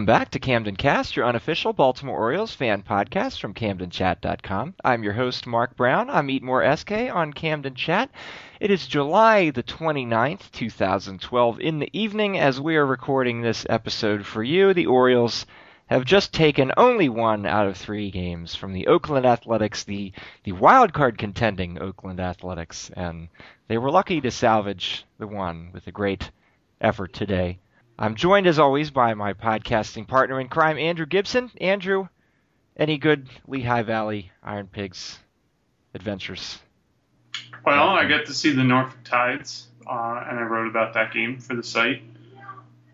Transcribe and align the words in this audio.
Welcome 0.00 0.18
back 0.18 0.30
to 0.30 0.38
Camden 0.38 0.76
Cast, 0.76 1.14
your 1.14 1.26
unofficial 1.26 1.74
Baltimore 1.74 2.18
Orioles 2.18 2.54
fan 2.54 2.82
podcast 2.82 3.38
from 3.38 3.52
CamdenChat.com. 3.52 4.76
I'm 4.82 5.02
your 5.02 5.12
host, 5.12 5.46
Mark 5.46 5.76
Brown. 5.76 6.08
I'm 6.08 6.30
Eat 6.30 6.42
More 6.42 6.64
SK 6.74 6.92
on 7.12 7.34
Camden 7.34 7.74
Chat. 7.74 8.08
It 8.60 8.70
is 8.70 8.86
July 8.86 9.50
the 9.50 9.62
29th, 9.62 10.50
2012, 10.52 11.60
in 11.60 11.80
the 11.80 11.90
evening 11.92 12.38
as 12.38 12.58
we 12.58 12.76
are 12.76 12.86
recording 12.86 13.42
this 13.42 13.66
episode 13.68 14.24
for 14.24 14.42
you. 14.42 14.72
The 14.72 14.86
Orioles 14.86 15.44
have 15.88 16.06
just 16.06 16.32
taken 16.32 16.72
only 16.78 17.10
one 17.10 17.44
out 17.44 17.66
of 17.66 17.76
three 17.76 18.10
games 18.10 18.54
from 18.54 18.72
the 18.72 18.86
Oakland 18.86 19.26
Athletics, 19.26 19.84
the, 19.84 20.14
the 20.44 20.52
wild 20.52 20.94
card 20.94 21.18
contending 21.18 21.78
Oakland 21.78 22.20
Athletics, 22.20 22.90
and 22.96 23.28
they 23.68 23.76
were 23.76 23.90
lucky 23.90 24.22
to 24.22 24.30
salvage 24.30 25.04
the 25.18 25.26
one 25.26 25.68
with 25.74 25.86
a 25.88 25.92
great 25.92 26.30
effort 26.80 27.12
today. 27.12 27.58
I'm 28.00 28.14
joined 28.14 28.46
as 28.46 28.58
always 28.58 28.90
by 28.90 29.12
my 29.12 29.34
podcasting 29.34 30.08
partner 30.08 30.40
in 30.40 30.48
crime, 30.48 30.78
Andrew 30.78 31.04
Gibson. 31.04 31.50
Andrew, 31.60 32.08
any 32.74 32.96
good 32.96 33.28
Lehigh 33.46 33.82
Valley 33.82 34.32
Iron 34.42 34.68
Pigs 34.68 35.18
adventures? 35.92 36.58
Well, 37.64 37.90
I 37.90 38.08
got 38.08 38.24
to 38.26 38.32
see 38.32 38.52
the 38.52 38.64
Norfolk 38.64 39.04
Tides, 39.04 39.66
uh, 39.86 40.24
and 40.26 40.38
I 40.38 40.42
wrote 40.44 40.68
about 40.68 40.94
that 40.94 41.12
game 41.12 41.40
for 41.40 41.54
the 41.54 41.62
site. 41.62 42.02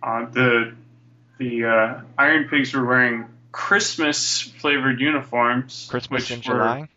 Uh, 0.03 0.27
the 0.27 0.75
the 1.39 1.65
uh, 1.67 2.01
Iron 2.19 2.49
Pigs 2.49 2.75
were 2.75 2.85
wearing 2.85 3.27
Christmas 3.53 4.41
flavored 4.43 5.01
uniforms, 5.01 5.87
Christmas 5.89 6.23
which 6.25 6.31
in 6.33 6.41
July. 6.43 6.81
were 6.81 6.89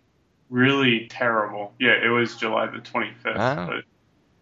really 0.50 1.08
terrible. 1.10 1.74
Yeah, 1.80 2.04
it 2.04 2.10
was 2.10 2.36
July 2.38 2.66
the 2.68 2.80
25th, 2.80 3.14
Oh. 3.36 3.66
but 3.68 3.84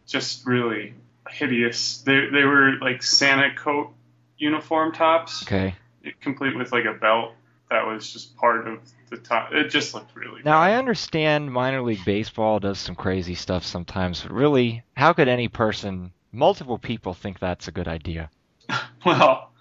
just 0.06 0.46
really 0.48 0.94
hideous. 1.32 2.00
They 2.00 2.28
they 2.32 2.44
were 2.44 2.74
like 2.82 3.04
Santa 3.04 3.54
coat 3.56 3.94
uniform 4.38 4.92
tops, 4.94 5.44
Okay. 5.44 5.76
complete 6.22 6.56
with 6.56 6.72
like 6.72 6.86
a 6.86 6.94
belt 6.94 7.34
that 7.70 7.86
was 7.86 8.12
just 8.14 8.36
part 8.38 8.68
of 8.68 8.80
the 9.10 9.18
top. 9.18 9.52
It 9.54 9.70
just 9.70 9.94
looked 9.94 10.16
really. 10.16 10.42
Now 10.44 10.60
I 10.60 10.74
understand 10.74 11.52
minor 11.52 11.82
league 11.82 12.06
baseball 12.06 12.60
does 12.60 12.80
some 12.80 12.96
crazy 12.96 13.36
stuff 13.36 13.66
sometimes, 13.66 14.22
but 14.22 14.32
really, 14.32 14.84
how 14.96 15.14
could 15.14 15.28
any 15.28 15.48
person, 15.48 16.14
multiple 16.32 16.78
people, 16.78 17.14
think 17.14 17.40
that's 17.40 17.68
a 17.68 17.72
good 17.72 17.88
idea? 17.88 18.30
well. 19.06 19.52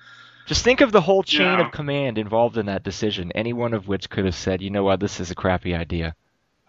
Just 0.46 0.62
think 0.62 0.80
of 0.80 0.92
the 0.92 1.00
whole 1.00 1.24
chain 1.24 1.58
Yeah. 1.58 1.66
of 1.66 1.72
command 1.72 2.18
involved 2.18 2.56
in 2.56 2.66
that 2.66 2.84
decision, 2.84 3.32
any 3.32 3.52
one 3.52 3.74
of 3.74 3.88
which 3.88 4.08
could 4.08 4.26
have 4.26 4.36
said, 4.36 4.62
you 4.62 4.70
know 4.70 4.84
what, 4.84 5.00
this 5.00 5.18
is 5.18 5.32
a 5.32 5.34
crappy 5.34 5.74
idea. 5.74 6.14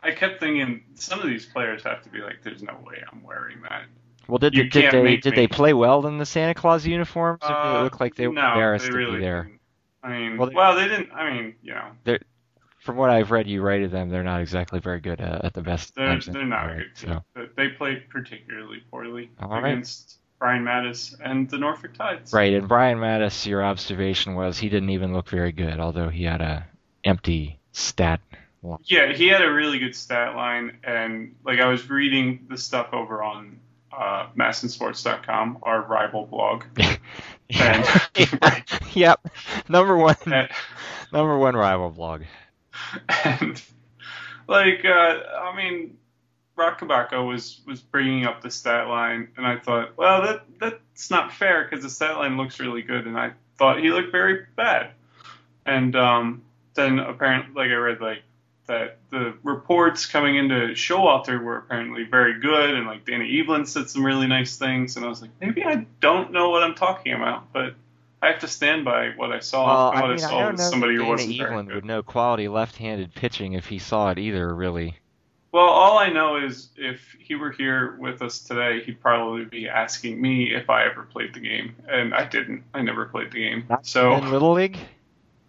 I 0.02 0.12
kept 0.12 0.40
thinking 0.40 0.84
some 0.96 1.20
of 1.20 1.28
these 1.28 1.46
players 1.46 1.84
have 1.84 2.02
to 2.04 2.10
be 2.10 2.20
like, 2.22 2.42
"There's 2.42 2.64
no 2.64 2.74
way 2.84 3.04
I'm 3.12 3.22
wearing 3.22 3.62
that." 3.70 3.84
Well, 4.28 4.38
did, 4.40 4.54
did, 4.54 4.72
did 4.72 4.92
they 4.92 5.02
make 5.02 5.22
did 5.22 5.36
they 5.36 5.48
play 5.48 5.74
well 5.74 6.06
in 6.08 6.18
the 6.18 6.26
Santa 6.26 6.54
Claus 6.54 6.86
uniforms? 6.86 7.40
or 7.44 7.48
did 7.50 7.80
it 7.80 7.84
looked 7.84 8.00
like 8.02 8.16
they 8.16 8.28
were 8.28 8.34
no, 8.34 8.48
embarrassed 8.50 8.86
they 8.86 8.92
to 8.92 9.12
be 9.14 9.20
there? 9.20 9.44
didn't. 9.44 9.60
I 10.04 10.10
mean, 10.10 10.38
Well, 10.38 10.52
well, 10.54 10.76
they- 10.76 10.88
they, 10.88 10.98
didn't. 10.98 11.12
I 11.12 11.32
mean, 11.34 11.56
you 11.62 11.74
know, 11.74 12.18
From 12.80 12.96
what 12.98 13.10
I've 13.10 13.32
read, 13.32 13.48
you 13.48 13.62
rated 13.62 13.92
them. 13.92 14.10
They're 14.10 14.24
not 14.24 14.42
exactly 14.42 14.80
very 14.80 15.00
good 15.02 15.20
uh, 15.20 15.42
at 15.44 15.54
the 15.54 15.62
best 15.62 15.96
they're 15.96 16.20
they're 16.20 16.46
not 16.46 16.70
anyway, 16.70 16.84
good 16.96 17.10
so. 17.10 17.24
But 17.34 17.56
They 17.56 17.70
played 17.70 18.10
particularly 18.10 18.82
poorly 18.92 19.30
All 19.42 19.50
right. 19.50 19.72
against 19.72 20.20
Brian 20.40 20.64
Matusz 20.64 21.16
and 21.24 21.50
the 21.50 21.58
Norfolk 21.58 21.94
Tides. 21.96 22.32
Right, 22.32 22.54
and 22.54 22.68
Brian 22.68 23.00
Matusz, 23.00 23.46
your 23.46 23.64
observation 23.66 24.36
was 24.36 24.58
he 24.60 24.70
didn't 24.70 24.92
even 24.92 25.14
look 25.14 25.28
very 25.30 25.52
good, 25.52 25.80
although 25.80 26.10
he 26.10 26.24
had 26.24 26.42
a 26.42 26.66
empty 27.04 27.60
stat. 27.72 28.22
line. 28.64 28.78
Yeah, 28.86 29.12
he 29.14 29.28
had 29.28 29.42
a 29.42 29.52
really 29.52 29.80
good 29.80 29.96
stat 29.96 30.36
line, 30.36 30.78
and 30.84 31.36
like 31.44 31.60
I 31.60 31.68
was 31.68 31.90
reading 31.90 32.46
the 32.50 32.58
stuff 32.58 32.90
over 32.94 33.24
on 33.24 33.60
uh, 33.98 34.28
MASNsports.com, 34.38 35.60
our 35.64 35.82
rival 35.82 36.26
blog. 36.26 36.64
And- 37.50 37.86
yep, 38.94 39.26
number 39.70 39.96
one, 39.96 40.18
and, 40.26 40.50
number 41.14 41.38
one 41.38 41.56
rival 41.56 41.90
blog. 41.92 42.24
and 43.24 43.62
like 44.50 44.84
uh, 44.84 45.20
I 45.42 45.56
mean, 45.56 45.98
Roch 46.58 46.80
Kubatko 46.80 47.26
was 47.26 47.62
was 47.66 47.80
bringing 47.80 48.26
up 48.26 48.42
the 48.42 48.52
stat 48.52 48.88
line, 48.88 49.30
and 49.38 49.48
I 49.48 49.60
thought, 49.60 49.96
well, 49.96 50.24
that 50.24 50.46
that's 50.60 51.10
not 51.10 51.32
fair 51.34 51.64
because 51.64 51.84
the 51.84 51.90
stat 51.90 52.18
line 52.18 52.36
looks 52.36 52.60
really 52.60 52.82
good, 52.82 53.08
and 53.08 53.18
I 53.18 53.32
thought 53.58 53.80
he 53.80 53.92
looked 53.92 54.12
very 54.12 54.46
bad. 54.58 54.92
And 55.66 55.96
um, 55.96 56.42
then 56.74 57.00
apparently, 57.00 57.54
like 57.54 57.72
I 57.72 57.76
read, 57.76 58.02
like 58.02 58.24
that 58.68 58.98
the 59.10 59.34
reports 59.44 60.06
coming 60.06 60.36
into 60.36 60.74
Showalter 60.74 61.42
were 61.42 61.58
apparently 61.58 62.04
very 62.04 62.40
good, 62.40 62.72
and 62.72 62.86
like 62.86 63.06
Danny 63.06 63.40
Evelyn 63.40 63.66
said 63.66 63.90
some 63.90 64.06
really 64.06 64.28
nice 64.28 64.58
things, 64.58 64.96
and 64.98 65.06
I 65.06 65.10
was 65.10 65.22
like, 65.22 65.32
maybe 65.42 65.64
I 65.64 65.86
don't 66.02 66.32
know 66.32 66.50
what 66.50 66.64
I'm 66.64 66.76
talking 66.76 67.14
about, 67.14 67.52
but. 67.54 67.76
I 68.20 68.32
have 68.32 68.40
to 68.40 68.48
stand 68.48 68.84
by 68.84 69.12
what 69.16 69.32
I 69.32 69.38
saw. 69.42 69.68
Well, 69.68 69.92
I 69.94 70.02
mean, 70.08 70.12
I 70.14 70.16
saw 70.18 70.40
don't 70.40 70.58
know 70.58 70.70
somebody 70.72 70.96
who 70.96 71.06
wasn't 71.06 71.40
Evelyn 71.40 71.68
would 71.68 71.86
know 71.86 72.02
quality 72.02 72.48
left-handed 72.48 73.14
pitching 73.14 73.54
if 73.54 73.68
he 73.68 73.78
saw 73.78 74.10
it 74.10 74.18
either. 74.18 74.56
Really, 74.56 74.98
Well, 75.52 75.68
all 75.68 76.00
I 76.00 76.10
know 76.10 76.38
is 76.44 76.70
if 76.78 77.16
he 77.20 77.36
were 77.36 77.52
here 77.52 77.96
with 78.00 78.24
us 78.24 78.40
today, 78.40 78.82
he'd 78.84 79.00
probably 79.02 79.46
be 79.46 79.70
asking 79.70 80.20
me 80.20 80.52
if 80.56 80.68
I 80.68 80.86
ever 80.86 81.04
played 81.04 81.36
the 81.36 81.40
game, 81.42 81.76
and 81.88 82.12
I 82.16 82.26
didn't. 82.26 82.64
I 82.74 82.82
never 82.82 83.06
played 83.06 83.32
the 83.32 83.40
game. 83.40 83.66
Not 83.70 83.86
So, 83.86 84.16
in 84.16 84.32
little 84.32 84.54
league. 84.54 84.80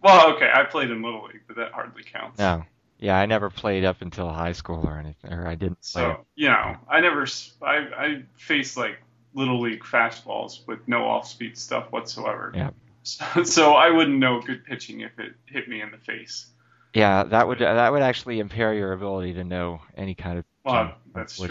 well, 0.02 0.34
okay, 0.36 0.50
I 0.52 0.64
played 0.64 0.90
in 0.90 1.00
little 1.00 1.24
league, 1.24 1.40
but 1.46 1.56
that 1.56 1.72
hardly 1.72 2.02
counts. 2.02 2.38
No, 2.38 2.64
yeah, 2.98 3.16
I 3.16 3.26
never 3.26 3.50
played 3.50 3.84
up 3.84 4.02
until 4.02 4.28
high 4.28 4.52
school 4.52 4.86
or 4.86 4.98
anything, 4.98 5.32
or 5.32 5.46
I 5.46 5.54
didn't. 5.54 5.84
So, 5.84 6.24
you 6.34 6.48
know, 6.48 6.76
I 6.88 7.00
never. 7.00 7.26
I 7.62 7.76
I 7.76 8.22
faced 8.36 8.76
like 8.76 9.00
little 9.34 9.60
league 9.60 9.84
fastballs 9.84 10.66
with 10.66 10.80
no 10.88 11.04
off-speed 11.04 11.56
stuff 11.56 11.92
whatsoever. 11.92 12.52
Yeah. 12.54 12.70
So, 13.04 13.42
so 13.44 13.72
I 13.74 13.90
wouldn't 13.90 14.18
know 14.18 14.40
good 14.40 14.64
pitching 14.64 15.00
if 15.00 15.18
it 15.18 15.34
hit 15.46 15.68
me 15.68 15.80
in 15.80 15.90
the 15.90 15.98
face. 15.98 16.48
Yeah, 16.94 17.24
that 17.24 17.46
would 17.46 17.58
that 17.60 17.92
would 17.92 18.02
actually 18.02 18.40
impair 18.40 18.74
your 18.74 18.92
ability 18.92 19.34
to 19.34 19.44
know 19.44 19.80
any 19.96 20.14
kind 20.14 20.38
of 20.38 20.44
Well, 20.64 20.94
that's 21.14 21.36
true. 21.36 21.48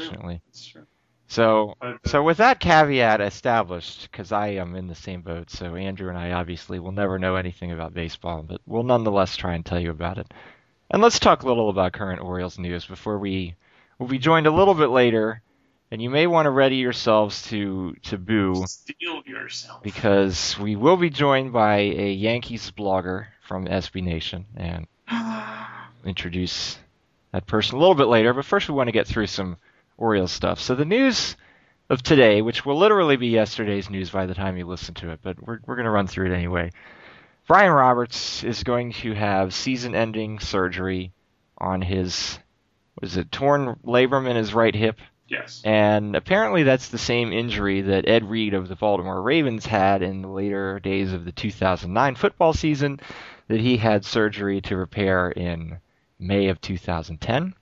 That's 0.47 0.66
true. 0.66 0.85
So 1.29 1.75
But, 1.79 1.88
uh, 1.88 1.97
so 2.06 2.24
with 2.24 2.38
that 2.38 2.59
caveat 2.59 3.22
established, 3.22 4.09
because 4.12 4.31
I 4.31 4.50
am 4.50 4.75
in 4.75 4.88
the 4.88 4.96
same 4.96 5.22
boat, 5.22 5.50
so 5.50 5.75
Andrew 5.75 6.09
and 6.09 6.18
I 6.18 6.31
obviously 6.31 6.79
will 6.79 6.94
never 6.94 7.19
know 7.19 7.35
anything 7.35 7.72
about 7.72 7.94
baseball, 7.94 8.44
but 8.44 8.62
we'll 8.66 8.84
nonetheless 8.84 9.35
try 9.35 9.53
and 9.53 9.66
tell 9.66 9.79
you 9.79 9.91
about 9.91 10.18
it. 10.18 10.34
And 10.90 11.02
let's 11.02 11.20
talk 11.20 11.44
a 11.44 11.48
little 11.48 11.70
about 11.70 11.92
current 11.94 12.22
Orioles 12.22 12.58
news 12.58 12.86
before 12.86 13.18
we 13.20 13.56
we'll 14.00 14.08
be 14.08 14.20
joined 14.20 14.48
a 14.48 14.52
little 14.52 14.74
bit 14.74 14.88
later, 14.88 15.42
and 15.92 16.02
you 16.02 16.09
may 16.09 16.28
want 16.28 16.46
to 16.46 16.50
ready 16.50 16.78
yourselves 16.78 17.42
to 17.50 17.94
to 18.03 18.18
boo 18.18 18.66
Steel 18.68 19.22
yourself. 19.26 19.84
because 19.84 20.58
we 20.58 20.76
will 20.76 20.97
be 20.97 21.09
joined 21.09 21.52
by 21.52 21.78
a 21.80 22.12
Yankees 22.14 22.72
blogger 22.72 23.28
from 23.42 23.66
SB 23.68 24.02
Nation 24.03 24.46
and 24.56 24.88
introduce 26.06 26.78
that 27.34 27.46
person 27.46 27.76
a 27.76 27.80
little 27.80 27.96
bit 27.96 28.08
later, 28.08 28.34
but 28.34 28.46
first 28.46 28.70
we 28.70 28.76
want 28.76 28.88
to 28.88 28.94
get 28.94 29.08
through 29.08 29.28
some 29.28 29.58
Orioles 29.97 30.31
stuff. 30.31 30.62
So 30.62 30.74
the 30.76 30.86
news 30.86 31.36
of 31.90 32.02
today, 32.02 32.42
which 32.42 32.66
will 32.66 32.78
literally 32.78 33.18
be 33.18 33.28
yesterday's 33.28 33.90
news 33.90 34.09
by 34.09 34.26
the 34.26 34.34
time 34.34 34.58
you 34.58 34.66
listen 34.66 34.94
to 34.96 35.12
it, 35.12 35.20
but 35.22 35.42
we're 35.46 35.59
we're 35.66 35.76
going 35.76 35.86
to 35.86 35.92
run 35.92 36.08
through 36.08 36.31
it 36.31 36.36
anyway. 36.36 36.72
Brian 37.47 37.72
Roberts 37.72 38.44
is 38.44 38.63
going 38.63 38.91
to 38.91 39.13
have 39.13 39.53
season-ending 39.53 40.40
surgery 40.40 41.13
on 41.58 41.81
his 41.81 42.38
was 43.02 43.16
it 43.16 43.31
torn 43.31 43.80
labrum 43.85 44.30
in 44.30 44.35
his 44.35 44.53
right 44.53 44.75
hip, 44.75 45.00
yes. 45.30 45.62
and 45.63 46.16
apparently 46.16 46.63
that's 46.63 46.90
the 46.90 46.97
same 46.97 47.31
injury 47.31 47.81
that 47.81 48.09
Ed 48.09 48.30
Reed 48.30 48.53
of 48.53 48.68
the 48.68 48.75
Baltimore 48.75 49.22
Ravens 49.22 49.66
had 49.66 50.02
in 50.02 50.24
the 50.24 50.28
later 50.28 50.80
days 50.80 51.13
of 51.13 51.24
the 51.24 51.31
2009 51.31 52.16
football 52.16 52.53
season 52.53 53.00
that 53.47 53.62
he 53.62 53.78
had 53.78 54.03
surgery 54.03 54.59
to 54.62 54.75
repair 54.75 55.29
in 55.29 55.78
May 56.19 56.50
of 56.50 56.59
2010. 56.59 57.53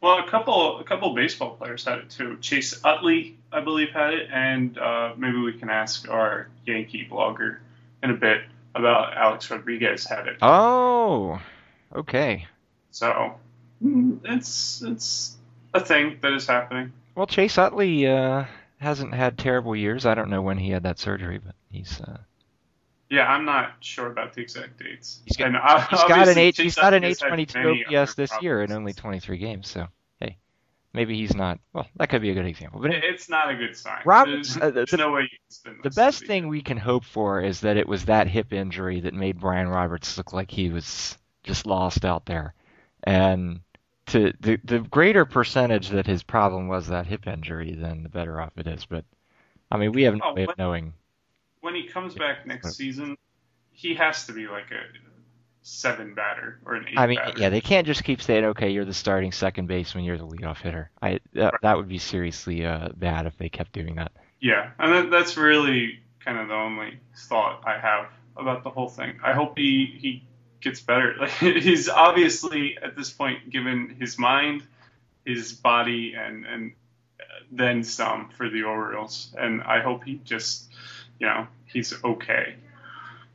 Well, 0.00 0.18
a 0.18 0.30
couple 0.30 0.78
a 0.78 0.84
couple 0.84 1.12
baseball 1.14 1.56
players 1.56 1.84
had 1.84 1.98
it 1.98 2.10
too. 2.10 2.36
Chase 2.40 2.78
Utley, 2.84 3.36
I 3.50 3.62
believe, 3.62 3.88
had 3.88 4.12
it, 4.12 4.28
and 4.30 4.76
uh, 4.78 5.14
maybe 5.16 5.38
we 5.38 5.54
can 5.54 5.70
ask 5.70 6.08
our 6.08 6.50
Yankee 6.66 7.08
blogger 7.10 7.58
in 8.02 8.10
a 8.10 8.14
bit 8.14 8.42
about 8.74 9.16
Alex 9.16 9.50
Rodriguez 9.50 10.04
had 10.04 10.26
it. 10.26 10.38
Oh, 10.42 11.40
okay. 11.94 12.46
So 12.90 13.34
mm, 13.84 14.18
it's 14.24 14.82
it's 14.82 15.36
a 15.72 15.80
thing 15.80 16.18
that 16.22 16.32
is 16.32 16.46
happening. 16.46 16.92
Well, 17.14 17.26
Chase 17.26 17.58
Utley 17.58 18.06
uh, 18.06 18.44
hasn't 18.78 19.14
had 19.14 19.38
terrible 19.38 19.76
years. 19.76 20.06
I 20.06 20.14
don't 20.14 20.30
know 20.30 20.42
when 20.42 20.58
he 20.58 20.70
had 20.70 20.82
that 20.84 20.98
surgery, 20.98 21.38
but 21.38 21.54
he's 21.70 22.00
uh, 22.00 22.18
Yeah, 23.08 23.26
I'm 23.30 23.44
not 23.44 23.72
sure 23.80 24.06
about 24.08 24.34
the 24.34 24.40
exact 24.42 24.78
dates. 24.78 25.20
He's 25.24 25.36
got- 25.36 25.46
And, 25.48 25.56
he's 25.90 26.02
got 26.04 26.28
an 26.28 26.38
eight. 26.38 26.56
He's 26.56 26.74
got 26.74 26.94
an 26.94 27.02
has 27.04 27.20
had 27.20 27.32
822 27.38 27.96
OPS 27.96 28.14
this 28.14 28.30
year 28.42 28.62
in 28.62 28.72
only 28.72 28.92
23 28.92 29.38
games. 29.38 29.68
So 29.68 29.86
maybe 30.94 31.16
he's 31.16 31.34
not. 31.34 31.58
Well, 31.74 31.86
that 31.96 32.08
could 32.08 32.22
be 32.22 32.30
a 32.30 32.34
good 32.34 32.46
example. 32.46 32.80
But 32.80 32.92
It's 32.92 33.28
not 33.28 33.50
a 33.50 33.56
good 33.56 33.76
sign. 33.76 34.00
Roberts- 34.06 34.54
there's, 34.54 34.62
uh, 34.62 34.70
there's 34.70 34.90
the- 34.90 34.96
no 34.96 35.12
way 35.12 35.22
you 35.30 35.38
can 35.64 35.80
The 35.82 35.90
best 35.90 36.24
thing 36.26 36.48
we 36.48 36.62
can 36.62 36.78
hope 36.78 37.04
for 37.04 37.40
is 37.42 37.60
that 37.60 37.76
it 37.76 37.86
was 37.86 38.06
that 38.06 38.28
hip 38.28 38.52
injury 38.52 39.00
that 39.00 39.12
made 39.12 39.38
Brian 39.40 39.68
Roberts 39.68 40.16
look 40.16 40.32
like 40.32 40.50
he 40.50 40.70
was 40.70 41.18
just 41.42 41.66
lost 41.66 42.04
out 42.04 42.24
there. 42.24 42.54
And 43.02 43.60
to 44.06 44.32
the 44.40 44.58
the 44.64 44.78
greater 44.80 45.24
percentage 45.24 45.88
that 45.90 46.06
his 46.06 46.22
problem 46.22 46.68
was 46.68 46.86
that 46.88 47.06
hip 47.06 47.26
injury, 47.26 47.74
then 47.74 48.02
the 48.02 48.08
better 48.08 48.40
off 48.40 48.52
it 48.56 48.66
is. 48.66 48.86
But 48.86 49.04
I 49.70 49.76
mean, 49.76 49.92
we 49.92 50.02
have 50.04 50.14
no 50.14 50.20
Oh, 50.24 50.34
way 50.34 50.44
of 50.44 50.56
knowing. 50.58 50.94
when 51.60 51.74
he 51.74 51.86
comes 51.86 52.14
back 52.14 52.46
next 52.46 52.76
season, 52.76 53.16
he 53.72 53.94
has 53.94 54.26
to 54.26 54.32
be 54.32 54.46
like 54.46 54.70
a 54.70 54.82
seven 55.66 56.14
batter 56.14 56.60
or 56.66 56.74
an 56.74 56.86
eight. 56.88 56.98
I 56.98 57.06
mean, 57.06 57.16
batter. 57.16 57.40
yeah, 57.40 57.48
they 57.48 57.60
can't 57.62 57.86
just 57.86 58.04
keep 58.04 58.20
saying, 58.22 58.44
"Okay, 58.44 58.70
you're 58.70 58.84
the 58.84 58.94
starting 58.94 59.32
second 59.32 59.66
baseman, 59.66 60.04
you're 60.04 60.18
the 60.18 60.26
leadoff 60.26 60.58
hitter." 60.60 60.90
I 61.02 61.20
that, 61.32 61.52
Right. 61.52 61.62
that 61.62 61.76
would 61.76 61.88
be 61.88 61.98
seriously 61.98 62.64
uh, 62.66 62.90
bad 62.94 63.26
if 63.26 63.36
they 63.38 63.48
kept 63.48 63.72
doing 63.72 63.94
that. 63.96 64.12
Yeah, 64.40 64.70
and 64.78 64.92
that, 64.92 65.10
that's 65.10 65.36
really 65.36 66.00
kind 66.20 66.38
of 66.38 66.48
the 66.48 66.54
only 66.54 66.98
thought 67.16 67.62
I 67.66 67.78
have 67.78 68.06
about 68.36 68.62
the 68.62 68.70
whole 68.70 68.88
thing. 68.88 69.18
I 69.24 69.32
hope 69.32 69.56
he 69.58 69.86
he 69.98 70.22
gets 70.60 70.80
better. 70.80 71.14
Like 71.20 71.30
he's 71.30 71.88
obviously 71.88 72.76
at 72.82 72.94
this 72.96 73.10
point 73.10 73.48
given 73.50 73.96
his 73.98 74.18
mind, 74.18 74.62
his 75.24 75.52
body, 75.52 76.14
and 76.14 76.44
and 76.44 76.72
then 77.50 77.84
some 77.84 78.28
for 78.30 78.48
the 78.50 78.64
Orioles, 78.64 79.34
and 79.38 79.62
I 79.62 79.80
hope 79.80 80.04
he 80.04 80.20
just 80.24 80.70
you 81.18 81.26
know 81.26 81.46
he's 81.66 81.94
okay 82.04 82.56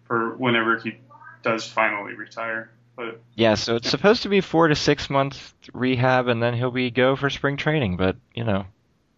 for 0.05 0.35
whenever 0.35 0.77
he 0.77 0.97
does 1.43 1.65
finally 1.67 2.13
retire. 2.15 2.71
But 2.95 3.21
Yeah, 3.35 3.55
so 3.55 3.75
it's 3.77 3.89
supposed 3.89 4.23
to 4.23 4.29
be 4.29 4.41
four 4.41 4.67
to 4.67 4.75
six 4.75 5.09
months 5.09 5.53
rehab, 5.73 6.27
and 6.27 6.41
then 6.43 6.53
he'll 6.53 6.71
be 6.71 6.91
go 6.91 7.15
for 7.15 7.29
spring 7.29 7.55
training. 7.57 7.97
But 7.97 8.17
you 8.35 8.43
know, 8.43 8.65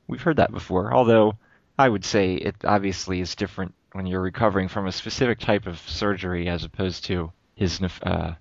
we've 0.08 0.22
heard 0.22 0.38
that 0.38 0.52
before. 0.52 0.94
Although 0.94 1.36
I 1.80 1.90
would 1.90 2.06
say 2.06 2.36
it 2.36 2.56
obviously 2.64 3.22
is 3.22 3.36
different 3.36 3.74
when 3.94 4.06
you're 4.06 4.22
recovering 4.22 4.68
from 4.68 4.88
a 4.88 4.92
specific 4.92 5.40
type 5.40 5.66
of 5.68 5.80
surgery 5.80 6.48
as 6.48 6.64
opposed 6.64 7.06
to 7.06 7.32
his, 7.56 7.82
uh, 8.04 8.34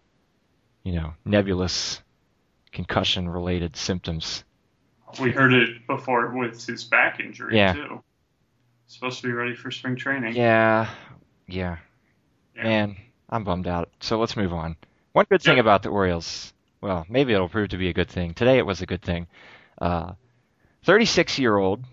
you 0.84 0.92
know, 0.92 1.14
nebulous 1.24 2.00
concussion-related 2.72 3.76
symptoms. 3.76 4.44
we 5.20 5.32
heard 5.32 5.52
it 5.52 5.86
before 5.88 6.28
with 6.30 6.64
his 6.64 6.84
back 6.84 7.18
injury 7.18 7.56
Yeah. 7.56 7.72
too. 7.72 8.02
Supposed 8.86 9.20
to 9.22 9.26
be 9.26 9.32
ready 9.32 9.56
for 9.56 9.70
spring 9.72 9.96
training. 9.96 10.34
Yeah, 10.36 10.88
yeah. 11.48 11.78
Yeah. 12.54 12.62
Man, 12.62 12.96
I'm 13.30 13.44
bummed 13.44 13.68
out. 13.68 13.88
So 14.00 14.18
let's 14.18 14.36
move 14.36 14.52
on. 14.52 14.76
One 15.12 15.26
good 15.30 15.42
thing 15.42 15.56
Yeah. 15.56 15.62
about 15.62 15.82
the 15.82 15.88
Orioles, 15.90 16.52
well, 16.80 17.06
maybe 17.08 17.32
it'll 17.32 17.48
prove 17.48 17.70
to 17.70 17.76
be 17.78 17.88
a 17.88 17.92
good 17.94 18.08
thing. 18.08 18.34
Today 18.34 18.58
it 18.58 18.66
was 18.66 18.82
a 18.82 18.86
good 18.86 19.02
thing. 19.02 19.26
Uh, 19.80 20.12
36-year-old 20.86 21.84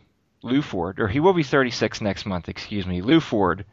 Lew 0.44 0.62
Ford, 0.62 1.00
or 1.00 1.08
he 1.08 1.20
will 1.20 1.34
be 1.34 1.44
36 1.44 2.02
next 2.02 2.26
month, 2.26 2.50
excuse 2.50 2.86
me. 2.86 3.02
Lew 3.02 3.20
Ford 3.20 3.66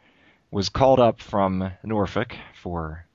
was 0.51 0.69
called 0.69 0.99
up 0.99 1.19
from 1.21 1.71
Norfolk 1.83 2.35
for 2.61 3.05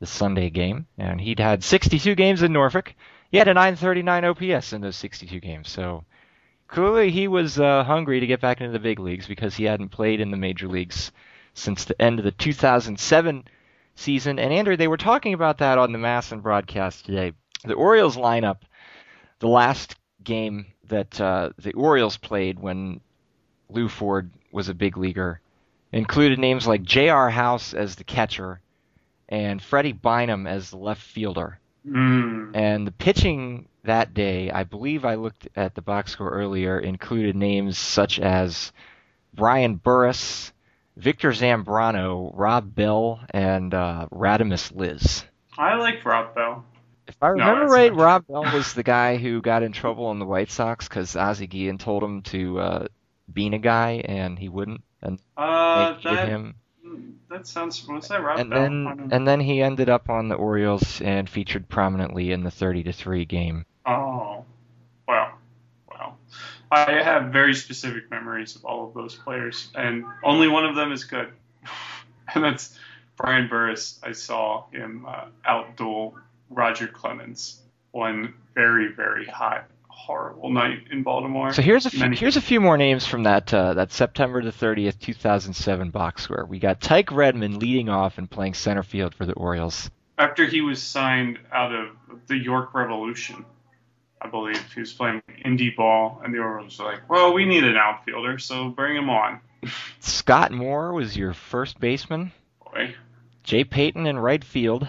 the 0.00 0.06
Sunday 0.06 0.50
game, 0.50 0.86
and 0.96 1.20
he'd 1.20 1.40
had 1.40 1.64
62 1.64 2.14
games 2.14 2.42
in 2.42 2.52
Norfolk. 2.52 2.94
He 3.30 3.38
had 3.38 3.48
a 3.48 3.54
939 3.54 4.24
OPS 4.24 4.72
in 4.72 4.80
those 4.80 4.96
62 4.96 5.40
games, 5.40 5.68
so 5.68 6.04
clearly 6.66 7.10
he 7.10 7.28
was 7.28 7.58
uh, 7.58 7.84
hungry 7.84 8.20
to 8.20 8.26
get 8.26 8.40
back 8.40 8.60
into 8.60 8.72
the 8.72 8.78
big 8.78 8.98
leagues 9.00 9.26
because 9.26 9.54
he 9.56 9.64
hadn't 9.64 9.90
played 9.90 10.20
in 10.20 10.30
the 10.30 10.36
major 10.36 10.66
leagues 10.68 11.12
since 11.54 11.84
the 11.84 12.00
end 12.00 12.18
of 12.18 12.24
the 12.24 12.30
2007 12.32 13.44
season. 13.98 14.38
And 14.38 14.52
Andrew, 14.52 14.76
they 14.76 14.88
were 14.88 14.96
talking 14.96 15.34
about 15.34 15.58
that 15.58 15.78
on 15.78 15.92
the 15.92 15.98
MASN 15.98 16.42
broadcast 16.42 17.04
today. 17.04 17.32
The 17.64 17.74
Orioles 17.74 18.16
lineup, 18.16 18.58
the 19.40 19.48
last 19.48 19.96
game 20.22 20.66
that 20.88 21.20
uh, 21.20 21.50
the 21.58 21.72
Orioles 21.72 22.16
played 22.16 22.58
when 22.58 23.00
Lew 23.68 23.88
Ford 23.88 24.30
was 24.52 24.68
a 24.68 24.74
big 24.74 24.96
leaguer, 24.96 25.40
included 25.92 26.38
names 26.38 26.66
like 26.66 26.82
J.R. 26.82 27.30
House 27.30 27.74
as 27.74 27.96
the 27.96 28.04
catcher 28.04 28.60
and 29.28 29.60
Freddie 29.60 29.92
Bynum 29.92 30.46
as 30.46 30.70
the 30.70 30.78
left 30.78 31.02
fielder. 31.02 31.58
Mm. 31.86 32.52
And 32.54 32.86
the 32.86 32.92
pitching 32.92 33.68
that 33.84 34.14
day, 34.14 34.50
I 34.50 34.64
believe 34.64 35.04
I 35.04 35.16
looked 35.16 35.48
at 35.56 35.74
the 35.74 35.82
box 35.82 36.12
score 36.12 36.30
earlier, 36.30 36.78
included 36.78 37.36
names 37.36 37.78
such 37.78 38.18
as 38.18 38.72
Brian 39.34 39.76
Burres, 39.76 40.52
Victor 40.98 41.30
Zambrano, 41.30 42.30
Rob 42.34 42.74
Bell, 42.74 43.20
and 43.30 43.72
uh, 43.72 44.06
Radhames 44.12 44.74
Liz. 44.74 45.24
I 45.56 45.76
like 45.76 46.04
Rob 46.04 46.34
Bell. 46.34 46.64
If 47.06 47.16
I 47.22 47.28
remember 47.28 47.60
that's 47.62 47.72
right, 47.72 47.94
Rob 47.94 48.26
Bell 48.26 48.42
was 48.52 48.74
the 48.74 48.82
guy 48.82 49.16
who 49.16 49.40
got 49.40 49.62
in 49.62 49.72
trouble 49.72 50.06
on 50.06 50.18
the 50.18 50.26
White 50.26 50.50
Sox 50.50 50.88
because 50.88 51.16
Ozzie 51.16 51.46
Guillen 51.46 51.78
told 51.78 52.02
him 52.02 52.22
to 52.22 52.58
uh, 52.60 52.86
bean 53.32 53.54
a 53.54 53.58
guy 53.58 54.02
and 54.04 54.38
he 54.38 54.48
wouldn't, 54.48 54.82
and 55.00 55.18
Uh, 55.36 55.94
they 56.04 56.14
that 56.16 56.28
him. 56.28 56.56
that 57.30 57.46
sounds. 57.46 57.86
Was 57.88 58.08
that 58.08 58.22
Rob 58.22 58.40
And 58.40 58.50
Bell? 58.50 58.60
Then 58.60 59.08
and 59.12 59.26
then 59.26 59.40
he 59.40 59.62
ended 59.62 59.88
up 59.88 60.10
on 60.10 60.28
the 60.28 60.34
Orioles 60.34 61.00
and 61.00 61.30
featured 61.30 61.68
prominently 61.68 62.32
in 62.32 62.42
the 62.42 62.50
30 62.50 62.82
to 62.84 62.92
three 62.92 63.24
game. 63.24 63.64
oh. 63.86 64.44
I 66.70 66.92
have 67.02 67.32
very 67.32 67.54
specific 67.54 68.10
memories 68.10 68.56
of 68.56 68.64
all 68.64 68.86
of 68.88 68.94
those 68.94 69.14
players, 69.14 69.68
and 69.74 70.04
only 70.24 70.48
one 70.48 70.64
of 70.66 70.74
them 70.76 70.92
is 70.92 71.04
good, 71.04 71.30
and 72.34 72.44
that's 72.44 72.78
Brian 73.16 73.48
Burres. 73.48 73.98
I 74.02 74.12
saw 74.12 74.68
him 74.70 75.06
uh, 75.08 75.26
outduel 75.48 76.14
Roger 76.50 76.86
Clemens 76.88 77.62
one 77.92 78.34
very 78.54 78.92
very 78.92 79.24
hot, 79.26 79.66
horrible 79.88 80.50
night 80.50 80.84
in 80.90 81.02
Baltimore. 81.02 81.52
So 81.52 81.62
here's 81.62 81.86
a 81.86 81.90
few, 81.90 82.00
Many- 82.00 82.16
here's 82.16 82.36
a 82.36 82.40
few 82.42 82.60
more 82.60 82.76
names 82.76 83.06
from 83.06 83.22
that 83.24 83.52
uh, 83.52 83.74
that 83.74 83.90
September 83.92 84.42
the 84.42 84.52
30th, 84.52 84.98
2007 85.00 85.90
box 85.90 86.22
score. 86.24 86.44
We 86.48 86.58
got 86.58 86.80
Tike 86.80 87.10
Redman 87.10 87.58
leading 87.58 87.88
off 87.88 88.18
and 88.18 88.30
playing 88.30 88.54
center 88.54 88.82
field 88.82 89.14
for 89.14 89.24
the 89.26 89.32
Orioles. 89.32 89.90
after 90.18 90.44
he 90.44 90.60
was 90.60 90.82
signed 90.82 91.38
out 91.52 91.74
of 91.74 91.88
the 92.26 92.36
York 92.36 92.74
Revolution, 92.74 93.44
I 94.20 94.28
believe 94.28 94.60
he 94.72 94.80
was 94.80 94.92
playing 94.92 95.22
indie 95.44 95.74
ball, 95.74 96.20
and 96.24 96.34
the 96.34 96.38
Orioles 96.38 96.78
were 96.78 96.86
like, 96.86 97.08
"Well, 97.08 97.32
we 97.32 97.44
need 97.44 97.64
an 97.64 97.76
outfielder, 97.76 98.38
so 98.38 98.68
bring 98.70 98.96
him 98.96 99.10
on." 99.10 99.40
Scott 100.00 100.52
Moore 100.52 100.92
was 100.92 101.16
your 101.16 101.32
first 101.34 101.78
baseman. 101.80 102.32
Boy, 102.64 102.94
Jay 103.44 103.64
Payton 103.64 104.06
in 104.06 104.18
right 104.18 104.42
field. 104.42 104.86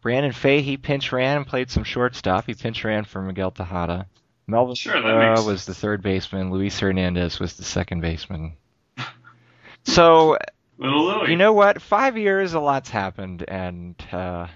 Brandon 0.00 0.32
Fahey 0.32 0.76
pinch 0.76 1.10
ran 1.10 1.38
and 1.38 1.46
played 1.46 1.70
some 1.70 1.82
shortstop. 1.84 2.46
He 2.46 2.54
pinch 2.54 2.84
ran 2.84 3.04
for 3.04 3.20
Miguel 3.22 3.50
Tejada. 3.50 4.06
Melvin 4.46 4.76
Sure, 4.76 5.02
makes- 5.02 5.44
was 5.44 5.64
the 5.66 5.74
third 5.74 6.02
baseman. 6.02 6.52
Luis 6.52 6.78
Hernandez 6.78 7.40
was 7.40 7.54
the 7.54 7.64
second 7.64 8.00
baseman. 8.02 8.52
So 9.84 10.36
you 10.78 11.36
know 11.36 11.52
what? 11.52 11.80
Five 11.80 12.18
years, 12.18 12.54
a 12.54 12.60
lot's 12.60 12.90
happened, 12.90 13.44
and 13.46 13.94
uh, 14.12 14.48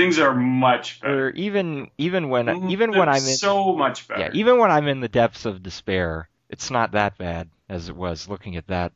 things 0.00 0.18
are 0.18 0.34
much 0.34 1.00
or 1.02 1.30
better. 1.30 1.30
even 1.30 1.90
even 1.98 2.28
when 2.28 2.46
Mhm, 2.48 2.70
even 2.70 2.90
they're 2.92 3.00
when 3.00 3.08
I'm 3.08 3.28
in 3.28 3.38
so 3.38 3.72
much 3.76 4.08
better. 4.08 4.20
yeah 4.20 4.30
even 4.32 4.58
when 4.58 4.70
I'm 4.70 4.88
in 4.88 5.00
the 5.00 5.08
depths 5.08 5.44
of 5.46 5.62
despair, 5.62 6.28
it's 6.48 6.70
not 6.70 6.92
that 6.92 7.18
bad 7.18 7.50
as 7.68 7.88
it 7.88 7.96
was 7.96 8.28
looking 8.28 8.56
at 8.56 8.68
that 8.68 8.92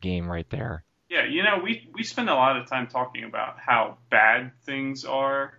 game 0.00 0.26
right 0.28 0.48
there. 0.50 0.84
Yeah, 1.08 1.24
you 1.26 1.42
know, 1.42 1.58
we 1.62 1.88
we 1.94 2.02
spend 2.02 2.28
a 2.30 2.34
lot 2.34 2.56
of 2.56 2.68
time 2.68 2.86
talking 2.88 3.24
about 3.24 3.58
how 3.60 3.98
bad 4.10 4.52
things 4.64 5.04
are, 5.04 5.58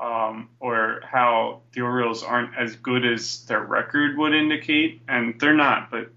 um, 0.00 0.50
or 0.60 1.00
how 1.04 1.62
the 1.72 1.82
Orioles 1.82 2.22
aren't 2.24 2.56
as 2.56 2.76
good 2.76 3.04
as 3.06 3.46
their 3.46 3.60
record 3.62 4.16
would 4.18 4.34
indicate, 4.34 5.02
and 5.08 5.38
they're 5.40 5.54
not. 5.54 5.90
But 5.90 6.12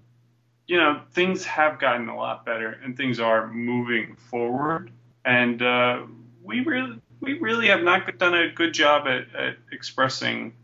you 0.66 0.78
know, 0.78 1.02
things 1.12 1.44
have 1.46 1.78
gotten 1.80 2.08
a 2.08 2.16
lot 2.16 2.44
better, 2.46 2.70
and 2.72 2.96
things 2.96 3.20
are 3.20 3.48
moving 3.52 4.16
forward. 4.16 4.92
And 5.24 5.62
uh, 5.62 6.06
we 6.42 6.60
really 6.60 7.00
we 7.20 7.34
really 7.38 7.68
have 7.68 7.82
not 7.82 8.18
done 8.18 8.34
a 8.34 8.50
good 8.50 8.74
job 8.74 9.06
at, 9.06 9.34
at 9.34 9.56
expressing, 9.72 10.54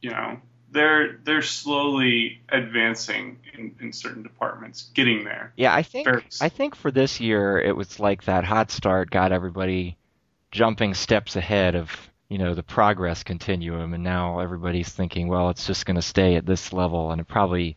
you 0.00 0.10
know. 0.10 0.40
They're 0.70 1.18
they're 1.24 1.40
slowly 1.40 2.42
advancing 2.50 3.38
in, 3.54 3.74
in 3.80 3.92
certain 3.92 4.22
departments, 4.22 4.90
getting 4.92 5.24
there. 5.24 5.54
Yeah, 5.56 5.74
I 5.74 5.82
think 5.82 6.06
Fair. 6.06 6.22
I 6.42 6.50
think 6.50 6.74
for 6.74 6.90
this 6.90 7.20
year 7.20 7.58
it 7.58 7.74
was 7.74 7.98
like 7.98 8.24
that 8.24 8.44
hot 8.44 8.70
start 8.70 9.08
got 9.08 9.32
everybody 9.32 9.96
jumping 10.50 10.92
steps 10.92 11.36
ahead 11.36 11.74
of 11.74 11.90
you 12.28 12.36
know 12.36 12.54
the 12.54 12.62
progress 12.62 13.22
continuum, 13.22 13.94
and 13.94 14.04
now 14.04 14.40
everybody's 14.40 14.90
thinking, 14.90 15.28
well, 15.28 15.48
it's 15.50 15.66
just 15.66 15.86
going 15.86 15.96
to 15.96 16.02
stay 16.02 16.36
at 16.36 16.44
this 16.44 16.72
level, 16.72 17.10
and 17.10 17.20
it 17.20 17.26
probably, 17.26 17.76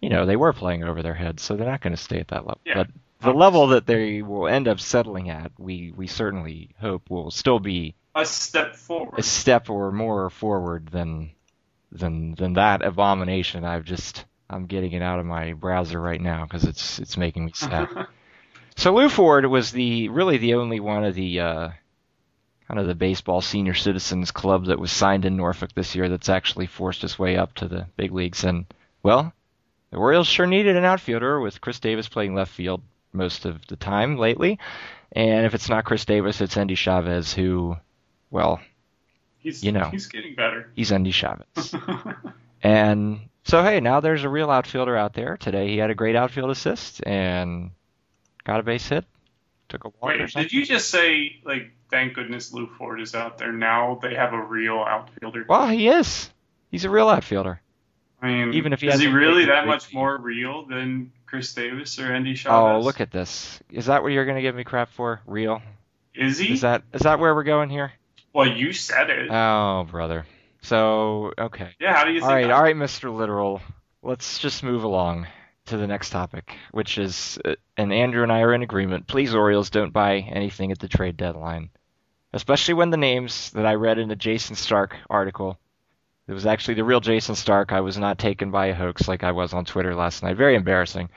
you 0.00 0.08
know, 0.08 0.26
they 0.26 0.36
were 0.36 0.52
playing 0.52 0.82
over 0.82 1.02
their 1.02 1.14
heads, 1.14 1.42
so 1.42 1.54
they're 1.54 1.70
not 1.70 1.80
going 1.80 1.94
to 1.94 2.02
stay 2.02 2.18
at 2.18 2.28
that 2.28 2.44
level. 2.46 2.60
Yeah. 2.64 2.74
But 2.74 2.88
the 3.24 3.32
level 3.32 3.68
that 3.68 3.86
they 3.86 4.22
will 4.22 4.46
end 4.48 4.68
up 4.68 4.80
settling 4.80 5.30
at, 5.30 5.52
we 5.58 5.92
we 5.96 6.06
certainly 6.06 6.70
hope 6.80 7.10
will 7.10 7.30
still 7.30 7.58
be 7.58 7.94
A 8.14 8.24
step 8.24 8.76
forward. 8.76 9.18
a 9.18 9.22
step 9.22 9.68
or 9.70 9.90
more 9.92 10.30
forward 10.30 10.88
than 10.88 11.30
than 11.90 12.34
than 12.34 12.54
that 12.54 12.82
abomination. 12.82 13.64
I've 13.64 13.84
just 13.84 14.24
I'm 14.48 14.66
getting 14.66 14.92
it 14.92 15.02
out 15.02 15.18
of 15.18 15.26
my 15.26 15.54
browser 15.54 16.00
right 16.00 16.20
now 16.20 16.44
because 16.44 16.64
it's 16.64 16.98
it's 16.98 17.16
making 17.16 17.46
me 17.46 17.52
sad. 17.54 17.88
so 18.76 18.94
Lew 18.94 19.08
Ford 19.08 19.46
was 19.46 19.72
the 19.72 20.08
really 20.10 20.38
the 20.38 20.54
only 20.54 20.80
one 20.80 21.04
of 21.04 21.14
the 21.14 21.40
uh, 21.40 21.68
kind 22.68 22.80
of 22.80 22.86
the 22.86 22.94
baseball 22.94 23.40
senior 23.40 23.74
citizens 23.74 24.30
club 24.30 24.66
that 24.66 24.78
was 24.78 24.92
signed 24.92 25.24
in 25.24 25.36
Norfolk 25.36 25.70
this 25.74 25.94
year 25.94 26.08
that's 26.08 26.28
actually 26.28 26.66
forced 26.66 27.02
his 27.02 27.18
way 27.18 27.36
up 27.36 27.54
to 27.54 27.68
the 27.68 27.86
big 27.96 28.12
leagues. 28.12 28.44
And 28.44 28.66
well, 29.02 29.32
the 29.90 29.96
Orioles 29.98 30.26
sure 30.26 30.46
needed 30.46 30.76
an 30.76 30.84
outfielder 30.84 31.40
with 31.40 31.60
Chris 31.60 31.80
Davis 31.80 32.08
playing 32.08 32.34
left 32.34 32.52
field 32.52 32.82
most 33.14 33.44
of 33.44 33.66
the 33.66 33.76
time 33.76 34.18
lately. 34.18 34.58
And 35.12 35.46
if 35.46 35.54
it's 35.54 35.68
not 35.68 35.84
Chris 35.84 36.04
Davis, 36.04 36.40
it's 36.40 36.56
Endy 36.56 36.74
Chavez 36.74 37.32
who, 37.32 37.76
well, 38.30 38.60
he's, 39.38 39.62
you 39.62 39.72
know. 39.72 39.88
he's 39.90 40.06
getting 40.06 40.34
better. 40.34 40.70
he's 40.74 40.92
Endy 40.92 41.12
Chavez. 41.12 41.74
And 42.64 43.28
so, 43.44 43.62
hey, 43.62 43.78
now 43.80 44.00
there's 44.00 44.24
a 44.24 44.28
real 44.28 44.50
outfielder 44.50 44.96
out 44.96 45.12
there. 45.12 45.36
Today 45.36 45.68
he 45.68 45.76
had 45.76 45.90
a 45.90 45.94
great 45.94 46.16
outfield 46.16 46.50
assist 46.50 47.06
and 47.06 47.70
got 48.42 48.58
a 48.58 48.62
base 48.62 48.88
hit. 48.88 49.04
took 49.68 49.84
a 49.84 49.88
walk 49.88 50.18
Wait, 50.18 50.32
did 50.32 50.52
you 50.52 50.64
just 50.64 50.88
say 50.90 51.36
like 51.44 51.70
thank 51.90 52.14
goodness 52.14 52.52
Lew 52.54 52.66
Ford 52.78 53.02
is 53.02 53.14
out 53.14 53.36
there 53.36 53.52
now? 53.52 54.00
They 54.02 54.14
have 54.14 54.32
a 54.32 54.40
real 54.40 54.78
outfielder. 54.78 55.44
Well, 55.46 55.68
he 55.68 55.88
is. 55.88 56.30
He's 56.70 56.86
a 56.86 56.90
real 56.90 57.10
outfielder. 57.10 57.60
I 58.22 58.28
mean, 58.28 58.54
even 58.54 58.72
if 58.72 58.80
he 58.80 58.88
is 58.88 58.98
he 58.98 59.08
really 59.08 59.44
that 59.44 59.66
much 59.66 59.92
more 59.92 60.16
real 60.16 60.64
than 60.64 61.12
Chris 61.26 61.52
Davis 61.54 61.98
or 61.98 62.12
Andy 62.12 62.34
Shaw. 62.34 62.76
Oh, 62.76 62.80
look 62.80 63.00
at 63.00 63.10
this. 63.10 63.60
Is 63.70 63.86
that 63.86 64.02
what 64.02 64.12
you're 64.12 64.24
going 64.24 64.36
to 64.36 64.42
give 64.42 64.54
me 64.54 64.64
crap 64.64 64.90
for? 64.90 65.20
Real? 65.26 65.62
is 66.14 66.38
he? 66.38 66.52
Is 66.52 66.60
that 66.60 66.82
is 66.92 67.00
that 67.02 67.18
where 67.18 67.34
we're 67.34 67.42
going 67.42 67.70
here? 67.70 67.92
Well, 68.32 68.46
you 68.48 68.72
said 68.72 69.10
it. 69.10 69.30
Oh, 69.30 69.86
brother. 69.90 70.26
So, 70.62 71.32
okay. 71.38 71.70
yeah. 71.80 71.94
How 71.94 72.04
do 72.04 72.12
you 72.12 72.20
think? 72.20 72.30
All 72.30 72.34
right, 72.36 72.50
I- 72.50 72.52
all 72.52 72.62
right, 72.62 72.76
Mr. 72.76 73.14
Literal. 73.14 73.60
Let's 74.02 74.38
just 74.38 74.62
move 74.62 74.84
along 74.84 75.26
to 75.66 75.76
the 75.76 75.86
next 75.86 76.10
topic, 76.10 76.56
which 76.72 76.98
is, 76.98 77.38
uh, 77.44 77.54
and 77.76 77.92
Andrew 77.92 78.22
and 78.22 78.30
I 78.30 78.40
are 78.42 78.52
in 78.52 78.62
agreement. 78.62 79.06
Please, 79.06 79.34
Orioles, 79.34 79.70
don't 79.70 79.92
buy 79.92 80.16
anything 80.18 80.70
at 80.72 80.78
the 80.78 80.88
trade 80.88 81.16
deadline, 81.16 81.70
especially 82.32 82.74
when 82.74 82.90
the 82.90 82.96
names 82.98 83.50
that 83.52 83.64
I 83.64 83.74
read 83.74 83.98
in 83.98 84.08
the 84.08 84.16
Jayson 84.16 84.56
Stark 84.56 84.96
article. 85.08 85.58
It 86.26 86.32
was 86.32 86.46
actually 86.46 86.74
the 86.74 86.84
real 86.84 87.00
Jayson 87.00 87.34
Stark. 87.34 87.72
I 87.72 87.80
was 87.80 87.98
not 87.98 88.18
taken 88.18 88.50
by 88.50 88.66
a 88.66 88.74
hoax 88.74 89.08
like 89.08 89.22
I 89.22 89.32
was 89.32 89.52
on 89.52 89.64
Twitter 89.64 89.94
last 89.94 90.22
night. 90.22 90.36
Very 90.36 90.54
embarrassing. 90.54 91.10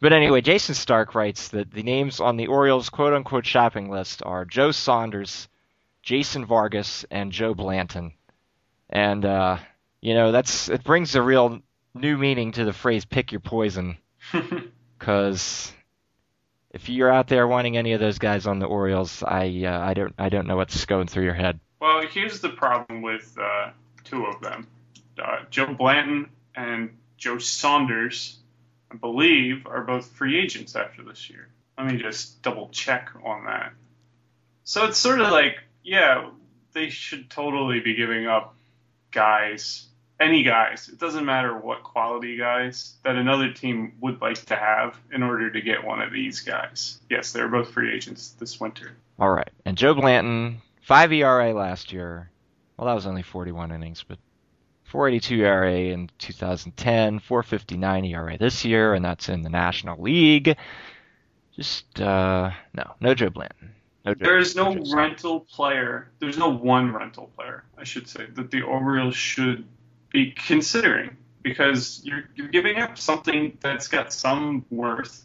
But 0.00 0.12
anyway, 0.12 0.40
Jayson 0.40 0.74
Stark 0.74 1.14
writes 1.14 1.48
that 1.48 1.70
the 1.70 1.82
names 1.84 2.20
on 2.20 2.36
the 2.36 2.48
Orioles 2.48 2.90
quote 2.90 3.12
unquote 3.12 3.46
shopping 3.46 3.90
list 3.90 4.22
are 4.24 4.44
Joe 4.44 4.72
Saunders, 4.72 5.48
Jason 6.02 6.44
Vargas, 6.44 7.04
and 7.10 7.30
Joe 7.30 7.54
Blanton. 7.54 8.12
And 8.90 9.24
uh, 9.24 9.58
you 10.00 10.14
know, 10.14 10.32
that's 10.32 10.68
it 10.68 10.82
brings 10.82 11.14
a 11.14 11.22
real 11.22 11.60
new 11.94 12.18
meaning 12.18 12.52
to 12.52 12.64
the 12.64 12.72
phrase 12.72 13.04
pick 13.04 13.30
your 13.30 13.40
poison 13.40 13.96
cuz 14.98 15.72
if 16.70 16.88
you're 16.88 17.10
out 17.10 17.28
there 17.28 17.46
wanting 17.46 17.76
any 17.76 17.92
of 17.92 18.00
those 18.00 18.18
guys 18.18 18.48
on 18.48 18.58
the 18.58 18.66
Orioles, 18.66 19.22
I 19.22 19.62
uh, 19.64 19.80
I 19.80 19.94
don't 19.94 20.14
I 20.18 20.28
don't 20.28 20.48
know 20.48 20.56
what's 20.56 20.84
going 20.86 21.06
through 21.06 21.24
your 21.24 21.34
head. 21.34 21.60
well, 21.80 22.02
here's 22.02 22.40
the 22.40 22.48
problem 22.48 23.00
with 23.00 23.38
uh, 23.40 23.70
two 24.04 24.26
of 24.26 24.40
them, 24.40 24.66
uh, 25.22 25.40
Joe 25.50 25.74
Blanton 25.74 26.28
and 26.54 26.96
Joe 27.16 27.38
Saunders. 27.38 28.38
I 28.90 28.96
believe 28.96 29.66
are 29.66 29.82
both 29.82 30.06
free 30.12 30.38
agents 30.38 30.76
after 30.76 31.02
this 31.02 31.28
year. 31.28 31.48
Let 31.76 31.88
me 31.88 31.98
just 31.98 32.42
double 32.42 32.68
check 32.68 33.10
on 33.24 33.46
that. 33.46 33.72
So 34.62 34.86
it's 34.86 34.98
sort 34.98 35.20
of 35.20 35.30
like, 35.30 35.58
yeah, 35.82 36.30
they 36.72 36.90
should 36.90 37.28
totally 37.28 37.80
be 37.80 37.94
giving 37.94 38.26
up 38.26 38.54
guys, 39.10 39.86
any 40.20 40.42
guys. 40.42 40.88
It 40.88 40.98
doesn't 40.98 41.24
matter 41.24 41.56
what 41.56 41.82
quality 41.82 42.36
guys 42.36 42.94
that 43.02 43.16
another 43.16 43.52
team 43.52 43.94
would 44.00 44.20
like 44.20 44.44
to 44.46 44.56
have 44.56 44.96
in 45.12 45.22
order 45.22 45.50
to 45.50 45.60
get 45.60 45.84
one 45.84 46.00
of 46.00 46.12
these 46.12 46.40
guys. 46.40 47.00
Yes, 47.10 47.32
they're 47.32 47.48
both 47.48 47.70
free 47.70 47.94
agents 47.94 48.30
this 48.38 48.60
winter. 48.60 48.92
All 49.18 49.30
right. 49.30 49.50
And 49.64 49.76
Joe 49.76 49.94
Blanton, 49.94 50.62
5 50.82 51.12
ERA 51.12 51.52
last 51.52 51.92
year. 51.92 52.30
Well, 52.76 52.86
that 52.88 52.94
was 52.94 53.06
only 53.06 53.22
41 53.22 53.70
innings, 53.72 54.04
but 54.06 54.18
482 54.84 55.44
ERA 55.44 55.72
in 55.92 56.10
2010, 56.18 57.18
459 57.20 58.04
ERA 58.04 58.38
this 58.38 58.64
year, 58.64 58.94
and 58.94 59.04
that's 59.04 59.28
in 59.28 59.42
the 59.42 59.50
National 59.50 60.00
League. 60.00 60.56
Just 61.56 62.00
uh 62.00 62.50
no, 62.74 62.94
no 63.00 63.14
Joe 63.14 63.30
Blanton. 63.30 63.74
No 64.04 64.14
Joe, 64.14 64.24
There's 64.24 64.56
no 64.56 64.64
Joe 64.74 64.84
Saunders. 64.84 64.94
rental 64.94 65.40
player. 65.40 66.10
There's 66.18 66.36
no 66.36 66.48
one 66.48 66.92
rental 66.92 67.30
player, 67.36 67.64
I 67.78 67.84
should 67.84 68.08
say, 68.08 68.26
that 68.34 68.50
the 68.50 68.62
Orioles 68.62 69.16
should 69.16 69.66
be 70.10 70.32
considering 70.32 71.16
because 71.42 72.00
you're 72.04 72.24
you're 72.34 72.48
giving 72.48 72.78
up 72.78 72.98
something 72.98 73.56
that's 73.60 73.88
got 73.88 74.12
some 74.12 74.64
worth 74.70 75.24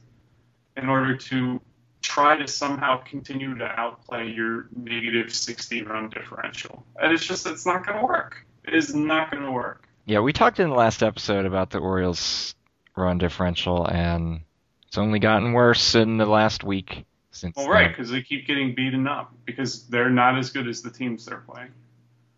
in 0.78 0.88
order 0.88 1.18
to 1.18 1.60
try 2.02 2.38
to 2.38 2.48
somehow 2.48 2.98
continue 3.04 3.58
to 3.58 3.66
outplay 3.66 4.30
your 4.30 4.68
negative 4.76 5.34
60 5.34 5.84
run 5.84 6.10
differential. 6.10 6.86
And 7.02 7.12
it's 7.12 7.26
just 7.26 7.46
it's 7.48 7.66
not 7.66 7.86
going 7.86 8.00
to 8.00 8.06
work. 8.06 8.46
It 8.64 8.74
is 8.74 8.94
not 8.94 9.32
going 9.32 9.44
to 9.44 9.52
work. 9.52 9.88
Yeah, 10.06 10.22
we 10.22 10.34
talked 10.34 10.60
in 10.60 10.70
the 10.70 10.76
last 10.76 11.04
episode 11.04 11.46
about 11.46 11.70
the 11.70 11.80
Orioles 11.80 12.56
run 12.96 13.18
differential, 13.18 13.86
and 13.86 14.42
it's 14.88 14.98
only 14.98 15.20
gotten 15.20 15.54
worse 15.54 15.96
in 15.96 16.18
the 16.18 16.26
last 16.26 16.64
week 16.64 17.06
since. 17.32 17.56
Well, 17.56 17.70
right, 17.70 17.90
because 17.90 18.10
they 18.10 18.22
keep 18.22 18.48
getting 18.48 18.76
beaten 18.76 19.08
up 19.08 19.34
because 19.46 19.88
they're 19.88 20.10
not 20.10 20.38
as 20.38 20.50
good 20.50 20.68
as 20.68 20.82
the 20.82 20.90
teams 20.90 21.26
they're 21.26 21.38
playing. 21.48 21.72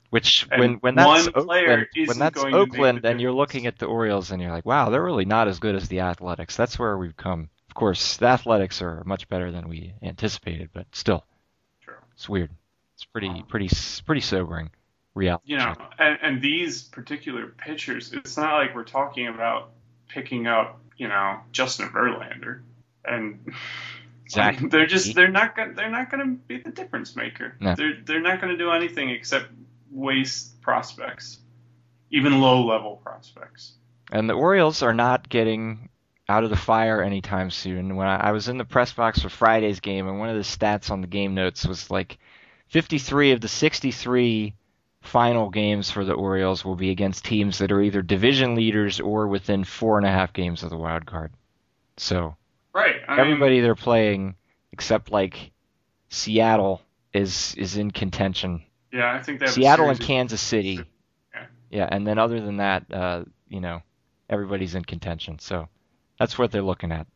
Which 0.10 0.46
And 0.52 0.60
when 0.60 0.74
when 0.76 0.96
that's 0.96 1.34
one 1.34 1.46
player 1.46 1.88
Oakland, 1.88 2.08
when 2.08 2.20
that's 2.20 2.36
going 2.36 2.54
to 2.54 2.60
Oakland, 2.60 3.06
and 3.06 3.22
you're 3.22 3.32
looking 3.32 3.66
at 3.66 3.80
the 3.80 3.86
Orioles, 3.86 4.32
and 4.32 4.42
you're 4.42 4.52
like, 4.52 4.66
wow, 4.66 4.90
they're 4.90 5.04
really 5.04 5.24
not 5.24 5.48
as 5.48 5.60
good 5.60 5.76
as 5.76 5.88
the 5.88 6.02
Athletics. 6.02 6.58
That's 6.58 6.78
where 6.78 6.98
we've 6.98 7.16
come. 7.16 7.50
Of 7.72 7.76
course, 7.76 8.18
the 8.18 8.26
Athletics 8.26 8.82
are 8.82 9.02
much 9.06 9.30
better 9.30 9.50
than 9.50 9.70
we 9.70 9.94
anticipated, 10.04 10.72
but 10.74 10.88
still, 10.92 11.24
True. 11.82 11.94
it's 12.14 12.28
weird. 12.28 12.52
It's 12.96 13.06
pretty 13.06 13.46
pretty 13.48 13.70
pretty 14.06 14.20
sobering 14.20 14.72
reality. 15.16 15.52
you 15.52 15.58
know, 15.58 15.74
and, 15.98 16.20
and 16.22 16.42
these 16.42 16.84
particular 16.84 17.48
pitchers, 17.48 18.12
it's 18.12 18.36
not 18.36 18.56
like 18.56 18.76
we're 18.76 18.84
talking 18.84 19.30
about 19.30 19.70
picking 20.10 20.48
up, 20.48 20.82
you 20.98 21.08
know, 21.08 21.40
Justin 21.54 21.88
Verlander, 21.88 22.60
and 23.06 23.54
Exactly. 24.26 24.68
they're 24.68 24.86
just 24.86 25.16
they're 25.16 25.30
not 25.32 25.56
gonna 25.56 25.74
they're 25.74 25.90
not 25.90 26.12
gonna 26.12 26.26
be 26.48 26.58
the 26.58 26.72
difference 26.72 27.16
maker. 27.16 27.56
No. 27.62 27.74
They're 27.76 28.02
they're 28.04 28.22
not 28.22 28.42
gonna 28.42 28.58
do 28.58 28.72
anything 28.72 29.12
except 29.12 29.46
waste 29.90 30.60
prospects, 30.62 31.40
even 32.12 32.42
low 32.42 32.66
level 32.66 32.98
prospects. 32.98 33.76
And 34.12 34.30
the 34.30 34.34
Orioles 34.34 34.84
are 34.84 34.94
not 34.94 35.30
getting 35.30 35.88
out 36.32 36.44
of 36.46 36.50
the 36.50 36.56
fire 36.56 37.02
anytime 37.02 37.52
soon. 37.52 37.96
When 37.98 38.08
I, 38.08 38.30
I 38.30 38.32
was 38.32 38.48
in 38.48 38.58
the 38.58 38.66
press 38.66 38.94
box 38.94 39.22
for 39.22 39.30
Friday's 39.30 39.82
game, 39.82 40.08
and 40.08 40.18
one 40.18 40.30
of 40.30 40.36
the 40.36 40.42
stats 40.42 40.90
on 40.90 41.02
the 41.02 41.08
game 41.08 41.36
notes 41.36 41.66
was 41.66 41.92
like 41.92 42.18
53 42.70 43.34
of 43.34 43.42
the 43.42 43.50
63 43.50 44.54
final 45.02 45.50
games 45.50 45.92
for 45.92 46.06
the 46.06 46.14
Orioles 46.14 46.64
will 46.64 46.76
be 46.76 46.92
against 46.92 47.26
teams 47.26 47.58
that 47.58 47.72
are 47.72 47.82
either 47.82 48.02
division 48.02 48.56
leaders 48.56 49.00
or 49.00 49.28
within 49.28 49.64
four 49.64 49.98
and 49.98 50.08
a 50.08 50.12
half 50.12 50.32
games 50.32 50.64
of 50.64 50.70
the 50.70 50.78
wild 50.78 51.06
card. 51.06 51.32
So 51.98 52.36
Right. 52.74 52.96
I 53.08 53.18
mean, 53.18 53.20
everybody 53.20 53.60
they're 53.60 53.76
playing, 53.76 54.36
except 54.72 55.12
like 55.12 55.52
Seattle, 56.10 56.82
is 57.14 57.54
is 57.56 57.76
in 57.76 57.92
contention. 57.92 58.64
Yeah, 58.94 59.12
I 59.14 59.22
think 59.22 59.42
have 59.42 59.52
Seattle 59.52 59.90
and 59.90 60.00
Kansas 60.00 60.40
City. 60.40 60.80
Yeah. 61.34 61.46
Yeah, 61.70 61.90
and 61.92 62.08
then 62.08 62.18
other 62.18 62.40
than 62.40 62.58
that, 62.58 62.86
uh, 62.92 63.26
you 63.50 63.60
know, 63.60 63.82
everybody's 64.30 64.76
in 64.76 64.86
contention. 64.86 65.40
So 65.40 65.68
that's 66.22 66.38
what 66.38 66.52
they're 66.52 66.62
looking 66.62 66.92
at. 66.92 67.08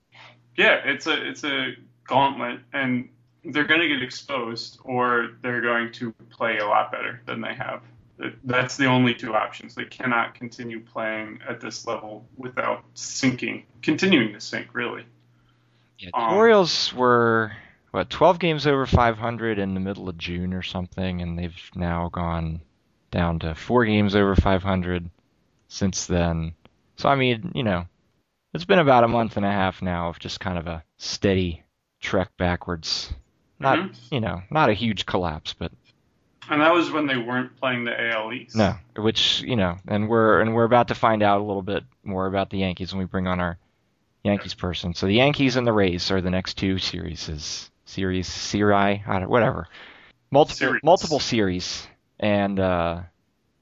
Yeah, 0.57 0.81
it's 0.83 1.05
a 1.05 1.27
it's 1.27 1.43
a 1.43 1.74
gauntlet, 2.07 2.62
and 2.74 3.07
they're 3.43 3.65
going 3.65 3.81
to 3.81 3.88
get 3.88 4.01
exposed, 4.01 4.79
or 4.83 5.33
they're 5.43 5.62
going 5.62 5.91
to 5.93 6.12
play 6.31 6.57
a 6.57 6.65
lot 6.65 6.91
better 6.91 7.21
than 7.27 7.39
they 7.39 7.53
have. 7.53 7.83
That's 8.43 8.77
the 8.77 8.88
only 8.88 9.13
two 9.13 9.35
options. 9.35 9.75
They 9.75 9.85
cannot 9.85 10.33
continue 10.33 10.79
playing 10.79 11.39
at 11.47 11.62
this 11.62 11.85
level 11.85 12.25
without 12.35 12.83
sinking, 12.95 13.65
continuing 13.83 14.33
to 14.33 14.39
sink. 14.39 14.69
Really. 14.74 15.05
Yeah, 16.00 16.09
the 16.12 16.19
Um, 16.19 16.33
Orioles 16.33 16.91
were 16.91 17.51
what 17.91 18.09
12 18.09 18.39
games 18.39 18.65
over 18.65 18.88
500 18.88 19.59
in 19.59 19.75
the 19.75 19.79
middle 19.79 20.09
of 20.09 20.17
June 20.17 20.51
or 20.51 20.63
something, 20.63 21.21
and 21.21 21.38
they've 21.38 21.71
now 21.75 22.09
gone 22.09 22.59
down 23.12 23.38
to 23.39 23.53
four 23.53 23.85
games 23.85 24.15
over 24.15 24.35
500 24.35 25.12
since 25.67 26.07
then. 26.07 26.55
So 26.97 27.07
I 27.07 27.15
mean, 27.15 27.51
you 27.53 27.62
know, 27.63 27.85
it's 28.55 28.65
been 28.65 28.79
about 28.79 29.03
a 29.03 29.07
month 29.07 29.38
and 29.38 29.45
a 29.45 29.51
half 29.51 29.81
now 29.81 30.09
of 30.09 30.19
just 30.19 30.39
kind 30.39 30.57
of 30.57 30.67
a 30.67 30.83
steady 30.97 31.63
trek 32.01 32.29
backwards. 32.38 33.13
Not, 33.59 33.77
Mhm. 33.79 33.95
you 34.12 34.19
know, 34.19 34.41
not 34.50 34.69
a 34.69 34.74
huge 34.74 35.05
collapse, 35.05 35.53
but 35.53 35.71
And 36.50 36.62
that 36.62 36.74
was 36.74 36.91
when 36.91 37.07
they 37.07 37.17
weren't 37.17 37.55
playing 37.57 37.85
the 37.85 38.00
AL 38.12 38.31
East. 38.33 38.55
No, 38.55 38.75
which 38.97 39.41
you 39.41 39.55
know, 39.55 39.77
and 39.88 40.07
we're 40.07 40.41
and 40.41 40.53
we're 40.53 40.63
about 40.65 40.89
to 40.89 40.95
find 40.95 41.24
out 41.24 41.39
a 41.41 41.43
little 41.43 41.63
bit 41.63 41.83
more 42.03 42.27
about 42.27 42.50
the 42.51 42.59
Yankees 42.59 42.93
when 42.93 43.00
we 43.00 43.05
bring 43.05 43.25
on 43.27 43.39
our 43.39 43.57
Yankees 44.24 44.53
person. 44.53 44.93
So 44.93 45.07
the 45.07 45.15
Yankees 45.15 45.55
and 45.55 45.65
the 45.65 45.74
Rays 45.74 46.12
are 46.12 46.21
the 46.21 46.29
next 46.29 46.55
two 46.55 46.77
series, 46.77 47.69
series, 47.85 48.27
series, 48.27 49.01
I 49.07 49.19
don't, 49.19 49.29
whatever, 49.29 49.67
multiple 50.31 50.55
Series. 50.57 50.83
multiple 50.83 51.19
series, 51.19 51.88
and 52.19 52.59
uh, 52.59 53.01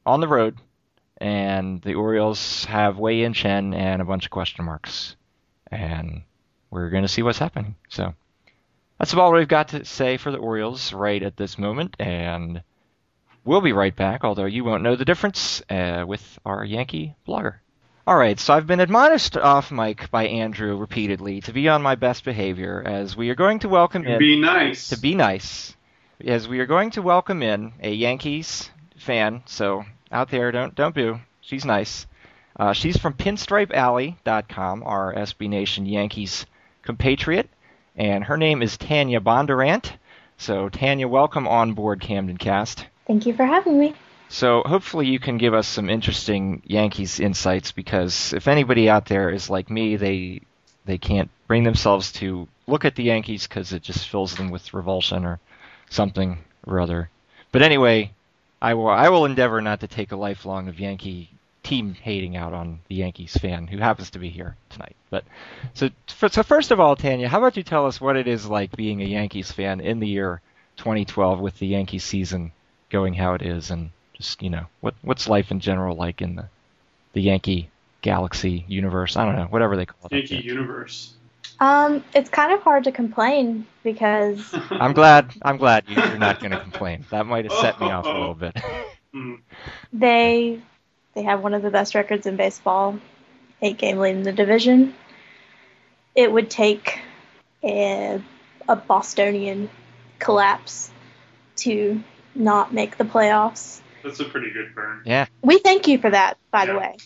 on 0.05 0.19
the 0.19 0.27
road. 0.27 0.57
And 1.23 1.81
the 1.81 1.93
Orioles 1.93 2.65
have 2.65 2.99
Wei-Yin 2.99 3.31
Chen 3.31 3.73
and 3.73 4.01
a 4.01 4.05
bunch 4.05 4.25
of 4.25 4.31
question 4.31 4.65
marks, 4.65 5.15
and 5.71 6.23
we're 6.69 6.89
going 6.89 7.03
to 7.03 7.07
see 7.07 7.23
what's 7.23 7.39
happening. 7.39 7.75
So 7.87 8.13
that's 8.99 9.13
about 9.13 9.31
what 9.31 9.39
we've 9.39 9.47
got 9.47 9.69
to 9.69 9.85
say 9.85 10.17
for 10.17 10.31
the 10.31 10.37
Orioles 10.37 10.91
right 10.91 11.23
at 11.23 11.37
this 11.37 11.57
moment, 11.57 11.95
and. 11.99 12.61
We'll 13.45 13.59
be 13.59 13.73
right 13.73 13.93
back, 13.93 14.23
although 14.23 14.45
you 14.45 14.63
won't 14.63 14.83
know 14.83 14.95
the 14.95 15.03
difference 15.03 15.61
uh, 15.69 16.05
with 16.07 16.39
our 16.45 16.63
Yankee 16.63 17.17
blogger. 17.27 17.55
All 18.07 18.15
right, 18.15 18.39
so 18.39 18.53
I've 18.53 18.67
been 18.67 18.79
admonished 18.79 19.35
off 19.35 19.69
mic 19.69 20.09
by 20.11 20.27
Andrew 20.27 20.77
repeatedly 20.77 21.41
to 21.41 21.51
be 21.51 21.67
on 21.67 21.81
my 21.81 21.95
best 21.95 22.23
behavior 22.23 22.81
as 22.85 23.17
we 23.17 23.29
are 23.31 23.35
going 23.35 23.59
to 23.59 23.67
welcome 23.67 24.05
in 24.05 24.17
Be 24.17 24.39
nice. 24.39 24.87
to 24.89 24.97
be 24.97 25.13
nice, 25.13 25.75
as 26.25 26.47
we 26.47 26.59
are 26.61 26.65
going 26.65 26.91
to 26.91 27.01
welcome 27.01 27.43
in 27.43 27.73
a 27.81 27.91
Yankees 27.91 28.69
fan. 28.95 29.43
So 29.45 29.83
out 30.13 30.29
there, 30.29 30.51
don't 30.51 30.75
don't 30.75 30.95
boo. 30.95 31.19
She's 31.41 31.65
nice. 31.65 32.07
Uh, 32.55 32.71
she's 32.71 32.97
from 32.97 33.13
PinstripeAlley.com, 33.13 34.83
our 34.83 35.13
SB 35.13 35.49
Nation 35.49 35.85
Yankees 35.87 36.45
compatriot, 36.83 37.49
and 37.95 38.23
her 38.23 38.37
name 38.37 38.61
is 38.61 38.77
Tanya 38.77 39.19
Bondurant. 39.19 39.91
So, 40.37 40.69
Tanya, 40.69 41.07
welcome 41.07 41.47
on 41.47 41.73
board 41.73 41.99
Camden 41.99 42.37
Cast. 42.37 42.85
Thank 43.07 43.25
you 43.25 43.33
for 43.33 43.45
having 43.45 43.79
me. 43.79 43.95
So, 44.29 44.61
hopefully, 44.65 45.07
you 45.07 45.19
can 45.19 45.37
give 45.37 45.53
us 45.53 45.67
some 45.67 45.89
interesting 45.89 46.61
Yankees 46.65 47.19
insights 47.19 47.71
because 47.71 48.33
if 48.33 48.47
anybody 48.47 48.89
out 48.89 49.05
there 49.05 49.29
is 49.29 49.49
like 49.49 49.69
me, 49.69 49.95
they 49.95 50.41
they 50.85 50.97
can't 50.97 51.29
bring 51.47 51.63
themselves 51.63 52.11
to 52.13 52.47
look 52.67 52.85
at 52.85 52.95
the 52.95 53.03
Yankees 53.03 53.47
because 53.47 53.73
it 53.73 53.81
just 53.81 54.07
fills 54.07 54.35
them 54.35 54.51
with 54.51 54.73
revulsion 54.73 55.25
or 55.25 55.39
something 55.89 56.37
or 56.67 56.79
other. 56.79 57.09
But 57.51 57.61
anyway, 57.61 58.11
I 58.63 58.75
will 58.75 58.87
I 58.87 59.09
will 59.09 59.25
endeavor 59.25 59.61
not 59.61 59.81
to 59.81 59.87
take 59.87 60.13
a 60.13 60.15
lifelong 60.15 60.69
of 60.69 60.79
Yankee 60.79 61.29
team 61.63 61.95
hating 61.95 62.37
out 62.37 62.53
on 62.53 62.79
the 62.87 62.95
Yankees 62.95 63.35
fan 63.35 63.67
who 63.67 63.77
happens 63.77 64.09
to 64.11 64.19
be 64.19 64.29
here 64.29 64.55
tonight. 64.69 64.95
But 65.09 65.25
so 65.73 65.89
so 66.07 66.43
first 66.43 66.71
of 66.71 66.79
all, 66.79 66.95
Tanya, 66.95 67.27
how 67.27 67.39
about 67.39 67.57
you 67.57 67.63
tell 67.63 67.85
us 67.85 67.99
what 67.99 68.15
it 68.15 68.25
is 68.25 68.47
like 68.47 68.73
being 68.77 69.01
a 69.01 69.05
Yankees 69.05 69.51
fan 69.51 69.81
in 69.81 69.99
the 69.99 70.07
year 70.07 70.39
2012 70.77 71.41
with 71.41 71.59
the 71.59 71.67
Yankee 71.67 71.99
season 71.99 72.53
going 72.89 73.13
how 73.13 73.33
it 73.33 73.41
is, 73.41 73.69
and 73.69 73.89
just 74.13 74.41
you 74.41 74.49
know 74.49 74.65
what 74.79 74.95
what's 75.01 75.27
life 75.27 75.51
in 75.51 75.59
general 75.59 75.97
like 75.97 76.21
in 76.21 76.35
the 76.35 76.47
the 77.11 77.21
Yankee 77.21 77.69
galaxy 78.01 78.63
universe? 78.69 79.17
I 79.17 79.25
don't 79.25 79.35
know, 79.35 79.47
whatever 79.47 79.75
they 79.75 79.85
call 79.85 80.07
it. 80.09 80.13
Yankee 80.13 80.47
universe. 80.47 81.13
Um, 81.59 82.03
it's 82.13 82.29
kind 82.29 82.51
of 82.51 82.61
hard 82.61 82.85
to 82.85 82.91
complain 82.91 83.65
because 83.83 84.53
I'm 84.71 84.93
glad 84.93 85.31
I'm 85.41 85.57
glad 85.57 85.85
you're 85.87 86.17
not 86.17 86.39
going 86.39 86.51
to 86.57 86.59
complain. 86.59 87.05
That 87.11 87.25
might 87.25 87.45
have 87.45 87.53
set 87.53 87.79
me 87.79 87.87
off 87.89 88.05
a 88.05 88.09
little 88.09 88.35
bit. 88.35 88.55
Mm. 89.15 89.41
they 89.93 90.59
they 91.13 91.21
have 91.21 91.43
one 91.43 91.53
of 91.53 91.61
the 91.61 91.69
best 91.69 91.93
records 91.93 92.25
in 92.25 92.35
baseball, 92.35 92.97
eight 93.61 93.77
game 93.77 93.99
lead 93.99 94.15
in 94.15 94.23
the 94.23 94.31
division. 94.31 94.95
It 96.15 96.31
would 96.31 96.49
take 96.49 96.99
a, 97.63 98.19
a 98.67 98.75
Bostonian 98.75 99.69
collapse 100.17 100.89
to 101.57 102.03
not 102.33 102.73
make 102.73 102.97
the 102.97 103.03
playoffs. 103.03 103.81
That's 104.03 104.19
a 104.19 104.25
pretty 104.25 104.49
good 104.51 104.73
burn. 104.73 105.03
Yeah, 105.05 105.27
We 105.43 105.59
thank 105.59 105.87
you 105.87 105.99
for 105.99 106.09
that, 106.09 106.37
by 106.49 106.65
the 106.65 106.75
way, 106.75 106.97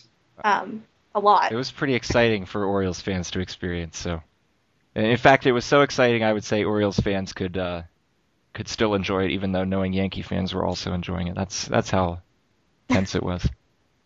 um, 0.42 0.82
a 1.14 1.20
lot. 1.20 1.52
it 1.52 1.56
was 1.56 1.70
pretty 1.70 1.92
exciting 1.94 2.46
for 2.46 2.64
Orioles 2.64 3.02
fans 3.02 3.30
to 3.32 3.40
experience. 3.40 3.98
So, 3.98 4.12
and 4.12 4.22
in 5.06 5.16
fact, 5.16 5.46
it 5.46 5.52
was 5.52 5.64
so 5.64 5.82
exciting. 5.82 6.24
I 6.24 6.32
would 6.32 6.44
say 6.44 6.64
Orioles 6.64 6.98
fans 6.98 7.32
could 7.32 7.56
uh, 7.56 7.82
could 8.52 8.68
still 8.68 8.94
enjoy 8.94 9.24
it, 9.24 9.30
even 9.32 9.52
though 9.52 9.64
knowing 9.64 9.92
Yankee 9.92 10.22
fans 10.22 10.54
were 10.54 10.64
also 10.64 10.92
enjoying 10.92 11.28
it. 11.28 11.34
That's 11.34 11.66
that's 11.66 11.90
how 11.90 12.20
tense 12.88 13.14
it 13.14 13.22
was. 13.22 13.48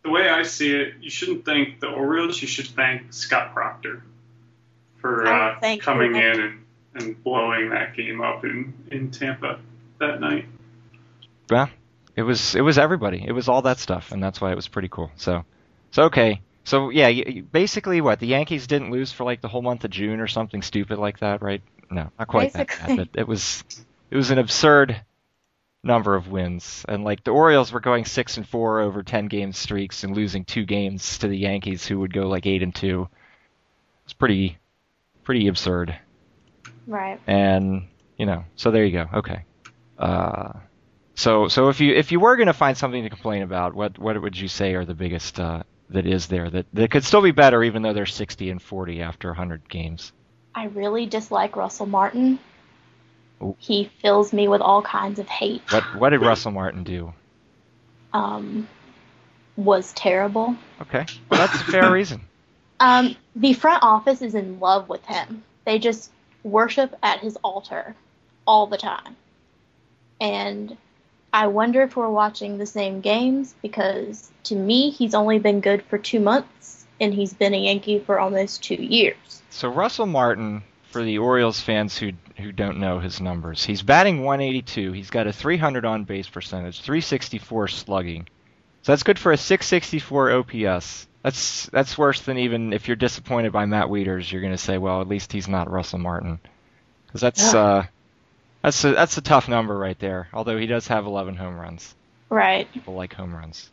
The 0.04 0.10
way 0.10 0.28
I 0.28 0.42
see 0.42 0.74
it, 0.74 0.94
you 1.00 1.10
shouldn't 1.10 1.44
thank 1.44 1.80
the 1.80 1.86
Orioles. 1.86 2.42
You 2.42 2.48
should 2.48 2.66
thank 2.66 3.12
Scott 3.12 3.54
Proctor 3.54 4.02
for 4.96 5.26
uh, 5.26 5.76
coming 5.80 6.14
him. 6.14 6.22
in 6.22 6.40
and, 6.40 6.64
and 6.94 7.24
blowing 7.24 7.70
that 7.70 7.94
game 7.96 8.20
up 8.20 8.44
in, 8.44 8.74
in 8.90 9.10
Tampa 9.10 9.60
that 10.00 10.20
night. 10.20 10.46
Yeah, 11.50 11.68
it 12.16 12.22
was 12.22 12.54
it 12.54 12.62
was 12.62 12.78
everybody. 12.78 13.24
It 13.26 13.32
was 13.32 13.48
all 13.48 13.62
that 13.62 13.78
stuff, 13.78 14.12
and 14.12 14.22
that's 14.22 14.40
why 14.40 14.52
it 14.52 14.56
was 14.56 14.68
pretty 14.68 14.88
cool. 14.88 15.10
So, 15.16 15.44
so 15.90 16.04
okay. 16.04 16.40
So 16.64 16.90
yeah, 16.90 17.40
basically, 17.40 18.00
what 18.00 18.20
the 18.20 18.26
Yankees 18.26 18.66
didn't 18.66 18.90
lose 18.90 19.12
for 19.12 19.24
like 19.24 19.40
the 19.40 19.48
whole 19.48 19.62
month 19.62 19.84
of 19.84 19.90
June 19.90 20.20
or 20.20 20.28
something 20.28 20.62
stupid 20.62 20.98
like 20.98 21.18
that, 21.20 21.42
right? 21.42 21.62
No, 21.90 22.10
not 22.18 22.28
quite 22.28 22.52
that 22.52 22.68
bad. 22.68 22.96
But 22.96 23.08
it 23.14 23.26
was 23.26 23.64
it 24.10 24.16
was 24.16 24.30
an 24.30 24.38
absurd 24.38 25.00
number 25.82 26.14
of 26.14 26.28
wins, 26.28 26.84
and 26.88 27.02
like 27.04 27.24
the 27.24 27.32
Orioles 27.32 27.72
were 27.72 27.80
going 27.80 28.04
six 28.04 28.36
and 28.36 28.48
four 28.48 28.80
over 28.80 29.02
ten 29.02 29.26
game 29.26 29.52
streaks 29.52 30.04
and 30.04 30.14
losing 30.16 30.44
two 30.44 30.64
games 30.64 31.18
to 31.18 31.28
the 31.28 31.36
Yankees, 31.36 31.84
who 31.86 31.98
would 32.00 32.12
go 32.12 32.28
like 32.28 32.46
eight 32.46 32.62
and 32.62 32.74
two. 32.74 33.08
It's 34.04 34.12
pretty 34.12 34.58
pretty 35.24 35.48
absurd. 35.48 35.96
Right. 36.86 37.20
and 37.28 37.86
you 38.16 38.26
know 38.26 38.44
so 38.56 38.72
there 38.72 38.84
you 38.84 38.90
go 38.92 39.06
okay 39.18 39.44
uh 39.98 40.52
so 41.14 41.46
so 41.46 41.68
if 41.68 41.80
you 41.80 41.94
if 41.94 42.10
you 42.10 42.18
were 42.18 42.36
going 42.36 42.48
to 42.48 42.52
find 42.52 42.76
something 42.76 43.04
to 43.04 43.08
complain 43.08 43.42
about 43.42 43.72
what 43.72 44.00
what 44.00 44.20
would 44.20 44.36
you 44.36 44.48
say 44.48 44.74
are 44.74 44.84
the 44.84 44.94
biggest 44.94 45.38
uh 45.38 45.62
that 45.90 46.06
is 46.06 46.26
there 46.26 46.48
that 46.50 46.66
that 46.72 46.90
could 46.90 47.04
still 47.04 47.22
be 47.22 47.30
better 47.32 47.62
even 47.62 47.82
though 47.82 47.92
they're 47.92 48.06
60 48.06 48.50
and 48.50 48.62
40 48.62 49.02
after 49.02 49.28
100 49.28 49.68
games 49.68 50.12
I 50.54 50.64
really 50.66 51.06
dislike 51.06 51.56
Russell 51.56 51.86
Martin. 51.86 52.38
Ooh. 53.42 53.56
He 53.58 53.90
fills 54.02 54.34
me 54.34 54.48
with 54.48 54.60
all 54.60 54.82
kinds 54.82 55.18
of 55.18 55.28
hate. 55.28 55.62
what 55.70 55.82
what 55.98 56.10
did 56.10 56.20
Russell 56.22 56.52
Martin 56.52 56.84
do 56.84 57.12
Um, 58.12 58.68
was 59.56 59.92
terrible. 59.92 60.56
okay 60.80 61.06
well, 61.30 61.40
that's 61.46 61.60
a 61.60 61.64
fair 61.64 61.90
reason 61.90 62.20
Um, 62.80 63.14
the 63.36 63.52
front 63.52 63.84
office 63.84 64.22
is 64.22 64.34
in 64.34 64.58
love 64.58 64.88
with 64.88 65.04
him. 65.06 65.44
They 65.64 65.78
just 65.78 66.10
worship 66.42 66.96
at 67.00 67.20
his 67.20 67.36
altar 67.44 67.94
all 68.44 68.66
the 68.66 68.76
time. 68.76 69.14
And 70.20 70.76
I 71.32 71.46
wonder 71.46 71.82
if 71.82 71.96
we're 71.96 72.10
watching 72.10 72.58
the 72.58 72.66
same 72.66 73.00
games 73.00 73.54
because 73.62 74.30
to 74.44 74.54
me, 74.54 74.90
he's 74.90 75.14
only 75.14 75.38
been 75.38 75.60
good 75.60 75.82
for 75.84 75.96
two 75.98 76.20
months 76.20 76.84
and 77.00 77.12
he's 77.14 77.32
been 77.32 77.54
a 77.54 77.58
Yankee 77.58 77.98
for 78.00 78.20
almost 78.20 78.62
two 78.62 78.74
years. 78.74 79.42
so 79.50 79.68
Russell 79.68 80.06
Martin 80.06 80.62
for 80.90 81.02
the 81.02 81.18
Orioles 81.18 81.58
fans 81.60 81.96
who 81.98 82.12
who 82.38 82.52
don't 82.52 82.78
know 82.78 82.98
his 82.98 83.20
numbers 83.20 83.64
he's 83.64 83.82
batting 83.82 84.24
182 84.24 84.92
he's 84.92 85.10
got 85.10 85.26
a 85.26 85.32
300 85.32 85.84
on 85.86 86.04
base 86.04 86.28
percentage 86.28 86.80
364 86.82 87.68
slugging 87.68 88.26
So 88.82 88.92
that's 88.92 89.02
good 89.02 89.18
for 89.18 89.32
a 89.32 89.36
664 89.36 90.32
OPS. 90.32 91.08
That's 91.22 91.66
that's 91.66 91.96
worse 91.96 92.20
than 92.22 92.36
even 92.38 92.72
if 92.72 92.88
you're 92.88 92.96
disappointed 92.96 93.52
by 93.52 93.64
Matt 93.64 93.86
Wieters, 93.86 94.30
you're 94.30 94.40
going 94.42 94.52
to 94.52 94.58
say, 94.58 94.76
well, 94.76 95.00
at 95.00 95.08
least 95.08 95.30
he's 95.32 95.46
not 95.48 95.70
Russell 95.70 96.00
Martin, 96.00 96.40
because 97.06 97.20
that's 97.20 97.54
Yeah. 97.54 97.60
uh, 97.60 97.82
that's 98.62 98.84
a, 98.84 98.92
that's 98.92 99.16
a 99.18 99.22
tough 99.22 99.48
number 99.48 99.76
right 99.76 99.98
there. 99.98 100.28
Although 100.32 100.56
he 100.58 100.66
does 100.66 100.86
have 100.88 101.04
11 101.06 101.36
home 101.36 101.58
runs. 101.58 101.94
Right. 102.30 102.70
People 102.72 102.94
like 102.94 103.12
home 103.14 103.34
runs. 103.34 103.70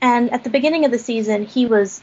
And 0.00 0.30
at 0.32 0.44
the 0.44 0.50
beginning 0.50 0.84
of 0.84 0.90
the 0.90 0.98
season, 0.98 1.44
he 1.46 1.66
was 1.66 2.02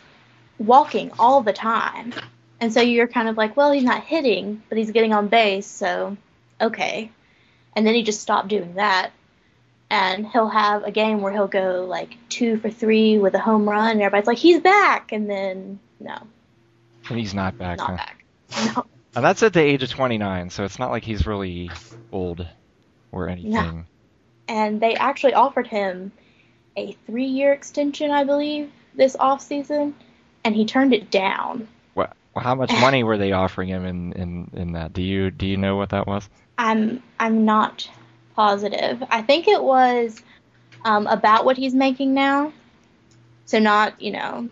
walking 0.58 1.12
all 1.20 1.42
the 1.42 1.54
time. 1.54 2.14
And 2.60 2.72
so 2.74 2.82
you're 2.82 3.08
kind 3.08 3.28
of 3.28 3.38
like, 3.38 3.58
well, 3.58 3.72
he's 3.72 3.84
not 3.84 4.04
hitting, 4.04 4.62
but 4.70 4.78
he's 4.78 4.92
getting 4.92 5.14
on 5.14 5.28
base, 5.28 5.66
so 5.68 6.16
okay. 6.62 7.12
And 7.76 7.86
then 7.86 7.94
he 7.96 8.04
just 8.04 8.22
stopped 8.22 8.48
doing 8.48 8.76
that. 8.76 9.12
And 9.90 10.26
he'll 10.28 10.48
have 10.50 10.84
a 10.84 10.92
game 10.92 11.22
where 11.22 11.32
he'll 11.32 11.48
go 11.48 11.86
like 11.88 12.16
two 12.30 12.58
for 12.58 12.70
three 12.70 13.18
with 13.18 13.36
a 13.36 13.40
home 13.40 13.68
run, 13.70 13.92
and 13.92 14.02
everybody's 14.02 14.28
like, 14.28 14.38
he's 14.38 14.60
back. 14.62 15.12
And 15.12 15.30
then, 15.30 15.80
no, 16.00 16.18
And 17.10 17.20
he's 17.20 17.34
not 17.34 17.58
back. 17.58 17.78
not 17.78 17.90
huh? 17.90 17.96
back. 17.98 18.26
No. 18.76 18.86
And 19.16 19.24
that's 19.24 19.44
at 19.44 19.54
the 19.54 19.62
age 19.62 19.84
of 19.84 19.90
29, 19.90 20.50
so 20.50 20.64
it's 20.64 20.80
not 20.80 20.92
like 20.92 21.04
he's 21.04 21.28
really 21.28 21.70
old 22.12 22.48
or 23.12 23.30
anything. 23.30 23.86
And 24.48 24.82
they 24.82 24.96
actually 24.96 25.34
offered 25.34 25.68
him 25.68 26.12
a 26.76 26.94
three 27.06 27.28
year 27.28 27.54
extension, 27.54 28.12
I 28.12 28.24
believe, 28.24 28.72
this 28.96 29.16
off 29.20 29.42
season, 29.42 29.96
and 30.44 30.56
he 30.56 30.66
turned 30.66 30.94
it 30.94 31.12
down. 31.12 31.68
What? 31.94 32.16
Well, 32.34 32.44
how 32.44 32.56
much 32.56 32.72
money 32.72 33.04
were 33.04 33.18
they 33.18 33.32
offering 33.32 33.70
him 33.70 33.86
in, 33.86 34.14
in, 34.14 34.52
in 34.54 34.72
that? 34.74 34.94
Do 34.94 35.02
you 35.02 35.30
do 35.30 35.46
you 35.46 35.58
know 35.58 35.76
what 35.76 35.90
that 35.90 36.08
was? 36.08 36.28
I'm 36.58 37.02
I'm 37.20 37.46
not 37.46 37.90
positive. 38.36 39.04
I 39.10 39.22
think 39.22 39.48
it 39.48 39.64
was 39.64 40.22
um, 40.84 41.08
about 41.08 41.46
what 41.46 41.58
he's 41.58 41.74
making 41.74 42.14
now, 42.14 42.52
so 43.46 43.60
not 43.60 44.02
you 44.02 44.12
know, 44.12 44.50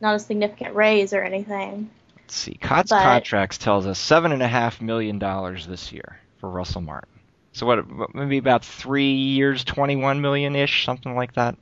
not 0.00 0.16
a 0.16 0.18
significant 0.18 0.74
raise 0.74 1.12
or 1.14 1.22
anything. 1.22 1.90
Let's 2.30 2.38
see. 2.38 2.54
Cott's 2.54 2.90
But- 2.90 3.02
contracts 3.02 3.58
tells 3.58 3.88
us 3.88 3.98
seven 3.98 4.30
and 4.30 4.40
a 4.40 4.46
half 4.46 4.80
million 4.80 5.18
dollars 5.18 5.66
this 5.66 5.90
year 5.90 6.20
for 6.38 6.48
Russell 6.48 6.80
Martin. 6.80 7.08
So 7.50 7.66
what? 7.66 8.14
Maybe 8.14 8.38
about 8.38 8.64
three 8.64 9.14
years, 9.14 9.64
twenty-one 9.64 10.20
million 10.20 10.54
ish, 10.54 10.84
something 10.84 11.16
like 11.16 11.32
that. 11.32 11.56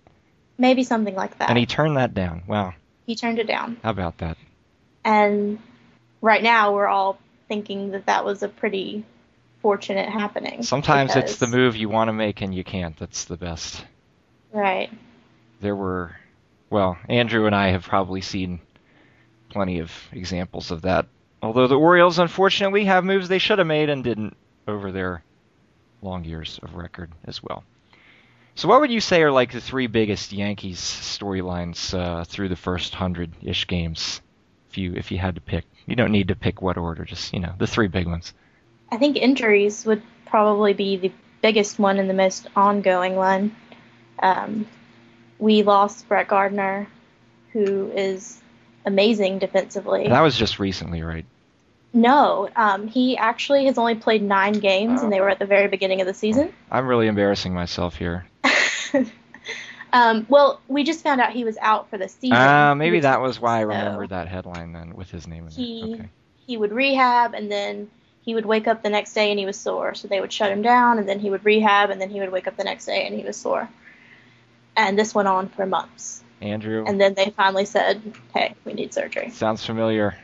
Maybe 0.58 0.82
something 0.84 1.14
like 1.14 1.38
that. 1.38 1.48
And 1.48 1.56
he 1.56 1.64
turned 1.64 1.96
that 1.96 2.12
down. 2.12 2.42
Wow. 2.46 2.74
he 3.06 3.16
turned 3.16 3.38
it 3.38 3.46
down, 3.46 3.78
How 3.82 3.88
about 3.88 4.18
that? 4.18 4.36
and 5.06 5.58
right 6.20 6.42
now 6.42 6.74
we're 6.74 6.86
all 6.86 7.18
thinking 7.48 7.92
that 7.92 8.04
that 8.04 8.26
was 8.26 8.42
a 8.42 8.48
pretty 8.48 9.06
fortunate 9.62 10.10
happening. 10.10 10.62
Sometimes 10.62 11.16
it's 11.16 11.36
the 11.36 11.46
move 11.46 11.76
you 11.76 11.88
want 11.88 12.08
to 12.08 12.12
make 12.12 12.42
and 12.42 12.54
you 12.54 12.62
can't. 12.62 12.94
That's 12.98 13.24
the 13.24 13.38
best. 13.38 13.82
right. 14.52 14.90
There 15.62 15.74
were, 15.74 16.14
well, 16.68 16.98
Andrew 17.08 17.46
and 17.46 17.54
I 17.56 17.68
have 17.70 17.84
probably 17.84 18.20
seen 18.20 18.60
plenty 19.48 19.78
of 19.78 19.92
examples 20.12 20.70
of 20.70 20.82
that. 20.82 21.06
Although 21.42 21.68
the 21.68 21.78
Orioles, 21.78 22.18
unfortunately, 22.18 22.84
have 22.84 23.04
moves 23.04 23.28
they 23.28 23.38
should 23.38 23.58
have 23.58 23.66
made 23.66 23.90
and 23.90 24.02
didn't 24.02 24.36
over 24.66 24.90
their 24.92 25.22
long 26.02 26.24
years 26.24 26.58
of 26.62 26.74
record 26.74 27.12
as 27.24 27.42
well. 27.42 27.64
So, 28.54 28.66
what 28.68 28.80
would 28.80 28.90
you 28.90 29.00
say 29.00 29.22
are 29.22 29.30
like 29.30 29.52
the 29.52 29.60
three 29.60 29.86
biggest 29.86 30.32
Yankees 30.32 30.80
storylines 30.80 31.96
uh, 31.96 32.24
through 32.24 32.48
the 32.48 32.56
first 32.56 32.94
hundred-ish 32.94 33.68
games? 33.68 34.20
If 34.68 34.78
you 34.78 34.94
if 34.94 35.12
you 35.12 35.18
had 35.18 35.36
to 35.36 35.40
pick, 35.40 35.64
you 35.86 35.94
don't 35.94 36.10
need 36.10 36.28
to 36.28 36.34
pick 36.34 36.60
what 36.60 36.76
order, 36.76 37.04
just 37.04 37.32
you 37.32 37.40
know 37.40 37.54
the 37.56 37.66
three 37.66 37.86
big 37.86 38.06
ones. 38.06 38.34
I 38.90 38.96
think 38.96 39.16
injuries 39.16 39.86
would 39.86 40.02
probably 40.26 40.72
be 40.72 40.96
the 40.96 41.12
biggest 41.40 41.78
one 41.78 41.98
and 41.98 42.10
the 42.10 42.14
most 42.14 42.48
ongoing 42.56 43.14
one. 43.14 43.54
Um, 44.18 44.66
we 45.38 45.62
lost 45.62 46.08
Brett 46.08 46.26
Gardner, 46.26 46.88
who 47.52 47.90
is 47.92 48.40
amazing 48.84 49.38
defensively. 49.38 50.08
That 50.08 50.20
was 50.20 50.36
just 50.36 50.58
recently, 50.58 51.02
right? 51.02 51.24
No, 51.92 52.50
um, 52.54 52.86
he 52.86 53.16
actually 53.16 53.64
has 53.66 53.78
only 53.78 53.94
played 53.94 54.22
nine 54.22 54.54
games, 54.54 55.02
and 55.02 55.12
they 55.12 55.20
were 55.20 55.30
at 55.30 55.38
the 55.38 55.46
very 55.46 55.68
beginning 55.68 56.00
of 56.00 56.06
the 56.06 56.14
season. 56.14 56.52
I'm 56.70 56.86
really 56.86 57.06
embarrassing 57.06 57.54
myself 57.54 57.96
here. 57.96 58.26
um, 59.92 60.26
well, 60.28 60.60
we 60.68 60.84
just 60.84 61.02
found 61.02 61.20
out 61.20 61.32
he 61.32 61.44
was 61.44 61.56
out 61.60 61.88
for 61.88 61.96
the 61.96 62.08
season. 62.08 62.36
Ah, 62.36 62.74
maybe 62.74 63.00
that 63.00 63.20
was 63.20 63.40
why 63.40 63.58
I 63.58 63.62
so 63.62 63.68
remembered 63.68 64.10
that 64.10 64.28
headline 64.28 64.72
then 64.72 64.94
with 64.94 65.10
his 65.10 65.26
name 65.26 65.46
in 65.46 65.52
He- 65.52 65.80
it. 65.80 65.94
Okay. 65.94 66.08
He 66.46 66.56
would 66.56 66.72
rehab, 66.72 67.34
and 67.34 67.50
then 67.50 67.90
he 68.22 68.34
would 68.34 68.46
wake 68.46 68.68
up 68.68 68.82
the 68.82 68.90
next 68.90 69.14
day 69.14 69.30
and 69.30 69.38
he 69.38 69.46
was 69.46 69.58
sore. 69.58 69.94
So 69.94 70.08
they 70.08 70.20
would 70.20 70.32
shut 70.32 70.50
him 70.50 70.62
down, 70.62 70.98
and 70.98 71.08
then 71.08 71.18
he 71.18 71.30
would 71.30 71.44
rehab, 71.44 71.90
and 71.90 72.00
then 72.00 72.10
he 72.10 72.20
would 72.20 72.30
wake 72.30 72.46
up 72.46 72.56
the 72.56 72.64
next 72.64 72.84
day 72.84 73.06
and 73.06 73.14
he 73.14 73.24
was 73.24 73.36
sore. 73.36 73.68
And 74.76 74.98
this 74.98 75.14
went 75.14 75.28
on 75.28 75.48
for 75.48 75.66
months. 75.66 76.22
Andrew, 76.40 76.84
And 76.86 77.00
then 77.00 77.14
they 77.14 77.30
finally 77.30 77.64
said, 77.64 78.00
"Hey, 78.34 78.54
we 78.64 78.72
need 78.72 78.94
surgery." 78.94 79.30
sounds 79.30 79.64
familiar. 79.64 80.16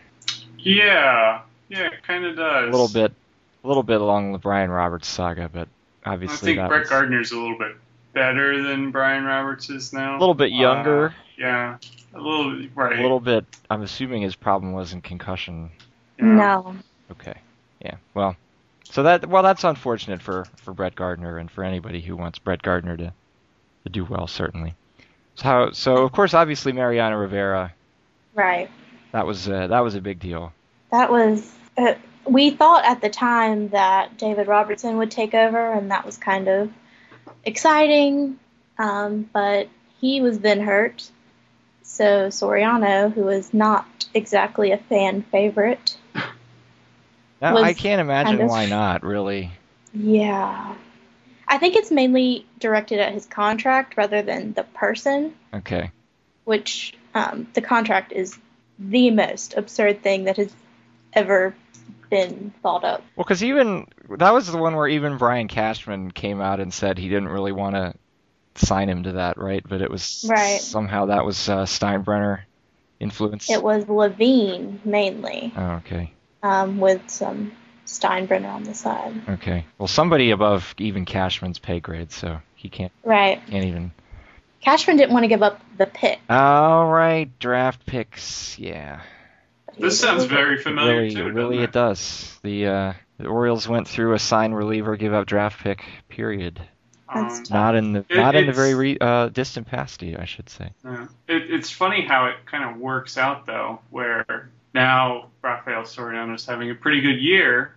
Yeah, 0.59 1.43
yeah, 1.69 1.87
it 1.87 2.03
kind 2.03 2.25
of 2.25 2.37
does. 2.37 2.69
A 2.69 2.71
little 2.71 2.89
bit, 2.89 3.13
a 3.63 3.69
little 3.69 3.83
bit 3.83 4.01
along 4.01 4.33
the 4.33 4.39
Brian 4.39 4.71
Roberts 4.71 5.09
saga, 5.09 5.51
but 5.53 5.69
obviously 6.05 6.07
I 6.07 6.13
obviously 6.13 6.55
think 6.55 6.69
Brett 6.69 6.81
was 6.81 6.89
Gardner's 6.89 7.33
a 7.33 7.39
little 7.39 7.59
bit 7.59 7.77
better 8.13 8.63
than 8.63 8.91
Brian 8.91 9.25
Roberts 9.25 9.69
is 9.69 9.93
now. 9.93 10.17
a 10.17 10.21
little 10.21 10.35
bit 10.35 10.53
younger. 10.53 11.09
Uh, 11.09 11.13
yeah, 11.37 11.77
a 12.15 12.21
little 12.21 12.67
right. 12.75 12.99
a 12.99 13.03
little 13.03 13.21
bit. 13.21 13.45
I'm 13.69 13.83
assuming 13.83 14.23
his 14.23 14.37
problem 14.37 14.73
wasn't 14.73 15.05
concussion. 15.05 15.71
yeah. 16.19 16.25
No. 16.25 16.77
Okay. 17.11 17.35
Yeah. 17.81 17.97
Well, 18.15 18.37
so 18.85 19.03
that 19.03 19.27
well, 19.27 19.43
that's 19.43 19.65
unfortunate 19.65 20.23
for 20.23 20.47
for 20.57 20.73
Brett 20.73 20.95
Gardner 20.95 21.39
and 21.39 21.51
for 21.51 21.65
anybody 21.65 22.01
who 22.01 22.17
wants 22.17 22.39
Brett 22.39 22.63
Gardner 22.63 22.97
to 22.97 23.13
to 23.85 23.91
do 23.91 24.05
well, 24.05 24.27
certainly. 24.27 24.75
So 25.37 25.71
so 25.73 25.97
of 25.99 26.13
course, 26.13 26.35
obviously 26.35 26.73
Mariano 26.73 27.17
Rivera. 27.17 27.73
Right. 28.35 28.71
That 29.13 29.27
was 29.27 29.49
uh, 29.49 29.67
that 29.69 29.81
was 29.81 29.95
a 29.95 30.01
big 30.01 30.19
deal. 30.19 30.53
That 30.91 31.11
was. 31.11 31.53
Uh, 31.77 31.95
we 32.27 32.51
thought 32.51 32.85
at 32.85 33.01
the 33.01 33.11
time 33.11 33.69
that 33.71 34.17
David 34.17 34.47
Robertson 34.47 34.97
would 34.99 35.11
take 35.11 35.35
over, 35.35 35.73
and 35.73 35.91
that 35.91 36.07
was 36.07 36.17
kind 36.17 36.49
of 36.49 36.71
exciting. 37.45 38.39
Um, 38.79 39.29
but 39.33 39.69
he 40.01 40.21
was 40.21 40.41
then 40.41 40.61
hurt. 40.61 41.11
So 41.83 42.29
Soriano, 42.29 43.13
who 43.13 43.23
was 43.25 43.53
not 43.53 43.87
exactly 44.15 44.73
a 44.73 44.79
fan 44.79 45.23
favorite, 45.23 45.97
Now, 47.41 47.57
I 47.59 47.75
can't 47.75 48.01
imagine 48.01 48.33
kind 48.39 48.43
of- 48.43 48.49
why 48.51 48.67
not. 48.67 49.03
Really. 49.03 49.51
yeah. 49.93 50.75
I 51.47 51.59
think 51.59 51.77
it's 51.77 51.91
mainly 51.91 52.47
directed 52.59 52.99
at 53.01 53.13
his 53.13 53.27
contract 53.27 53.97
rather 53.97 54.23
than 54.23 54.53
the 54.55 54.65
person, 54.65 55.35
Okay. 55.53 55.91
which 56.45 56.95
um, 57.15 57.47
the 57.55 57.61
contract 57.61 58.13
is 58.13 58.37
the 58.79 59.11
most 59.11 59.55
absurd 59.57 60.03
thing 60.03 60.25
that 60.25 60.37
has 60.37 60.53
ever 61.13 61.55
been 62.11 62.53
thought 62.63 62.85
up. 62.85 63.03
Well, 63.17 63.25
because 63.25 63.45
even 63.45 63.87
that 64.19 64.33
was 64.33 64.51
the 64.51 64.59
one 64.59 64.75
where 64.75 64.89
even 64.89 65.17
Brian 65.19 65.49
Cashman 65.49 66.11
came 66.11 66.41
out 66.41 66.61
and 66.61 66.73
said 66.73 66.99
he 66.99 67.09
didn't 67.09 67.29
really 67.29 67.53
want 67.53 67.77
to 67.77 67.95
sign 68.57 68.89
him 68.89 69.05
to 69.05 69.13
that, 69.13 69.37
right? 69.39 69.63
But 69.69 69.83
it 69.83 69.91
was 69.91 70.25
Right. 70.29 70.61
somehow 70.61 71.07
that 71.07 71.25
was 71.25 71.49
uh, 71.49 71.65
Steinbrenner 71.65 72.43
influence. 73.01 73.51
It 73.51 73.63
was 73.63 73.89
Levine 73.89 74.81
mainly, 74.85 75.53
Oh, 75.57 75.71
okay. 75.85 76.13
um, 76.43 76.79
with 76.79 77.09
some 77.11 77.53
Steinbrenner 77.99 78.53
on 78.53 78.65
the 78.65 78.75
side. 78.75 79.15
Okay. 79.29 79.65
Well, 79.79 79.89
somebody 79.89 80.31
above 80.31 80.75
even 80.79 81.05
Cashman's 81.05 81.59
pay 81.59 81.81
grade, 81.81 82.11
so 82.13 82.41
he 82.55 82.69
can't 82.69 82.93
Right. 83.05 83.41
can't 83.49 83.65
even. 83.65 83.93
Cashman 84.61 84.97
didn't 84.97 85.13
want 85.13 85.25
to 85.25 85.29
give 85.29 85.43
up 85.43 85.61
the 85.77 85.87
pick. 85.87 86.21
All 86.31 86.87
right, 86.87 87.31
draft 87.39 87.85
picks. 87.85 88.59
Yeah, 88.59 89.01
This 89.79 90.01
sounds 90.01 90.25
very 90.25 90.59
familiar 90.59 91.03
really, 91.03 91.15
too. 91.15 91.31
really, 91.33 91.57
doesn't 91.57 91.65
it 91.65 91.73
does. 91.73 92.39
The 92.43 92.67
uh, 92.67 92.93
the 93.19 93.27
Orioles 93.27 93.69
went 93.69 93.87
through 93.89 94.15
a 94.15 94.19
sign 94.19 94.53
reliever, 94.53 94.97
give 94.97 95.13
up 95.13 95.27
draft 95.27 95.63
pick. 95.63 95.85
Period. 96.09 96.61
That's 97.15 97.39
Um. 97.51 97.57
Not 97.57 97.75
in 97.77 97.93
the 97.93 98.05
It- 98.09 98.17
not 98.17 98.35
in 98.35 98.47
the 98.47 98.53
very 98.53 98.75
re, 98.75 98.97
uh, 99.01 99.29
distant 99.29 99.67
past, 99.69 100.03
I 100.03 100.25
should 100.25 100.49
say. 100.49 100.71
Yeah. 100.85 101.07
It, 101.29 101.51
it's 101.51 101.71
funny 101.71 102.05
how 102.07 102.27
it 102.27 102.37
kind 102.47 102.65
of 102.65 102.79
works 102.81 103.19
out 103.19 103.45
though, 103.47 103.81
where 103.91 104.49
now 104.73 105.27
Rafael 105.43 105.83
Soriano 105.83 106.35
is 106.35 106.47
having 106.47 106.71
a 106.71 106.75
pretty 106.75 107.03
good 107.03 107.21
year. 107.21 107.75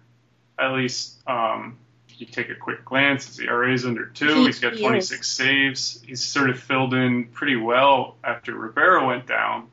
At 0.59 0.73
least, 0.73 1.17
um, 1.27 1.77
if 2.09 2.19
you 2.19 2.25
take 2.27 2.49
a 2.49 2.55
quick 2.55 2.83
glance, 2.85 3.27
his 3.27 3.39
ERA 3.39 3.71
is 3.73 3.85
under 3.85 4.07
two. 4.07 4.33
He- 4.33 4.45
He's 4.47 4.59
got 4.59 4.73
he 4.73 4.79
26 4.81 5.27
saves. 5.27 6.01
He's 6.05 6.23
sort 6.23 6.49
of 6.49 6.59
filled 6.59 6.93
in 6.93 7.25
pretty 7.25 7.55
well 7.55 8.15
after 8.23 8.55
Rivera 8.55 9.05
went 9.05 9.27
down. 9.27 9.67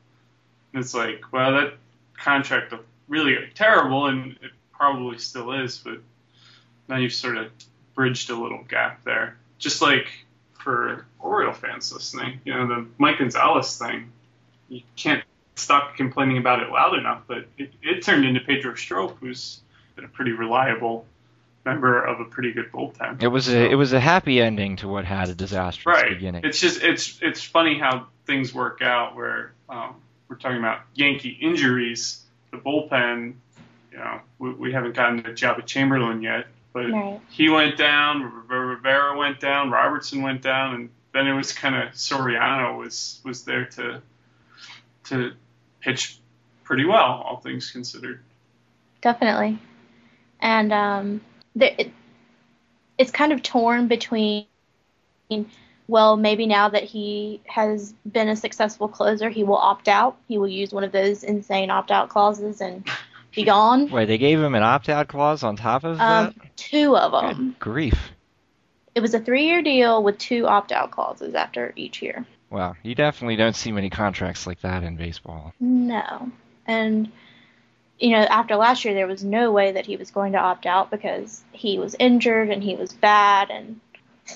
And 0.73 0.83
it's 0.83 0.93
like, 0.93 1.31
well, 1.31 1.53
that 1.53 1.73
contract 2.17 2.71
looked 2.71 2.87
really 3.07 3.37
terrible, 3.55 4.07
and 4.07 4.33
it 4.41 4.51
probably 4.73 5.17
still 5.17 5.51
is, 5.53 5.77
but 5.77 5.99
now 6.87 6.97
you've 6.97 7.13
sort 7.13 7.37
of 7.37 7.51
bridged 7.95 8.29
a 8.29 8.35
little 8.35 8.63
gap 8.67 9.03
there. 9.05 9.37
Just 9.57 9.81
like 9.81 10.07
for 10.59 11.05
Oriole 11.19 11.53
fans 11.53 11.91
listening, 11.93 12.41
you 12.43 12.53
know, 12.53 12.67
the 12.67 12.85
Mike 12.97 13.19
Gonzalez 13.19 13.77
thing, 13.77 14.11
you 14.69 14.81
can't 14.95 15.23
stop 15.55 15.95
complaining 15.95 16.37
about 16.37 16.61
it 16.61 16.69
loud 16.69 16.97
enough, 16.97 17.21
but 17.27 17.45
it, 17.57 17.71
it 17.81 18.03
turned 18.03 18.25
into 18.25 18.41
Pedro 18.41 18.75
Strop, 18.75 19.17
who's 19.19 19.61
been 19.95 20.05
a 20.05 20.09
pretty 20.09 20.31
reliable 20.31 21.05
member 21.65 22.03
of 22.03 22.19
a 22.19 22.25
pretty 22.25 22.51
good 22.51 22.71
bullpen. 22.71 23.21
It 23.23 23.27
was 23.27 23.45
So- 23.45 23.53
a 23.57 23.69
it 23.71 23.75
was 23.75 23.93
a 23.93 23.99
happy 23.99 24.41
ending 24.41 24.75
to 24.77 24.87
what 24.87 25.05
had 25.05 25.29
a 25.29 25.35
disastrous 25.35 25.85
right. 26.01 26.09
beginning. 26.09 26.43
It's 26.43 26.59
just 26.59 26.83
it's 26.83 27.19
it's 27.21 27.43
funny 27.43 27.79
how 27.79 28.07
things 28.25 28.53
work 28.53 28.81
out 28.81 29.15
where 29.15 29.53
um, 29.69 29.95
we're 30.29 30.35
talking 30.37 30.57
about 30.59 30.81
Yankee 30.93 31.37
injuries, 31.41 32.23
the 32.51 32.57
bullpen. 32.57 33.33
You 33.91 33.97
know, 33.99 34.19
we, 34.39 34.51
we 34.53 34.71
haven't 34.73 34.93
gotten 34.95 35.23
to 35.23 35.31
Joba 35.31 35.65
Chamberlain 35.65 36.21
yet, 36.21 36.47
but 36.73 36.91
Right. 36.91 37.19
he 37.29 37.47
went 37.49 37.77
down, 37.77 38.23
Rivera 38.47 39.17
went 39.17 39.39
down, 39.39 39.71
Robertson 39.71 40.21
went 40.21 40.41
down, 40.41 40.75
and 40.75 40.89
then 41.13 41.27
it 41.27 41.33
was 41.33 41.53
kind 41.53 41.75
of 41.75 41.93
Soriano 41.93 42.77
was 42.77 43.21
was 43.23 43.43
there 43.45 43.65
to 43.65 44.01
to 45.05 45.31
pitch 45.79 46.17
pretty 46.63 46.83
well, 46.85 47.21
all 47.25 47.37
things 47.37 47.71
considered. 47.71 48.21
Definitely. 49.01 49.59
And 50.39 50.71
um, 50.73 51.21
there, 51.55 51.73
it, 51.77 51.91
it's 52.97 53.11
kind 53.11 53.31
of 53.31 53.41
torn 53.43 53.87
between, 53.87 54.45
well, 55.87 56.17
maybe 56.17 56.45
now 56.47 56.69
that 56.69 56.83
he 56.83 57.41
has 57.45 57.93
been 58.09 58.29
a 58.29 58.35
successful 58.35 58.87
closer, 58.87 59.29
he 59.29 59.43
will 59.43 59.57
opt 59.57 59.87
out. 59.87 60.17
He 60.27 60.37
will 60.37 60.47
use 60.47 60.73
one 60.73 60.83
of 60.83 60.91
those 60.91 61.23
insane 61.23 61.69
opt 61.69 61.91
out 61.91 62.09
clauses 62.09 62.61
and 62.61 62.87
be 63.35 63.43
gone. 63.43 63.89
Wait, 63.91 64.05
they 64.05 64.17
gave 64.17 64.39
him 64.39 64.55
an 64.55 64.63
opt-out 64.63 65.07
clause 65.07 65.43
on 65.43 65.57
top 65.57 65.83
of 65.83 65.97
that? 65.97 66.27
Um, 66.27 66.35
two 66.55 66.95
of 66.95 67.11
Good 67.11 67.37
them. 67.37 67.55
grief! 67.59 67.99
It 68.95 69.01
was 69.01 69.13
a 69.13 69.19
three 69.19 69.45
year 69.47 69.61
deal 69.61 70.01
with 70.01 70.17
two 70.17 70.47
opt 70.47 70.71
out 70.71 70.91
clauses 70.91 71.35
after 71.35 71.73
each 71.75 72.01
year. 72.01 72.25
Wow, 72.49 72.75
you 72.81 72.95
definitely 72.95 73.35
don't 73.35 73.55
see 73.55 73.73
many 73.73 73.89
contracts 73.89 74.47
like 74.47 74.61
that 74.61 74.83
in 74.83 74.95
baseball. 74.95 75.53
No. 75.59 76.31
And, 76.65 77.11
you 77.99 78.11
know, 78.11 78.19
after 78.19 78.55
last 78.55 78.83
year, 78.85 78.93
there 78.93 79.07
was 79.07 79.23
no 79.23 79.51
way 79.51 79.71
that 79.73 79.85
he 79.85 79.95
was 79.95 80.11
going 80.11 80.33
to 80.33 80.39
opt 80.39 80.65
out 80.65 80.91
because 80.91 81.43
he 81.51 81.79
was 81.79 81.95
injured 81.99 82.49
and 82.49 82.61
he 82.63 82.75
was 82.75 82.91
bad. 82.93 83.49
And 83.49 83.79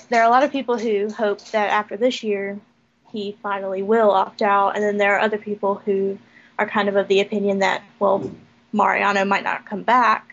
there 0.08 0.22
are 0.22 0.26
a 0.26 0.30
lot 0.30 0.44
of 0.44 0.52
people 0.52 0.78
who 0.78 1.10
hope 1.10 1.40
that 1.50 1.70
after 1.70 1.96
this 1.96 2.22
year, 2.22 2.58
he 3.12 3.36
finally 3.42 3.82
will 3.82 4.10
opt 4.10 4.40
out. 4.42 4.76
And 4.76 4.82
then 4.84 4.96
there 4.96 5.16
are 5.16 5.20
other 5.20 5.38
people 5.38 5.74
who 5.74 6.18
are 6.58 6.66
kind 6.68 6.88
of 6.88 6.96
of 6.96 7.08
the 7.08 7.20
opinion 7.20 7.58
that, 7.58 7.82
well, 7.98 8.30
Mariano 8.72 9.24
might 9.24 9.44
not 9.44 9.66
come 9.66 9.82
back. 9.82 10.26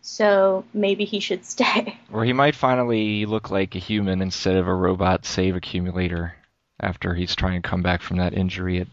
So 0.00 0.64
maybe 0.72 1.04
he 1.04 1.20
should 1.20 1.44
stay. 1.44 1.98
Or 2.12 2.24
he 2.24 2.32
might 2.32 2.54
finally 2.54 3.26
look 3.26 3.50
like 3.50 3.74
a 3.74 3.80
human 3.80 4.22
instead 4.22 4.56
of 4.56 4.68
a 4.68 4.74
robot 4.74 5.26
save 5.26 5.56
accumulator 5.56 6.34
after 6.80 7.12
he's 7.14 7.34
trying 7.34 7.60
to 7.60 7.68
come 7.68 7.82
back 7.82 8.02
from 8.02 8.18
that 8.18 8.34
injury 8.34 8.80
at 8.80 8.86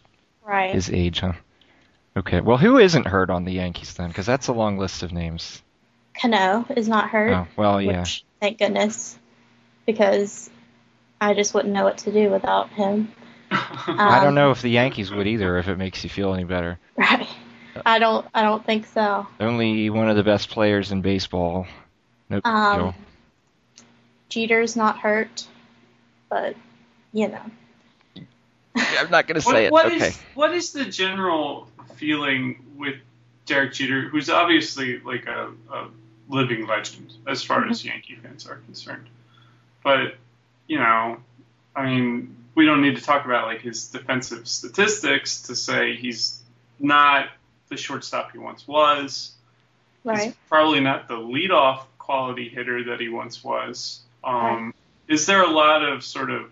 Right. 0.44 0.74
his 0.74 0.92
age, 0.92 1.20
huh? 1.22 1.34
Okay, 2.18 2.40
well, 2.42 2.58
who 2.58 2.78
isn't 2.78 3.08
hurt 3.08 3.30
on 3.30 3.44
the 3.44 3.52
Yankees 3.52 3.94
then? 3.94 4.08
Because 4.08 4.26
that's 4.26 4.48
a 4.48 4.54
long 4.54 4.78
list 4.78 5.04
of 5.04 5.12
names. 5.12 5.62
Cano 6.20 6.66
is 6.76 6.88
not 6.88 7.10
hurt. 7.10 7.34
Oh, 7.34 7.48
well, 7.58 7.82
yeah. 7.82 8.00
Which, 8.02 8.24
thank 8.40 8.58
goodness. 8.58 9.18
Because 9.86 10.50
I 11.20 11.34
just 11.34 11.54
wouldn't 11.54 11.74
know 11.74 11.84
what 11.84 11.98
to 12.00 12.12
do 12.12 12.30
without 12.30 12.70
him. 12.70 13.12
I 13.52 14.18
Um, 14.20 14.24
don't 14.24 14.36
know 14.36 14.52
if 14.52 14.62
the 14.62 14.70
Yankees 14.70 15.12
would 15.12 15.28
either, 15.28 15.58
if 15.58 15.68
it 15.68 15.78
makes 15.78 16.04
you 16.04 16.10
feel 16.10 16.34
any 16.34 16.46
better. 16.46 16.80
Right. 16.96 17.28
I 17.86 18.00
don't. 18.00 18.26
I 18.34 18.42
don't 18.44 18.66
think 18.66 18.86
so. 18.88 19.28
Only 19.40 19.90
one 19.90 20.10
of 20.10 20.16
the 20.16 20.24
best 20.24 20.50
players 20.50 20.94
in 20.94 21.02
baseball. 21.02 21.68
No 22.30 22.38
big 22.38 22.48
Um, 22.48 22.80
deal. 22.80 22.96
Jeter's 24.30 24.78
not 24.78 24.98
hurt, 25.00 25.46
but 26.30 26.56
you 27.12 27.28
know. 27.28 27.42
I'm 28.78 29.12
not 29.12 29.28
going 29.28 29.40
to 29.40 29.46
What- 29.46 29.54
say 29.54 29.66
it. 29.66 29.72
what 29.74 29.86
okay. 29.88 30.08
is- 30.08 30.22
what 30.36 30.54
is 30.54 30.72
the 30.72 30.86
general 30.86 31.70
feeling 31.96 32.66
with 32.76 32.96
Derek 33.46 33.74
Jeter, 33.74 34.02
who's 34.10 34.30
obviously 34.30 35.00
like 35.00 35.26
a, 35.28 35.52
a 35.72 35.88
living 36.30 36.68
legend 36.68 37.14
as 37.28 37.44
far 37.44 37.68
as 37.68 37.84
Yankee 37.86 38.16
fans 38.16 38.48
are 38.48 38.56
concerned? 38.58 39.08
But 39.84 40.16
you 40.68 40.80
know, 40.80 41.18
I 41.76 41.86
mean, 41.86 42.36
we 42.56 42.66
don't 42.66 42.82
need 42.82 42.96
to 42.96 43.02
talk 43.02 43.26
about 43.26 43.46
like 43.48 43.62
his 43.62 43.88
defensive 43.90 44.48
statistics 44.48 45.44
to 45.44 45.56
say 45.56 45.96
he's 45.96 46.42
not 46.80 47.30
the 47.70 47.78
shortstop 47.78 48.32
he 48.32 48.38
once 48.38 48.68
was. 48.68 49.32
He's 50.04 50.12
Right. 50.12 50.36
probably 50.50 50.80
not 50.82 51.08
the 51.08 51.16
leadoff 51.16 51.86
quality 51.98 52.48
hitter 52.50 52.84
that 52.86 53.00
he 53.00 53.10
once 53.10 53.44
was. 53.44 54.02
Um, 54.24 54.66
Right. 54.66 54.72
Is 55.08 55.26
there 55.28 55.44
a 55.44 55.50
lot 55.50 55.84
of 55.84 56.04
sort 56.04 56.32
of 56.32 56.52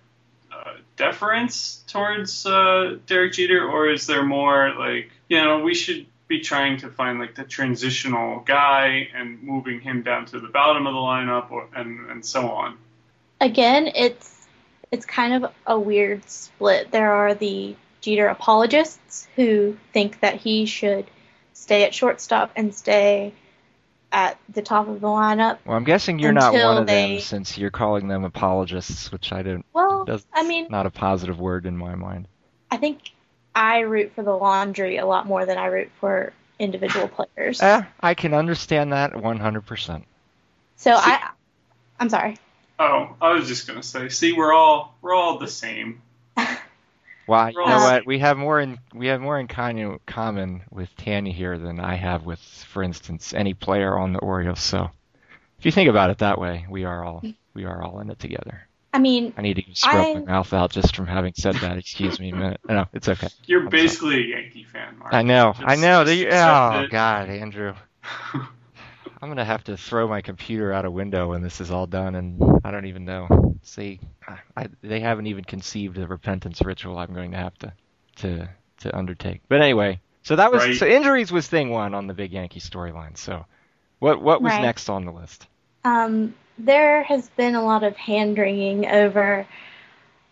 uh, 0.51 0.73
deference 0.95 1.83
towards 1.87 2.45
uh, 2.45 2.97
Derek 3.07 3.33
Jeter, 3.33 3.67
or 3.67 3.89
is 3.89 4.05
there 4.05 4.23
more 4.23 4.73
like 4.77 5.09
you 5.33 5.43
know 5.43 5.59
we 5.59 5.73
should 5.73 6.05
be 6.27 6.39
trying 6.39 6.77
to 6.77 6.89
find 6.89 7.19
like 7.19 7.33
the 7.35 7.43
transitional 7.43 8.41
guy 8.41 9.09
and 9.15 9.41
moving 9.41 9.81
him 9.81 10.03
down 10.03 10.25
to 10.27 10.39
the 10.39 10.47
bottom 10.47 10.85
of 10.85 10.93
the 10.93 10.99
lineup, 10.99 11.51
or 11.51 11.67
and 11.75 12.09
and 12.11 12.23
so 12.23 12.51
on. 12.51 12.77
Again, 13.41 13.87
it's 13.95 14.47
it's 14.91 15.05
kind 15.05 15.43
of 15.43 15.51
a 15.65 15.79
weird 15.79 16.29
split. 16.29 16.91
There 16.91 17.11
are 17.11 17.33
the 17.33 17.75
Jeter 18.01 18.27
apologists 18.27 19.27
who 19.35 19.75
think 19.91 20.19
that 20.19 20.35
he 20.35 20.67
should 20.67 21.05
stay 21.53 21.83
at 21.83 21.95
shortstop 21.95 22.51
and 22.55 22.75
stay 22.75 23.33
at 24.11 24.37
the 24.49 24.61
top 24.61 24.87
of 24.87 25.01
the 25.01 25.07
lineup. 25.07 25.57
Well, 25.65 25.75
I'm 25.75 25.83
guessing 25.83 26.19
you're 26.19 26.31
not 26.31 26.53
one 26.53 26.77
of 26.77 26.85
they- 26.85 27.13
them 27.15 27.19
since 27.21 27.57
you're 27.57 27.71
calling 27.71 28.07
them 28.07 28.23
apologists, 28.23 29.11
which 29.11 29.33
I 29.33 29.41
don't. 29.41 29.65
Well, 29.73 30.05
That's 30.05 30.25
I 30.31 30.43
mean, 30.47 30.67
not 30.69 30.85
a 30.85 30.91
positive 30.91 31.39
word 31.39 31.65
in 31.65 31.75
my 31.75 31.95
mind. 31.95 32.27
I 32.69 32.77
think 32.77 32.99
I 33.55 33.79
root 33.81 34.13
for 34.15 34.23
the 34.23 34.35
laundry 34.35 34.97
a 34.97 35.05
lot 35.05 35.25
more 35.25 35.45
than 35.45 35.57
I 35.57 35.67
root 35.67 35.91
for 35.99 36.33
individual 36.59 37.07
players. 37.07 37.61
Eh, 37.61 37.81
I 37.99 38.13
can 38.13 38.33
understand 38.33 38.93
that 38.93 39.13
100%. 39.13 40.03
so 40.77 40.91
I, 40.93 41.29
I'm 41.99 42.09
sorry. 42.09 42.37
Oh, 42.79 43.15
I 43.21 43.33
was 43.33 43.47
just 43.47 43.67
gonna 43.67 43.83
say, 43.83 44.09
see, 44.09 44.33
we're 44.33 44.53
all 44.53 44.95
we're 45.01 45.13
all 45.13 45.37
the 45.37 45.47
same. 45.47 46.01
Why? 47.25 47.51
You 47.51 47.65
know 47.65 47.77
what? 47.79 48.05
We 48.05 48.19
have 48.19 48.37
more 48.37 48.59
in 48.59 48.79
we 48.93 49.07
have 49.07 49.21
more 49.21 49.39
in 49.39 49.47
con- 49.47 49.99
common 50.05 50.63
with 50.71 50.93
Tanya 50.97 51.31
here 51.31 51.57
than 51.57 51.79
I 51.79 51.95
have 51.95 52.25
with, 52.25 52.39
for 52.39 52.83
instance, 52.83 53.33
any 53.33 53.53
player 53.53 53.97
on 53.97 54.11
the 54.11 54.19
Orioles. 54.19 54.59
So, 54.59 54.89
if 55.59 55.65
you 55.65 55.71
think 55.71 55.89
about 55.89 56.09
it 56.09 56.17
that 56.17 56.39
way, 56.39 56.65
we 56.69 56.83
are 56.83 57.03
all 57.05 57.23
we 57.53 57.65
are 57.65 57.81
all 57.81 57.99
in 57.99 58.09
it 58.09 58.19
together. 58.19 58.67
I 58.93 58.99
mean, 58.99 59.33
I 59.35 59.41
need 59.41 59.55
to 59.55 59.63
scrub 59.75 60.05
I- 60.05 60.13
my 60.13 60.19
mouth 60.21 60.53
out 60.53 60.71
just 60.71 60.95
from 60.95 61.07
having 61.07 61.33
said 61.35 61.55
that. 61.55 61.77
Excuse 61.77 62.19
me 62.19 62.29
a 62.29 62.35
minute. 62.35 62.59
No, 62.69 62.85
it's 62.93 63.09
okay. 63.09 63.27
You're 63.45 63.61
I'm 63.61 63.65
sorry. 63.71 63.81
basically 63.83 64.15
a 64.33 64.35
Yankee 64.37 64.63
fan, 64.65 64.97
Mark. 64.99 65.13
I 65.13 65.23
know. 65.23 65.53
I 65.57 65.75
know. 65.75 66.03
just 66.05 66.15
The, 66.17 66.27
oh 66.31 66.79
it. 66.81 66.91
God, 66.91 67.29
Andrew. 67.29 67.73
I'm 69.21 69.29
gonna 69.29 69.45
have 69.45 69.63
to 69.65 69.77
throw 69.77 70.07
my 70.07 70.21
computer 70.21 70.73
out 70.73 70.85
a 70.85 70.91
window 70.91 71.29
when 71.29 71.41
this 71.41 71.61
is 71.61 71.71
all 71.71 71.87
done, 71.87 72.15
and 72.15 72.59
I 72.63 72.71
don't 72.71 72.85
even 72.85 73.05
know. 73.05 73.55
See, 73.63 74.01
I, 74.57 74.67
they 74.81 74.99
haven't 74.99 75.27
even 75.27 75.45
conceived 75.45 75.95
the 75.95 76.05
repentance 76.07 76.61
ritual 76.61 76.97
I'm 76.97 77.13
going 77.13 77.31
to 77.31 77.37
have 77.37 77.57
to 77.59 77.73
to 78.17 78.49
to 78.79 78.97
undertake. 78.97 79.41
But 79.47 79.61
anyway, 79.61 80.01
so 80.23 80.35
that 80.35 80.51
was 80.51 80.63
Right. 80.63 80.75
so 80.75 80.85
injuries 80.85 81.31
was 81.31 81.47
thing 81.47 81.69
one 81.69 81.93
on 81.93 82.07
the 82.07 82.13
big 82.13 82.33
Yankee 82.33 82.59
storyline. 82.59 83.17
So, 83.17 83.45
what 83.99 84.21
what 84.21 84.41
was 84.41 84.51
Right. 84.51 84.61
next 84.61 84.89
on 84.89 85.05
the 85.05 85.11
list? 85.13 85.47
um, 85.85 86.33
there 86.57 87.03
has 87.03 87.29
been 87.29 87.55
a 87.55 87.63
lot 87.63 87.83
of 87.83 87.95
hand 87.95 88.37
wringing 88.37 88.87
over 88.87 89.45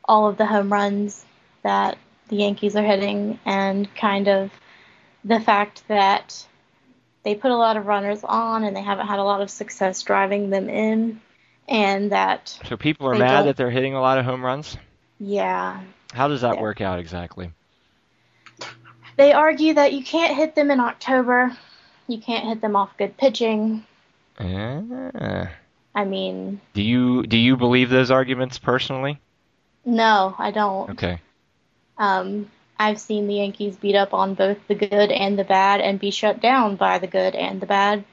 all 0.06 0.28
of 0.28 0.38
the 0.38 0.46
home 0.46 0.72
runs 0.72 1.26
that 1.64 1.98
the 2.28 2.38
Yankees 2.38 2.76
are 2.76 2.84
hitting, 2.84 3.40
and 3.46 3.94
kind 3.96 4.28
of 4.28 4.52
the 5.24 5.40
fact 5.40 5.84
that 5.88 6.46
they 7.24 7.36
put 7.36 7.52
a 7.52 7.56
lot 7.58 7.78
of 7.78 7.86
runners 7.86 8.24
on 8.24 8.64
and 8.64 8.76
they 8.76 8.82
haven't 8.82 9.08
had 9.08 9.20
a 9.20 9.24
lot 9.24 9.42
of 9.42 9.50
success 9.50 10.02
driving 10.02 10.50
them 10.50 10.70
in, 10.70 11.22
and 11.68 12.12
that 12.12 12.58
So 12.68 12.78
people 12.78 13.08
are 13.08 13.16
mad 13.16 13.32
don't- 13.32 13.46
that 13.46 13.58
they're 13.58 13.70
hitting 13.70 13.94
a 13.96 14.02
lot 14.02 14.18
of 14.18 14.26
home 14.26 14.44
runs. 14.44 14.78
yeah, 15.20 15.82
How 16.14 16.28
does 16.28 16.42
that 16.42 16.56
Yeah. 16.56 16.62
work 16.62 16.82
out 16.82 17.00
exactly? 17.00 17.52
They 19.18 19.32
argue 19.34 19.76
that 19.76 19.94
you 19.94 20.04
can't 20.04 20.36
hit 20.36 20.56
them 20.56 20.72
in 20.72 20.80
October. 20.80 21.56
You 22.08 22.18
can't 22.20 22.46
hit 22.48 22.60
them 22.60 22.76
off 22.76 22.98
good 22.98 23.16
pitching. 23.18 23.86
Uh, 24.40 25.46
I 25.94 26.06
mean, 26.06 26.62
do 26.74 26.82
you 26.82 27.24
do 27.24 27.38
you 27.38 27.58
believe 27.58 27.90
those 27.90 28.12
arguments 28.12 28.60
personally? 28.60 29.20
no, 29.84 30.36
I 30.38 30.52
don't. 30.52 30.92
Okay. 30.92 31.20
Um, 31.98 32.50
I've 32.80 33.00
seen 33.00 33.28
the 33.28 33.36
Yankees 33.36 33.76
beat 33.76 33.96
up 33.96 34.14
on 34.14 34.34
both 34.34 34.58
the 34.68 34.76
good 34.76 35.12
and 35.12 35.38
the 35.38 35.44
bad 35.44 35.82
and 35.82 36.00
be 36.00 36.12
shut 36.12 36.42
down 36.42 36.76
by 36.76 36.98
the 36.98 37.08
good 37.08 37.36
and 37.36 37.62
the 37.62 37.66
bad. 37.66 38.04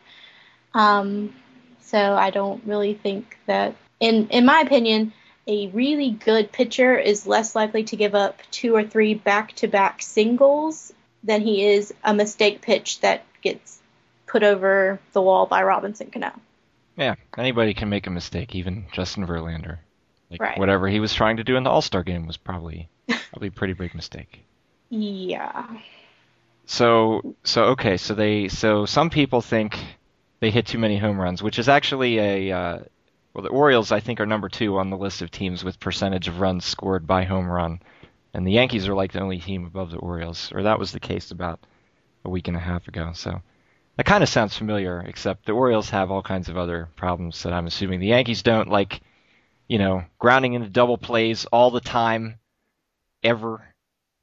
Um, 0.75 1.35
so 1.81 1.99
I 1.99 2.31
don't 2.31 2.63
really 2.67 2.95
think 2.95 3.39
that, 3.47 3.77
in 4.01 4.29
in 4.29 4.45
my 4.45 4.61
opinion, 4.61 5.13
a 5.47 5.69
really 5.69 6.11
good 6.11 6.53
pitcher 6.53 6.99
is 6.99 7.27
less 7.27 7.55
likely 7.55 7.85
to 7.85 7.97
give 7.97 8.15
up 8.15 8.41
two 8.51 8.75
or 8.75 8.85
three 8.85 9.15
back-to-back 9.15 10.03
singles 10.03 10.93
than 11.25 11.41
he 11.41 11.65
is 11.65 11.95
a 12.05 12.13
mistake 12.13 12.61
pitch 12.61 13.01
that 13.01 13.25
gets 13.41 13.81
put 14.27 14.43
over 14.43 15.01
the 15.13 15.23
wall 15.23 15.47
by 15.47 15.63
Robinson 15.63 16.11
Cano. 16.11 16.33
Yeah, 16.99 17.15
anybody 17.39 17.75
can 17.75 17.89
make 17.89 18.07
a 18.09 18.11
mistake, 18.11 18.55
even 18.55 18.87
Justin 18.93 19.27
Verlander. 19.27 19.79
Like 20.31 20.43
Right. 20.43 20.59
whatever 20.59 20.89
he 20.89 21.01
was 21.01 21.15
trying 21.15 21.39
to 21.39 21.45
do 21.45 21.57
in 21.57 21.63
the 21.63 21.71
All 21.71 21.81
Star 21.81 22.03
game 22.03 22.27
was 22.27 22.37
probably 22.37 22.89
probably 23.31 23.49
a 23.49 23.53
pretty 23.53 23.73
big 23.73 23.95
mistake. 23.95 24.45
Yeah. 24.91 25.67
So 26.67 27.35
so 27.45 27.65
okay, 27.67 27.97
so 27.97 28.15
they 28.15 28.49
so 28.49 28.85
some 28.85 29.11
people 29.11 29.41
think 29.41 29.79
they 30.41 30.51
hit 30.51 30.67
too 30.67 30.79
many 30.79 30.99
home 30.99 31.19
runs, 31.19 31.43
which 31.43 31.59
is 31.59 31.69
actually 31.69 32.19
a 32.19 32.53
uh, 32.53 32.79
well 33.33 33.43
the 33.43 33.49
Orioles 33.49 33.93
I 33.93 34.01
think 34.01 34.21
are 34.21 34.27
number 34.27 34.49
two 34.49 34.77
on 34.79 34.91
the 34.91 34.97
list 34.99 35.23
of 35.23 35.31
teams 35.31 35.65
with 35.65 35.81
percentage 35.81 36.29
of 36.29 36.41
runs 36.41 36.65
scored 36.65 37.07
by 37.07 37.25
home 37.25 37.49
run, 37.49 37.81
and 38.35 38.47
the 38.47 38.53
Yankees 38.53 38.87
are 38.89 38.95
like 38.95 39.13
the 39.13 39.21
only 39.21 39.39
team 39.39 39.65
above 39.65 39.91
the 39.93 39.99
Orioles, 39.99 40.53
or 40.53 40.65
that 40.65 40.79
was 40.79 40.93
the 40.93 41.01
case 41.01 41.31
about 41.31 41.61
a 42.25 42.29
week 42.29 42.49
and 42.49 42.57
a 42.57 42.61
half 42.61 42.87
ago. 42.89 43.13
So 43.15 43.41
that 43.99 44.07
kind 44.07 44.23
of 44.23 44.29
sounds 44.29 44.57
familiar, 44.57 45.01
except 45.01 45.45
the 45.45 45.53
Orioles 45.53 45.91
have 45.91 46.13
all 46.13 46.23
kinds 46.23 46.49
of 46.49 46.57
other 46.57 46.89
problems 46.95 47.43
that 47.43 47.53
I'm 47.53 47.67
assuming 47.67 47.99
the 47.99 48.07
Yankees 48.07 48.43
don't, 48.43 48.69
like 48.69 49.01
you 49.67 49.79
know 49.79 50.05
grounding 50.19 50.55
into 50.55 50.69
double 50.69 50.97
plays 50.97 51.45
all 51.47 51.73
the 51.73 51.81
time, 51.81 52.39
ever, 53.25 53.61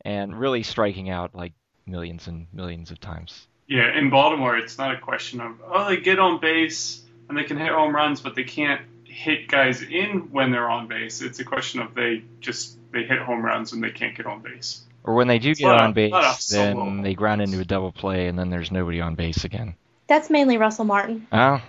and 0.03 0.39
really 0.39 0.63
striking 0.63 1.09
out 1.09 1.35
like 1.35 1.51
millions 1.85 2.27
and 2.27 2.47
millions 2.53 2.89
of 2.89 3.01
times. 3.01 3.47
Yeah, 3.67 3.97
in 3.97 4.09
Baltimore, 4.09 4.57
it's 4.57 4.77
not 4.77 4.95
a 4.95 4.99
question 4.99 5.41
of 5.41 5.61
oh 5.67 5.89
they 5.89 5.97
get 5.97 6.19
on 6.19 6.39
base 6.39 7.01
and 7.27 7.37
they 7.37 7.43
can 7.43 7.57
hit 7.57 7.69
home 7.69 7.93
runs, 7.93 8.21
but 8.21 8.33
they 8.33 8.45
can't 8.45 8.81
hit 9.03 9.49
guys 9.49 9.81
in 9.81 10.31
when 10.31 10.51
they're 10.51 10.69
on 10.69 10.87
base. 10.87 11.21
It's 11.21 11.39
a 11.39 11.43
question 11.43 11.81
of 11.81 11.93
they 11.93 12.23
just 12.39 12.77
they 12.93 13.03
hit 13.03 13.19
home 13.19 13.43
runs 13.43 13.73
and 13.73 13.83
they 13.83 13.91
can't 13.91 14.15
get 14.15 14.25
on 14.25 14.41
base. 14.41 14.84
Or 15.05 15.15
when 15.15 15.27
they 15.27 15.39
do 15.39 15.53
get 15.55 15.71
on 15.71 15.93
base, 15.93 16.11
not 16.11 16.37
a 16.37 16.41
solo. 16.41 16.85
then 16.85 17.01
they 17.01 17.13
ground 17.13 17.41
into 17.41 17.59
a 17.59 17.65
double 17.65 17.91
play, 17.91 18.27
and 18.27 18.37
then 18.37 18.49
there's 18.49 18.71
nobody 18.71 19.01
on 19.01 19.15
base 19.15 19.43
again. 19.45 19.75
That's 20.07 20.29
mainly 20.29 20.57
Russell 20.57 20.85
Martin 20.85 21.27
Oh, 21.31 21.61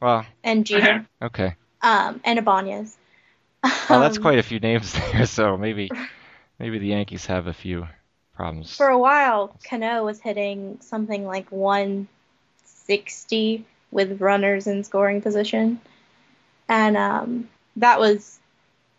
well, 0.00 0.26
and 0.44 0.66
Jeter 0.66 1.06
okay. 1.22 1.54
um, 1.82 2.20
and 2.24 2.38
Ibanez. 2.38 2.96
Well, 3.90 4.00
that's 4.00 4.16
Um, 4.16 4.22
quite 4.22 4.38
a 4.38 4.42
few 4.42 4.60
names 4.60 4.92
there, 5.12 5.26
so 5.26 5.56
maybe 5.56 5.90
maybe 6.58 6.78
the 6.78 6.88
Yankees 6.88 7.26
have 7.26 7.46
a 7.46 7.52
few 7.52 7.86
problems. 8.34 8.76
For 8.76 8.88
a 8.88 8.98
while, 8.98 9.56
Cano 9.64 10.04
was 10.04 10.20
hitting 10.20 10.78
something 10.80 11.26
like 11.26 11.50
160 11.50 13.64
with 13.90 14.20
runners 14.20 14.66
in 14.66 14.84
scoring 14.84 15.22
position. 15.22 15.80
And 16.68 16.96
um, 16.96 17.48
that 17.76 17.98
was 17.98 18.37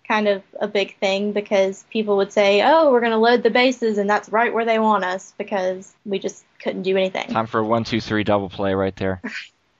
kind 0.10 0.28
of 0.28 0.44
a 0.60 0.68
big 0.68 0.98
thing 0.98 1.32
because 1.32 1.86
people 1.92 2.18
would 2.18 2.34
say, 2.34 2.62
oh, 2.64 2.92
we're 2.92 3.00
going 3.00 3.12
to 3.12 3.18
load 3.18 3.44
the 3.44 3.50
bases, 3.50 3.98
and 3.98 4.10
that's 4.10 4.28
right 4.30 4.54
where 4.54 4.66
they 4.66 4.80
want 4.80 5.06
us 5.06 5.34
because 5.38 5.94
we 6.04 6.20
just 6.20 6.44
couldn't 6.62 6.82
do 6.82 6.98
anything. 6.98 7.28
Time 7.28 7.48
for 7.48 7.60
a 7.60 7.64
one, 7.64 7.84
two, 7.86 8.02
three 8.02 8.24
double 8.24 8.50
play 8.50 8.74
right 8.74 8.96
there. 8.96 9.22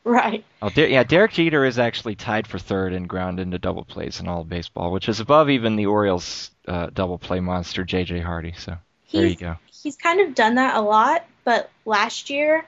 Right. 0.06 0.46
Oh, 0.62 0.70
Der- 0.70 0.88
yeah, 0.88 1.04
Derek 1.04 1.34
Jeter 1.34 1.66
is 1.66 1.78
actually 1.78 2.16
tied 2.16 2.48
for 2.48 2.58
third 2.58 2.94
in 2.94 3.06
ground 3.06 3.40
into 3.40 3.60
double 3.60 3.84
plays 3.84 4.22
in 4.22 4.28
all 4.30 4.42
of 4.42 4.50
baseball, 4.50 4.92
which 4.92 5.10
is 5.10 5.20
above 5.20 5.50
even 5.50 5.76
the 5.76 5.86
Orioles' 5.88 6.52
uh, 6.68 6.88
double 6.92 7.18
play 7.18 7.42
monster 7.42 7.84
J.J. 7.84 8.22
Hardy. 8.22 8.54
So 8.58 8.78
there 9.12 9.28
you 9.28 9.36
go. 9.36 9.58
he's 9.84 9.98
kind 9.98 10.22
of 10.22 10.34
done 10.34 10.56
that 10.56 10.78
a 10.78 10.82
lot, 10.82 11.26
but 11.44 11.70
last 11.86 12.30
year 12.30 12.66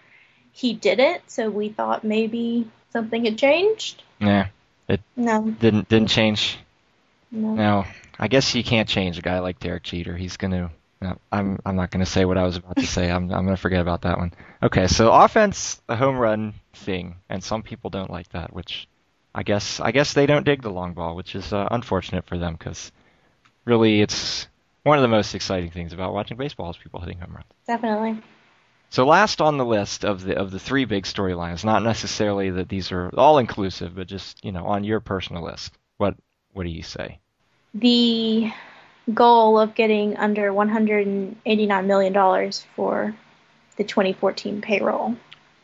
he 0.52 0.74
didn't, 0.74 1.22
so 1.32 1.50
we 1.50 1.70
thought 1.70 2.04
maybe 2.04 2.70
something 2.92 3.24
had 3.26 3.38
changed. 3.38 4.04
Yeah, 4.20 4.48
No, 5.16 5.50
didn't 5.50 5.88
didn't 5.88 6.10
change. 6.10 6.60
No. 7.32 7.56
No, 7.56 7.86
I 8.20 8.28
guess 8.28 8.54
you 8.56 8.64
can't 8.64 8.90
change 8.90 9.18
a 9.18 9.22
guy 9.22 9.40
like 9.40 9.60
Derek 9.60 9.84
Jeter. 9.84 10.16
He's 10.16 10.38
gonna. 10.38 10.72
No, 11.02 11.18
I'm 11.32 11.58
I'm 11.66 11.76
not 11.76 11.90
gonna 11.90 12.06
say 12.06 12.26
what 12.26 12.38
I 12.38 12.44
was 12.44 12.58
about 12.58 12.76
to 12.76 12.86
say. 12.86 13.10
I'm 13.10 13.32
I'm 13.32 13.46
gonna 13.46 13.58
forget 13.58 13.82
about 13.82 14.02
that 14.04 14.18
one. 14.18 14.34
Okay, 14.62 14.88
so 14.88 15.12
offense, 15.12 15.82
a 15.90 15.96
home 15.96 16.18
run 16.18 16.54
thing, 16.74 17.16
and 17.30 17.44
some 17.44 17.64
people 17.64 17.90
don't 17.90 18.12
like 18.12 18.30
that, 18.30 18.54
which 18.54 18.88
I 19.34 19.44
guess 19.44 19.80
I 19.80 19.92
guess 19.92 20.14
they 20.14 20.26
don't 20.26 20.46
dig 20.46 20.62
the 20.62 20.70
long 20.70 20.94
ball, 20.94 21.16
which 21.16 21.36
is 21.36 21.54
uh, 21.54 21.68
unfortunate 21.72 22.26
for 22.26 22.38
them 22.38 22.54
because 22.54 22.92
really 23.66 24.02
it's 24.02 24.48
one 24.84 24.98
of 24.98 25.02
the 25.02 25.08
most 25.08 25.34
exciting 25.34 25.72
things 25.72 25.94
about 25.94 26.14
watching 26.14 26.38
baseball 26.38 26.70
is 26.70 26.78
people 26.78 27.00
hitting 27.00 27.20
home 27.20 27.34
runs. 27.34 27.46
Definitely. 27.68 28.22
So 28.90 29.06
last 29.06 29.40
on 29.40 29.58
the 29.58 29.66
list 29.66 30.04
of 30.04 30.22
the 30.24 30.38
of 30.38 30.52
the 30.52 30.60
three 30.60 30.86
big 30.86 31.06
storylines, 31.06 31.64
not 31.64 31.82
necessarily 31.82 32.50
that 32.52 32.68
these 32.68 32.92
are 32.92 33.10
all 33.18 33.38
inclusive, 33.38 33.96
but 33.96 34.08
just 34.08 34.44
you 34.44 34.52
know 34.52 34.66
on 34.66 34.84
your 34.84 35.00
personal 35.00 35.44
list. 35.44 35.78
What 35.98 36.16
what 36.54 36.64
do 36.64 36.70
you 36.70 36.84
say? 36.84 37.20
the 37.74 38.52
goal 39.14 39.58
of 39.60 39.74
getting 39.76 40.18
under 40.18 40.52
$189 40.52 41.86
million 41.86 42.52
for 42.76 43.16
the 43.78 43.84
2014 43.84 44.62
payroll 44.62 45.16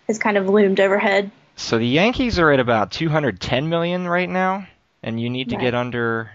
has 0.08 0.18
kind 0.18 0.38
of 0.38 0.48
loomed 0.48 0.80
overhead 0.80 1.30
So 1.56 1.78
the 1.78 1.88
Yankees 1.88 2.40
are 2.40 2.52
at 2.52 2.60
about 2.60 2.92
210 2.92 3.68
million 3.70 4.08
right 4.08 4.30
now, 4.30 4.68
and 5.04 5.20
you 5.20 5.30
need 5.30 5.50
to 5.50 5.56
Right. 5.56 5.62
get 5.62 5.74
under 5.76 6.32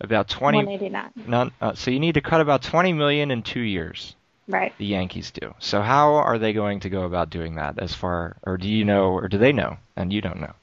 about 0.00 0.28
20. 0.28 0.58
189. 0.58 1.10
None, 1.28 1.52
uh, 1.60 1.74
so 1.74 1.90
you 1.90 2.00
need 2.00 2.14
to 2.14 2.20
cut 2.20 2.40
about 2.40 2.62
20 2.62 2.92
million 2.92 3.30
in 3.30 3.42
two 3.42 3.60
years. 3.60 4.16
Right. 4.48 4.72
The 4.78 4.86
Yankees 4.86 5.30
do. 5.30 5.54
So 5.58 5.82
how 5.82 6.14
are 6.14 6.38
they 6.38 6.52
going 6.52 6.80
to 6.80 6.90
go 6.90 7.04
about 7.04 7.30
doing 7.30 7.56
that? 7.56 7.78
As 7.78 7.94
far, 7.94 8.36
or 8.44 8.56
do 8.56 8.68
you 8.68 8.84
know, 8.84 9.10
or 9.12 9.28
do 9.28 9.38
they 9.38 9.52
know, 9.52 9.76
and 9.96 10.12
you 10.12 10.20
don't 10.20 10.40
know? 10.40 10.54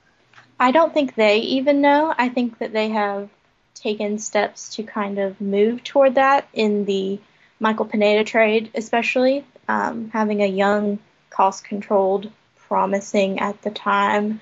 I 0.63 0.71
don't 0.71 0.93
think 0.93 1.15
they 1.15 1.39
even 1.39 1.82
know. 1.82 2.13
I 2.17 2.30
think 2.30 2.60
that 2.60 2.71
they 2.71 2.89
have 2.89 3.30
taken 3.76 4.17
steps 4.17 4.76
to 4.76 4.84
kind 4.84 5.19
of 5.19 5.41
move 5.41 5.84
toward 5.84 6.15
that 6.15 6.47
in 6.54 6.86
the 6.86 7.19
Michael 7.60 7.86
Pineda 7.86 8.23
trade, 8.23 8.71
especially 8.73 9.43
um, 9.67 10.10
having 10.12 10.41
a 10.41 10.47
young, 10.47 10.99
cost-controlled, 11.30 12.32
promising 12.67 13.39
at 13.39 13.62
the 13.62 13.71
time 13.71 14.39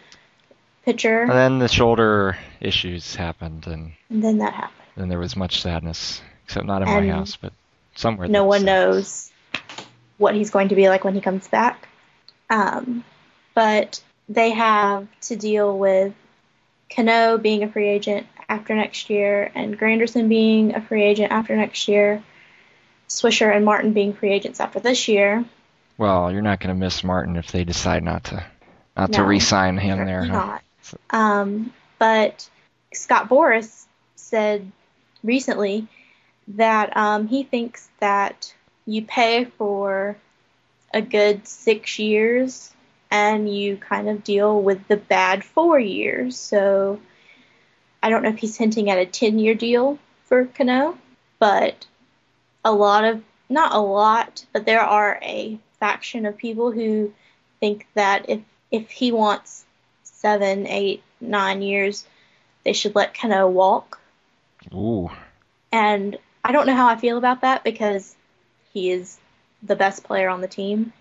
pitcher, 0.85 1.21
And 1.23 1.31
then 1.31 1.59
the 1.59 1.67
shoulder 1.67 2.37
issues 2.59 3.15
happened, 3.15 3.65
and 3.67 3.93
and 4.09 4.23
then 4.23 4.37
that 4.39 4.53
happened. 4.53 4.87
then 4.95 5.09
there 5.09 5.19
was 5.19 5.35
much 5.35 5.61
sadness, 5.61 6.21
except 6.45 6.65
not 6.67 6.81
in 6.83 6.87
And 6.87 7.07
my 7.07 7.13
house, 7.13 7.35
but 7.35 7.51
somewhere. 7.95 8.27
no 8.27 8.45
one 8.45 8.61
sadness. 8.61 9.31
knows 9.31 9.31
what 10.19 10.35
he's 10.35 10.51
going 10.51 10.69
to 10.69 10.75
be 10.75 10.87
like 10.87 11.03
when 11.03 11.15
he 11.15 11.21
comes 11.21 11.47
back. 11.47 11.87
Um, 12.49 13.03
but 13.55 14.01
they 14.31 14.51
have 14.51 15.07
to 15.21 15.35
deal 15.35 15.77
with 15.77 16.13
Cano 16.89 17.37
being 17.37 17.63
a 17.63 17.69
free 17.69 17.89
agent 17.89 18.27
after 18.47 18.75
next 18.75 19.09
year, 19.09 19.51
and 19.53 19.77
Granderson 19.77 20.29
being 20.29 20.75
a 20.75 20.81
free 20.81 21.03
agent 21.03 21.31
after 21.31 21.55
next 21.55 21.87
year, 21.87 22.23
Swisher 23.09 23.53
and 23.53 23.65
Martin 23.65 23.93
being 23.93 24.13
free 24.13 24.31
agents 24.31 24.59
after 24.59 24.79
this 24.79 25.07
year. 25.07 25.43
Well, 25.97 26.31
you're 26.31 26.41
not 26.41 26.59
going 26.59 26.73
to 26.73 26.79
miss 26.79 27.03
Martin 27.03 27.35
if 27.35 27.51
they 27.51 27.63
decide 27.63 28.03
not 28.03 28.25
to, 28.25 28.45
not 28.95 29.13
to 29.13 29.23
re-sign 29.23 29.77
him 29.77 30.05
there. 30.05 30.23
Huh? 30.23 30.33
not. 30.33 30.63
Um, 31.09 31.73
but 31.99 32.49
Scott 32.93 33.29
Boras 33.29 33.85
said 34.15 34.71
recently 35.23 35.87
that 36.49 36.95
um, 36.95 37.27
he 37.27 37.43
thinks 37.43 37.89
that 37.99 38.53
you 38.85 39.03
pay 39.05 39.45
for 39.45 40.17
a 40.93 41.01
good 41.01 41.47
six 41.47 41.99
years 41.99 42.73
and 43.11 43.53
you 43.53 43.75
kind 43.75 44.09
of 44.09 44.23
deal 44.23 44.61
with 44.61 44.87
the 44.87 44.95
bad 44.95 45.43
four 45.43 45.77
years. 45.77 46.39
So 46.39 46.99
I 48.01 48.09
don't 48.09 48.23
know 48.23 48.29
if 48.29 48.39
he's 48.39 48.57
hinting 48.57 48.89
at 48.89 48.97
a 48.97 49.05
10 49.05 49.37
year 49.37 49.53
deal 49.53 49.99
for 50.23 50.45
Cano, 50.45 50.97
but 51.37 51.85
a 52.63 52.71
lot 52.71 53.03
of, 53.03 53.21
not 53.49 53.73
a 53.73 53.79
lot, 53.79 54.45
but 54.53 54.65
there 54.65 54.81
are 54.81 55.19
a 55.21 55.59
faction 55.79 56.25
of 56.25 56.37
people 56.37 56.71
who 56.71 57.13
think 57.59 57.85
that 57.95 58.29
if, 58.29 58.39
if 58.71 58.89
he 58.89 59.11
wants 59.11 59.65
seven, 60.03 60.65
eight, 60.65 61.03
nine 61.19 61.61
years, 61.61 62.05
they 62.63 62.71
should 62.71 62.95
let 62.95 63.13
Cano 63.13 63.49
walk. 63.49 63.99
Ooh, 64.73 65.09
And 65.73 66.17
I 66.45 66.53
don't 66.53 66.65
know 66.65 66.75
how 66.75 66.87
I 66.87 66.95
feel 66.95 67.17
about 67.17 67.41
that 67.41 67.63
because 67.65 68.15
he 68.71 68.89
is 68.89 69.17
the 69.61 69.75
best 69.75 70.03
player 70.03 70.29
on 70.29 70.39
the 70.39 70.47
team. 70.47 70.93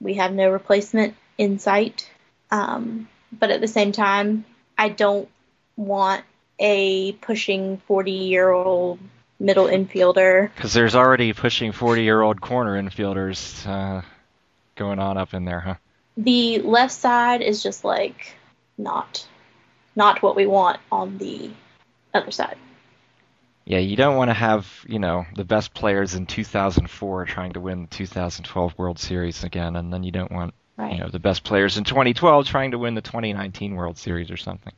We 0.00 0.14
have 0.14 0.32
no 0.32 0.50
replacement 0.50 1.14
in 1.38 1.58
sight. 1.58 2.10
Um, 2.50 3.08
but 3.32 3.50
at 3.50 3.60
the 3.60 3.68
same 3.68 3.92
time, 3.92 4.44
I 4.78 4.88
don't 4.88 5.28
want 5.76 6.24
a 6.58 7.12
pushing 7.12 7.78
40 7.86 8.10
year 8.10 8.50
old 8.50 8.98
middle 9.38 9.66
infielder. 9.66 10.50
because 10.54 10.72
there's 10.72 10.94
already 10.94 11.32
pushing 11.32 11.72
40-year-old 11.72 12.40
corner 12.40 12.80
infielders 12.80 13.66
uh, 13.66 14.02
going 14.76 14.98
on 14.98 15.16
up 15.16 15.34
in 15.34 15.44
there, 15.44 15.60
huh? 15.60 15.74
The 16.16 16.60
left 16.60 16.92
side 16.92 17.42
is 17.42 17.62
just 17.62 17.84
like 17.84 18.36
not 18.78 19.26
not 19.96 20.22
what 20.22 20.36
we 20.36 20.46
want 20.46 20.80
on 20.90 21.18
the 21.18 21.50
other 22.12 22.30
side. 22.30 22.56
Yeah, 23.64 23.78
you 23.78 23.96
don't 23.96 24.16
want 24.16 24.28
to 24.28 24.34
have, 24.34 24.68
you 24.86 24.98
know, 24.98 25.24
the 25.34 25.44
best 25.44 25.72
players 25.72 26.14
in 26.14 26.26
2004 26.26 27.24
trying 27.24 27.52
to 27.52 27.60
win 27.60 27.82
the 27.82 27.88
2012 27.88 28.74
World 28.76 28.98
Series 28.98 29.42
again, 29.42 29.76
and 29.76 29.92
then 29.92 30.02
you 30.02 30.10
don't 30.10 30.30
want, 30.30 30.52
Right. 30.76 30.92
you 30.94 30.98
know, 30.98 31.08
the 31.08 31.20
best 31.20 31.44
players 31.44 31.76
in 31.76 31.84
2012 31.84 32.46
trying 32.46 32.72
to 32.72 32.78
win 32.78 32.94
the 32.94 33.00
2019 33.00 33.74
World 33.76 33.96
Series 33.96 34.30
or 34.30 34.36
something. 34.36 34.72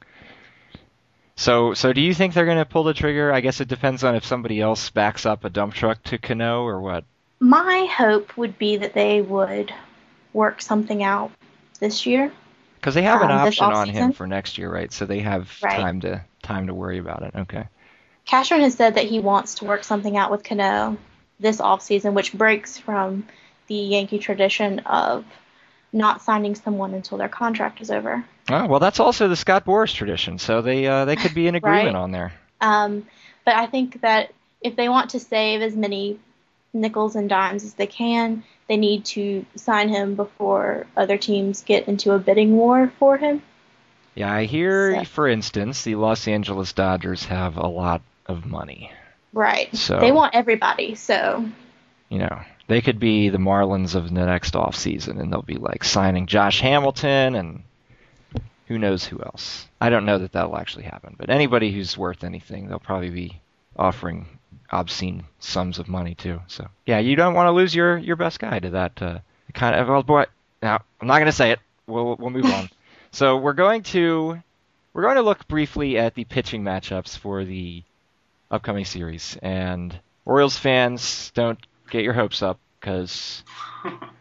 So, 1.36 1.74
so 1.74 1.92
do 1.92 2.00
you 2.00 2.14
think 2.14 2.32
they're 2.34 2.46
going 2.46 2.58
to 2.58 2.64
pull 2.64 2.84
the 2.84 2.94
trigger? 2.94 3.32
I 3.32 3.40
guess 3.40 3.60
it 3.60 3.68
depends 3.68 4.04
on 4.04 4.14
if 4.14 4.24
somebody 4.24 4.60
else 4.60 4.90
backs 4.90 5.26
up 5.26 5.44
a 5.44 5.50
dump 5.50 5.74
truck 5.74 6.02
to 6.04 6.18
Cano 6.18 6.62
or 6.64 6.80
what. 6.80 7.04
My 7.40 7.86
hope 7.94 8.36
would 8.36 8.56
be 8.58 8.78
that 8.78 8.94
they 8.94 9.20
would 9.20 9.72
work 10.32 10.62
something 10.62 11.02
out 11.02 11.30
this 11.80 12.06
year. 12.06 12.32
Because 12.76 12.94
they 12.94 13.02
have 13.02 13.20
an 13.20 13.30
Um, 13.30 13.40
option 13.40 13.70
on 13.70 13.88
him 13.88 14.12
for 14.12 14.26
next 14.26 14.56
year, 14.58 14.72
right? 14.72 14.92
So 14.92 15.04
they 15.04 15.20
have 15.20 15.50
Right. 15.62 15.76
time 15.76 16.00
to 16.02 16.24
time 16.42 16.68
to 16.68 16.74
worry 16.74 16.98
about 16.98 17.22
it. 17.22 17.34
Okay. 17.34 17.64
Cashman 18.24 18.60
has 18.60 18.74
said 18.74 18.94
that 18.94 19.04
he 19.04 19.18
wants 19.20 19.56
to 19.56 19.64
work 19.64 19.84
something 19.84 20.16
out 20.16 20.30
with 20.30 20.44
Cano 20.44 20.96
this 21.38 21.60
offseason, 21.60 22.12
which 22.14 22.32
breaks 22.32 22.78
from 22.78 23.26
the 23.66 23.74
Yankee 23.74 24.18
tradition 24.18 24.80
of 24.80 25.24
not 25.96 26.22
signing 26.22 26.54
someone 26.54 26.94
until 26.94 27.18
their 27.18 27.28
contract 27.28 27.80
is 27.80 27.90
over. 27.90 28.24
Oh, 28.48 28.66
well, 28.66 28.78
that's 28.80 29.00
also 29.00 29.26
the 29.28 29.36
Scott 29.36 29.64
Boras 29.64 29.92
tradition, 29.92 30.38
so 30.38 30.62
they 30.62 30.86
uh, 30.86 31.04
they 31.04 31.16
could 31.16 31.34
be 31.34 31.48
in 31.48 31.54
agreement 31.56 31.86
Right. 31.86 31.94
on 31.96 32.12
there. 32.12 32.32
Um, 32.60 33.06
but 33.44 33.54
I 33.56 33.66
think 33.66 34.00
that 34.02 34.32
if 34.60 34.76
they 34.76 34.88
want 34.88 35.10
to 35.10 35.20
save 35.20 35.62
as 35.62 35.74
many 35.74 36.18
nickels 36.72 37.16
and 37.16 37.28
dimes 37.28 37.64
as 37.64 37.74
they 37.74 37.86
can, 37.86 38.44
they 38.68 38.76
need 38.76 39.04
to 39.06 39.44
sign 39.56 39.88
him 39.88 40.14
before 40.14 40.86
other 40.96 41.16
teams 41.16 41.62
get 41.62 41.88
into 41.88 42.12
a 42.12 42.18
bidding 42.18 42.56
war 42.56 42.92
for 42.98 43.16
him. 43.16 43.42
Yeah, 44.14 44.32
I 44.32 44.44
hear, 44.44 44.94
So- 44.98 45.04
for 45.04 45.28
instance, 45.28 45.82
the 45.84 45.94
Los 45.96 46.26
Angeles 46.28 46.72
Dodgers 46.72 47.24
have 47.26 47.56
a 47.56 47.66
lot 47.66 48.00
of 48.26 48.46
money. 48.46 48.90
Right. 49.32 49.74
So- 49.76 49.98
They 50.00 50.12
want 50.12 50.34
everybody, 50.34 50.94
so 50.94 51.44
You 52.08 52.18
know, 52.20 52.40
they 52.68 52.80
could 52.80 52.98
be 52.98 53.28
the 53.28 53.38
Marlins 53.38 53.94
of 53.94 54.12
the 54.12 54.26
next 54.26 54.56
off 54.56 54.76
season, 54.76 55.20
and 55.20 55.32
they'll 55.32 55.42
be 55.42 55.56
like 55.56 55.84
signing 55.84 56.26
Josh 56.26 56.60
Hamilton 56.60 57.34
and 57.34 57.62
who 58.66 58.78
knows 58.78 59.04
who 59.04 59.22
else. 59.22 59.66
I 59.80 59.90
don't 59.90 60.06
know 60.06 60.18
that 60.18 60.32
that'll 60.32 60.56
actually 60.56 60.84
happen, 60.84 61.14
but 61.18 61.30
anybody 61.30 61.72
who's 61.72 61.96
worth 61.96 62.24
anything, 62.24 62.68
they'll 62.68 62.78
probably 62.78 63.10
be 63.10 63.40
offering 63.76 64.26
obscene 64.70 65.24
sums 65.38 65.78
of 65.78 65.88
money 65.88 66.14
too. 66.14 66.40
So 66.48 66.68
yeah, 66.86 66.98
you 66.98 67.16
don't 67.16 67.34
want 67.34 67.46
to 67.46 67.52
lose 67.52 67.74
your 67.74 67.98
your 67.98 68.16
best 68.16 68.40
guy 68.40 68.58
to 68.58 68.70
that 68.70 69.00
uh, 69.00 69.18
kind 69.54 69.76
of. 69.76 69.88
Well, 69.88 70.02
boy, 70.02 70.24
now 70.62 70.82
I'm 71.00 71.06
not 71.06 71.18
going 71.18 71.26
to 71.26 71.32
say 71.32 71.52
it. 71.52 71.60
We'll 71.86 72.16
we'll 72.16 72.30
move 72.30 72.46
on. 72.46 72.68
So 73.12 73.38
we're 73.38 73.54
going 73.54 73.82
to 73.84 74.42
we're 74.92 75.02
going 75.02 75.14
to 75.14 75.22
look 75.22 75.48
briefly 75.48 75.96
at 75.96 76.14
the 76.14 76.24
pitching 76.24 76.62
matchups 76.62 77.16
for 77.16 77.46
the 77.46 77.82
upcoming 78.50 78.84
series, 78.84 79.38
and 79.40 79.98
Orioles 80.26 80.58
fans 80.58 81.30
don't 81.34 81.58
get 81.90 82.04
your 82.04 82.12
hopes 82.12 82.42
up 82.42 82.58
because 82.80 83.42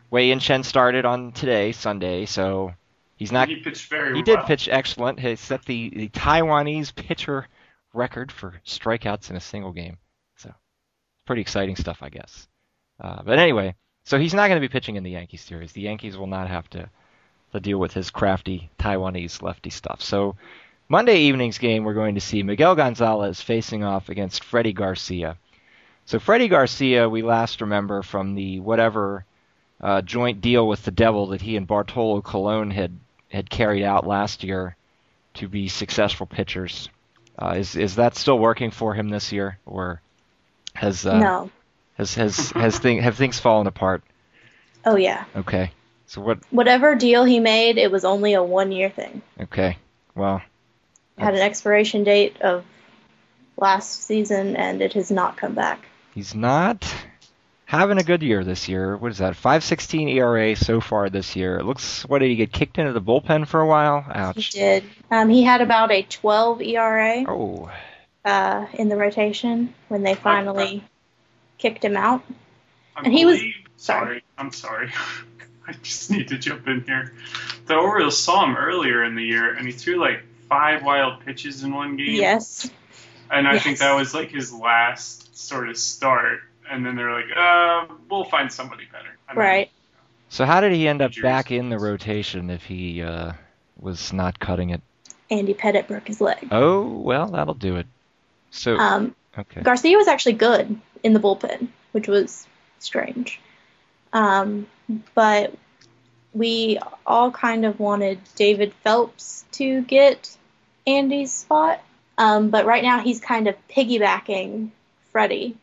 Wei 0.09 0.27
Yin 0.27 0.39
Chen 0.39 0.63
started 0.63 1.05
on 1.05 1.31
today, 1.31 1.71
Sunday, 1.71 2.25
so 2.25 2.73
he's 3.17 3.31
not. 3.31 3.47
he 3.47 3.57
pitched 3.57 3.89
very 3.89 4.15
He 4.15 4.23
did 4.23 4.39
pitch 4.45 4.69
excellent. 4.69 5.19
He 5.19 5.35
set 5.35 5.65
the, 5.65 5.89
the 5.89 6.09
Taiwanese 6.09 6.95
pitcher 6.95 7.47
record 7.93 8.31
for 8.31 8.59
strikeouts 8.65 9.29
in 9.29 9.35
a 9.35 9.41
single 9.41 9.71
game. 9.71 9.97
So, 10.37 10.53
pretty 11.25 11.41
exciting 11.41 11.75
stuff, 11.75 11.99
I 12.01 12.09
guess. 12.09 12.47
Uh, 12.99 13.23
but 13.23 13.39
anyway, 13.39 13.75
so 14.03 14.19
he's 14.19 14.33
not 14.33 14.47
going 14.47 14.61
to 14.61 14.67
be 14.67 14.71
pitching 14.71 14.95
in 14.95 15.03
the 15.03 15.11
Yankees 15.11 15.41
series. 15.41 15.71
The 15.71 15.81
Yankees 15.81 16.17
will 16.17 16.27
not 16.27 16.47
have 16.47 16.69
to, 16.71 16.89
to 17.51 17.59
deal 17.59 17.77
with 17.77 17.93
his 17.93 18.09
crafty 18.09 18.69
Taiwanese 18.79 19.41
lefty 19.41 19.69
stuff. 19.69 20.01
So, 20.01 20.35
Monday 20.87 21.21
evening's 21.21 21.57
game, 21.57 21.83
we're 21.83 21.95
going 21.95 22.15
to 22.15 22.21
see 22.21 22.43
Miguel 22.43 22.75
Gonzalez 22.75 23.41
facing 23.41 23.83
off 23.83 24.09
against 24.09 24.43
Freddie 24.43 24.73
Garcia. 24.73 25.37
So, 26.05 26.19
Freddie 26.19 26.47
Garcia, 26.47 27.09
we 27.09 27.23
last 27.23 27.61
remember 27.61 28.03
from 28.03 28.35
the 28.35 28.59
whatever 28.59 29.25
uh, 29.81 30.01
joint 30.01 30.41
deal 30.41 30.67
with 30.67 30.83
the 30.83 30.91
devil 30.91 31.27
that 31.27 31.41
he 31.41 31.57
and 31.57 31.67
Bartolo 31.67 32.21
Colon 32.21 32.71
had 32.71 32.97
had 33.29 33.49
carried 33.49 33.83
out 33.83 34.05
last 34.05 34.43
year 34.43 34.75
to 35.35 35.47
be 35.47 35.67
successful 35.67 36.25
pitchers. 36.25 36.89
Uh, 37.37 37.55
is 37.57 37.75
is 37.75 37.95
that 37.95 38.15
still 38.15 38.39
working 38.39 38.71
for 38.71 38.93
him 38.93 39.09
this 39.09 39.31
year, 39.31 39.57
or 39.65 40.01
has 40.73 41.05
uh, 41.05 41.19
no. 41.19 41.49
has 41.97 42.13
has 42.15 42.51
has 42.51 42.77
thing 42.77 43.01
have 43.01 43.17
things 43.17 43.39
fallen 43.39 43.67
apart? 43.67 44.03
Oh 44.85 44.95
yeah. 44.95 45.25
Okay, 45.35 45.71
so 46.05 46.21
what? 46.21 46.39
Whatever 46.51 46.95
deal 46.95 47.25
he 47.25 47.39
made, 47.39 47.77
it 47.77 47.91
was 47.91 48.05
only 48.05 48.33
a 48.33 48.43
one 48.43 48.71
year 48.71 48.89
thing. 48.89 49.21
Okay, 49.41 49.77
well, 50.13 50.41
It 51.17 51.23
had 51.23 51.33
an 51.33 51.41
expiration 51.41 52.03
date 52.03 52.41
of 52.41 52.63
last 53.57 54.03
season 54.03 54.55
and 54.55 54.81
it 54.81 54.93
has 54.93 55.11
not 55.11 55.35
come 55.37 55.55
back. 55.55 55.85
He's 56.15 56.33
not 56.33 56.91
having 57.65 57.97
a 57.99 58.03
good 58.03 58.23
year 58.23 58.43
this 58.43 58.67
year. 58.67 58.97
What 58.97 59.11
is 59.11 59.19
that? 59.19 59.35
5.16 59.35 60.15
ERA 60.15 60.55
so 60.55 60.81
far 60.81 61.09
this 61.09 61.35
year. 61.35 61.57
It 61.59 61.65
looks. 61.65 62.03
What 62.05 62.19
did 62.19 62.29
he 62.29 62.35
get 62.35 62.51
kicked 62.51 62.77
into 62.79 62.93
the 62.93 63.01
bullpen 63.01 63.47
for 63.47 63.59
a 63.61 63.67
while? 63.67 64.03
Ouch. 64.09 64.53
He 64.53 64.59
did. 64.59 64.83
Um, 65.11 65.29
he 65.29 65.43
had 65.43 65.61
about 65.61 65.91
a 65.91 66.01
12 66.01 66.61
ERA 66.63 67.25
Oh, 67.27 67.69
uh, 68.23 68.65
in 68.73 68.89
the 68.89 68.95
rotation 68.97 69.73
when 69.89 70.01
they 70.03 70.15
finally 70.15 70.83
kicked 71.59 71.83
him 71.85 71.97
out. 71.97 72.23
I 72.95 73.01
and 73.03 73.13
he 73.13 73.25
was- 73.25 73.37
believe- 73.37 73.53
sorry. 73.77 74.05
sorry. 74.07 74.23
I'm 74.37 74.51
sorry. 74.51 74.91
I 75.67 75.73
just 75.81 76.11
need 76.11 76.27
to 76.29 76.37
jump 76.37 76.67
in 76.67 76.83
here. 76.85 77.13
The 77.65 77.75
Orioles 77.75 78.17
saw 78.19 78.45
him 78.45 78.55
earlier 78.55 79.03
in 79.03 79.15
the 79.15 79.23
year, 79.23 79.51
and 79.51 79.65
he 79.65 79.73
threw 79.73 79.95
like 79.99 80.21
five 80.47 80.83
wild 80.83 81.25
pitches 81.25 81.63
in 81.63 81.73
one 81.73 81.97
game. 81.97 82.13
Yes. 82.15 82.69
And 83.31 83.47
I 83.47 83.53
Yes. 83.53 83.63
think 83.63 83.79
that 83.79 83.95
was 83.95 84.13
like 84.13 84.29
his 84.29 84.53
last 84.53 85.24
sort 85.37 85.69
of 85.69 85.77
start. 85.77 86.39
And 86.69 86.85
then 86.85 86.95
they're 86.95 87.11
like, 87.11 87.25
uh, 87.35 87.85
we'll 88.09 88.23
find 88.25 88.51
somebody 88.51 88.85
better. 88.91 89.09
I 89.29 89.33
mean, 89.33 89.39
Right. 89.39 89.71
So 90.29 90.45
how 90.45 90.59
did 90.59 90.71
he 90.73 90.87
end 90.87 91.01
up 91.01 91.11
back 91.21 91.51
in 91.51 91.69
the 91.69 91.77
rotation 91.77 92.49
if 92.49 92.63
he 92.63 93.01
uh, 93.03 93.33
was 93.79 94.11
not 94.11 94.39
cutting 94.39 94.71
it? 94.71 94.81
Andy 95.29 95.53
Pettitte 95.53 95.87
broke 95.87 96.07
his 96.07 96.19
leg. 96.19 96.47
Oh 96.51 96.87
well, 96.99 97.27
that'll 97.27 97.53
do 97.53 97.77
it. 97.77 97.87
So 98.49 98.77
Um, 98.77 99.15
okay. 99.37 99.61
Garcia 99.61 99.97
was 99.97 100.07
actually 100.07 100.33
good 100.33 100.79
in 101.03 101.13
the 101.13 101.19
bullpen, 101.19 101.67
which 101.91 102.07
was 102.07 102.47
strange. 102.79 103.39
Um, 104.13 104.67
but 105.13 105.53
we 106.33 106.79
all 107.05 107.31
kind 107.31 107.65
of 107.65 107.79
wanted 107.79 108.19
David 108.35 108.73
Phelps 108.83 109.45
to 109.53 109.81
get 109.81 110.35
Andy's 110.87 111.31
spot. 111.31 111.81
Um, 112.17 112.49
but 112.49 112.65
right 112.65 112.83
now 112.83 112.99
he's 112.99 113.19
kind 113.19 113.47
of 113.47 113.55
piggybacking 113.69 114.69
Freddie. 115.15 115.55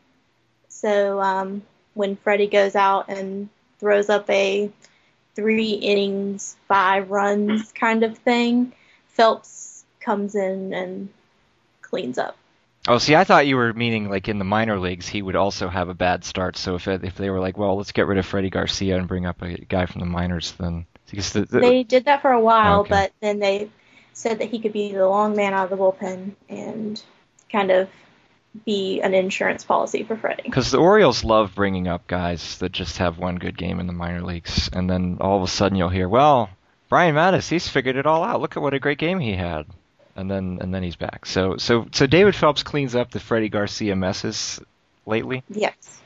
So 0.67 1.21
um, 1.21 1.61
when 1.93 2.15
Freddie 2.15 2.47
goes 2.47 2.75
out 2.75 3.07
and 3.07 3.49
throws 3.77 4.09
up 4.09 4.27
a 4.27 4.71
three 5.35 5.73
innings, 5.73 6.55
five 6.67 7.11
runs 7.11 7.71
kind 7.71 8.01
of 8.01 8.17
thing, 8.17 8.73
Phelps 9.09 9.85
comes 9.99 10.33
in 10.33 10.73
and 10.73 11.09
cleans 11.83 12.17
up. 12.17 12.35
Oh, 12.87 12.97
see, 12.97 13.15
I 13.15 13.25
thought 13.25 13.45
you 13.45 13.55
were 13.57 13.73
meaning 13.73 14.09
like 14.09 14.27
in 14.27 14.39
the 14.39 14.43
minor 14.43 14.79
leagues, 14.79 15.07
he 15.07 15.21
would 15.21 15.35
also 15.35 15.67
have 15.67 15.87
a 15.87 15.93
bad 15.93 16.25
start. 16.25 16.57
So 16.57 16.73
if 16.73 16.87
it, 16.87 17.03
if 17.03 17.15
they 17.15 17.29
were 17.29 17.39
like, 17.39 17.55
well, 17.55 17.77
let's 17.77 17.91
get 17.91 18.07
rid 18.07 18.17
of 18.17 18.25
Freddie 18.25 18.49
Garcia 18.49 18.97
and 18.97 19.07
bring 19.07 19.27
up 19.27 19.43
a 19.43 19.53
guy 19.65 19.85
from 19.85 19.99
the 19.99 20.07
minors, 20.07 20.53
then 20.53 20.87
because 21.11 21.31
the, 21.31 21.41
the, 21.45 21.59
They 21.59 21.83
did 21.83 22.05
that 22.05 22.23
for 22.23 22.31
a 22.31 22.41
while, 22.41 22.79
Okay. 22.79 22.89
but 22.89 23.11
then 23.19 23.37
they 23.37 23.69
said 24.13 24.39
that 24.39 24.49
he 24.49 24.57
could 24.57 24.73
be 24.73 24.93
the 24.93 25.07
long 25.07 25.35
man 25.35 25.53
out 25.53 25.65
of 25.65 25.69
the 25.69 25.77
bullpen 25.77 26.31
and 26.49 26.99
kind 27.51 27.69
of 27.69 27.87
be 28.65 29.01
an 29.01 29.13
insurance 29.13 29.63
policy 29.63 30.03
for 30.03 30.15
Freddie. 30.15 30.43
Because 30.43 30.69
the 30.71 30.77
Orioles 30.77 31.23
love 31.23 31.55
bringing 31.55 31.87
up 31.87 32.05
guys 32.07 32.57
that 32.59 32.71
just 32.71 32.99
have 32.99 33.17
one 33.17 33.37
good 33.37 33.57
game 33.57 33.79
in 33.79 33.87
the 33.87 33.93
minor 33.93 34.21
leagues, 34.21 34.69
and 34.71 34.89
then 34.89 35.17
all 35.21 35.37
of 35.37 35.43
a 35.43 35.47
sudden 35.47 35.77
you'll 35.77 35.89
hear, 35.89 36.07
"Well, 36.07 36.49
Brian 36.89 37.15
Matusz, 37.15 37.49
he's 37.49 37.67
figured 37.67 37.95
it 37.95 38.05
all 38.05 38.23
out. 38.23 38.41
Look 38.41 38.55
at 38.55 38.61
what 38.63 38.73
a 38.75 38.79
great 38.79 38.99
game 38.99 39.19
he 39.19 39.33
had," 39.33 39.65
and 40.15 40.29
then 40.29 40.59
and 40.61 40.73
then 40.73 40.83
he's 40.83 40.95
back. 40.95 41.25
So 41.25 41.57
so 41.57 41.87
so 41.91 42.05
David 42.05 42.35
Phelps 42.35 42.61
cleans 42.63 42.95
up 42.95 43.09
the 43.11 43.19
Freddie 43.19 43.49
Garcia 43.49 43.95
messes 43.95 44.61
lately, 45.05 45.43
Yes. 45.49 45.99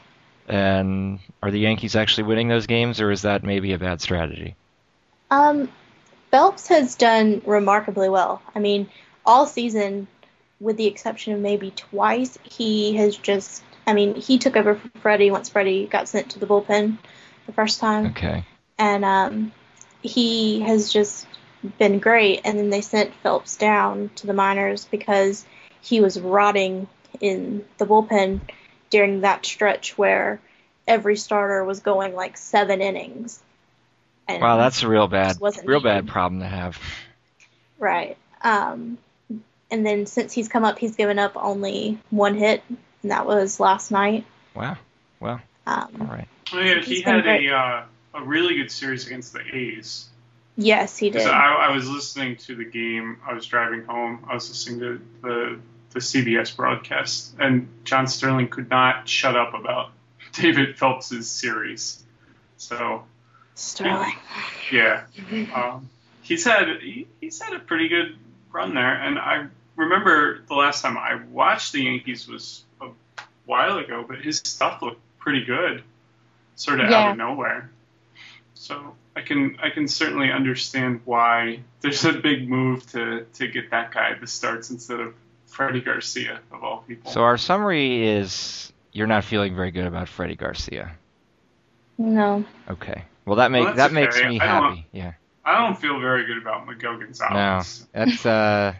and 0.47 1.19
are 1.43 1.51
the 1.51 1.59
Yankees 1.59 1.95
actually 1.95 2.23
winning 2.23 2.47
those 2.47 2.65
games, 2.67 3.01
or 3.01 3.11
is 3.11 3.23
that 3.23 3.43
maybe 3.43 3.73
a 3.73 3.77
bad 3.79 4.01
strategy? 4.01 4.55
Um, 5.29 5.69
Phelps 6.31 6.67
has 6.69 6.95
done 6.95 7.41
remarkably 7.45 8.09
well. 8.09 8.41
I 8.55 8.59
mean, 8.59 8.89
all 9.25 9.45
season, 9.45 10.07
with 10.59 10.77
the 10.77 10.85
exception 10.87 11.33
of 11.33 11.39
maybe 11.39 11.71
twice, 11.71 12.37
he 12.43 12.95
has 12.97 13.15
just. 13.15 13.63
I 13.85 13.93
mean, 13.93 14.15
he 14.15 14.37
took 14.37 14.57
over 14.57 14.75
for 14.75 14.89
Freddie 14.99 15.31
once 15.31 15.49
Freddie 15.49 15.85
got 15.85 16.09
sent 16.09 16.31
to 16.31 16.39
the 16.39 16.45
bullpen 16.45 16.97
the 17.45 17.53
first 17.53 17.79
time. 17.79 18.07
Okay. 18.07 18.43
and 18.77 19.05
um, 19.05 19.51
he 20.01 20.59
has 20.61 20.91
just 20.91 21.25
been 21.77 21.99
great. 21.99 22.41
And 22.43 22.59
then 22.59 22.69
they 22.69 22.81
sent 22.81 23.13
Phelps 23.23 23.55
down 23.57 24.11
to 24.15 24.27
the 24.27 24.33
minors 24.33 24.85
because 24.85 25.45
he 25.81 26.01
was 26.01 26.19
rotting 26.19 26.87
in 27.21 27.65
the 27.77 27.85
bullpen 27.85 28.41
during 28.89 29.21
that 29.21 29.45
stretch 29.45 29.97
where 29.97 30.39
every 30.87 31.15
starter 31.15 31.63
was 31.63 31.79
going 31.79 32.15
like 32.15 32.37
seven 32.37 32.81
innings. 32.81 33.41
And 34.27 34.41
Wow, 34.41 34.57
that's 34.57 34.83
a 34.83 34.87
real 34.87 35.07
bad, 35.07 35.37
real 35.65 35.81
bad 35.81 36.07
problem 36.07 36.41
to 36.41 36.47
have. 36.47 36.77
right. 37.79 38.17
Um, 38.41 38.97
and 39.71 39.85
then 39.85 40.05
since 40.05 40.33
he's 40.33 40.47
come 40.47 40.63
up, 40.63 40.79
he's 40.79 40.95
given 40.95 41.19
up 41.19 41.33
only 41.35 41.99
one 42.09 42.35
hit, 42.35 42.63
and 43.01 43.11
that 43.11 43.25
was 43.25 43.59
last 43.59 43.91
night. 43.91 44.25
Wow. 44.55 44.77
Well, 45.19 45.41
all 45.65 45.89
Um, 45.95 46.07
right. 46.09 46.27
Oh, 46.53 46.59
yeah, 46.59 46.79
he 46.81 47.01
had 47.01 47.25
a 47.27 47.49
uh, 47.53 47.83
a 48.13 48.23
really 48.23 48.55
good 48.55 48.71
series 48.71 49.05
against 49.05 49.33
the 49.33 49.41
A's. 49.55 50.07
yes, 50.55 50.97
he 50.97 51.09
did. 51.09 51.27
I, 51.27 51.67
I 51.69 51.75
was 51.75 51.89
listening 51.89 52.37
to 52.37 52.55
the 52.55 52.65
game. 52.65 53.17
I 53.27 53.33
was 53.33 53.45
driving 53.45 53.83
home. 53.83 54.25
I 54.29 54.33
was 54.33 54.47
listening 54.49 54.79
to 54.79 55.01
the 55.21 55.59
the 55.91 55.99
CBS 55.99 56.55
broadcast, 56.55 57.33
and 57.39 57.67
John 57.83 58.07
Sterling 58.07 58.47
could 58.49 58.69
not 58.69 59.07
shut 59.09 59.35
up 59.35 59.53
about 59.53 59.91
David 60.33 60.77
Phelps's 60.77 61.29
series. 61.29 62.03
So 62.57 63.03
Sterling. 63.55 64.15
yeah, 64.71 65.03
um, 65.53 65.89
he's 66.21 66.43
had 66.45 66.67
he, 66.81 67.07
he's 67.19 67.41
had 67.41 67.53
a 67.53 67.59
pretty 67.59 67.87
good 67.87 68.15
run 68.51 68.73
there, 68.73 68.93
and 68.93 69.17
I 69.19 69.47
remember 69.77 70.41
the 70.47 70.55
last 70.55 70.81
time 70.81 70.97
I 70.97 71.15
watched 71.31 71.71
the 71.71 71.83
Yankees 71.83 72.27
was 72.27 72.63
a 72.81 72.89
while 73.45 73.77
ago, 73.77 74.03
but 74.05 74.19
his 74.19 74.39
stuff 74.39 74.81
looked 74.81 74.99
pretty 75.19 75.45
good, 75.45 75.83
sort 76.55 76.81
of 76.81 76.89
out 76.91 77.11
of 77.11 77.17
nowhere. 77.17 77.69
So 78.55 78.95
I 79.15 79.21
can 79.21 79.57
I 79.63 79.69
can 79.69 79.87
certainly 79.87 80.31
understand 80.31 81.01
why 81.05 81.61
there's 81.81 82.03
a 82.03 82.13
big 82.13 82.49
move 82.49 82.85
to 82.91 83.25
to 83.35 83.47
get 83.47 83.71
that 83.71 83.93
guy 83.93 84.13
the 84.19 84.27
starts 84.27 84.69
instead 84.71 84.99
of 84.99 85.13
Freddie 85.45 85.81
Garcia 85.81 86.41
of 86.51 86.63
all 86.63 86.83
people. 86.87 87.11
So 87.11 87.21
our 87.21 87.37
summary 87.37 88.05
is 88.07 88.73
you're 88.91 89.07
not 89.07 89.23
feeling 89.23 89.55
very 89.55 89.71
good 89.71 89.85
about 89.85 90.09
Freddie 90.09 90.35
Garcia. 90.35 90.91
No. 91.97 92.43
Okay. 92.69 93.05
Well, 93.25 93.37
that 93.37 93.51
make 93.51 93.63
Well, 93.65 93.73
that 93.75 93.91
that's 93.91 93.93
makes 93.93 94.17
okay. 94.17 94.27
me 94.29 94.39
I 94.39 94.45
happy. 94.45 94.85
Yeah. 94.91 95.13
I 95.45 95.61
don't 95.65 95.77
feel 95.79 95.99
very 95.99 96.25
good 96.25 96.37
about 96.37 96.67
Miguel 96.67 96.93
No, 96.93 96.99
Gonzalez. 96.99 97.87
that's 97.93 98.25
uh, 98.25 98.73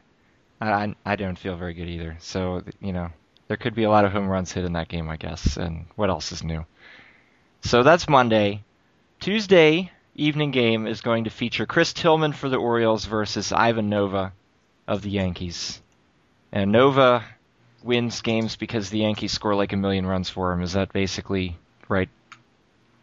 I 0.61 0.69
I- 0.71 0.95
I 1.05 1.15
don't 1.15 1.37
feel 1.37 1.55
very 1.55 1.73
good 1.73 1.87
either. 1.89 2.17
So 2.19 2.63
you 2.81 2.93
know, 2.93 3.09
there 3.47 3.57
could 3.57 3.75
be 3.75 3.83
a 3.83 3.89
lot 3.89 4.05
of 4.05 4.11
home 4.11 4.27
runs 4.27 4.51
hit 4.51 4.65
in 4.65 4.73
that 4.73 4.87
game, 4.89 5.09
I 5.09 5.17
guess. 5.17 5.57
And 5.57 5.85
what 5.95 6.09
else 6.09 6.31
is 6.31 6.43
new? 6.43 6.65
So 7.61 7.83
that's 7.83 8.07
Monday. 8.09 8.63
Tuesday 9.19 9.91
evening 10.15 10.51
game 10.51 10.87
is 10.87 11.01
going 11.01 11.23
to 11.25 11.29
feature 11.29 11.65
Chris 11.65 11.93
Tillman 11.93 12.33
for 12.33 12.49
the 12.49 12.57
Orioles 12.57 13.05
versus 13.05 13.51
Ivan 13.51 13.89
Nova 13.89 14.31
of 14.87 15.01
the 15.01 15.09
Yankees. 15.09 15.81
And 16.51 16.71
Nova 16.71 17.23
wins 17.83 18.21
games 18.21 18.55
because 18.55 18.89
the 18.89 18.99
Yankees 18.99 19.31
score 19.31 19.55
like 19.55 19.73
a 19.73 19.77
million 19.77 20.05
runs 20.05 20.29
for 20.29 20.51
him. 20.51 20.61
Is 20.61 20.73
that 20.73 20.91
basically 20.93 21.57
right? 21.87 22.09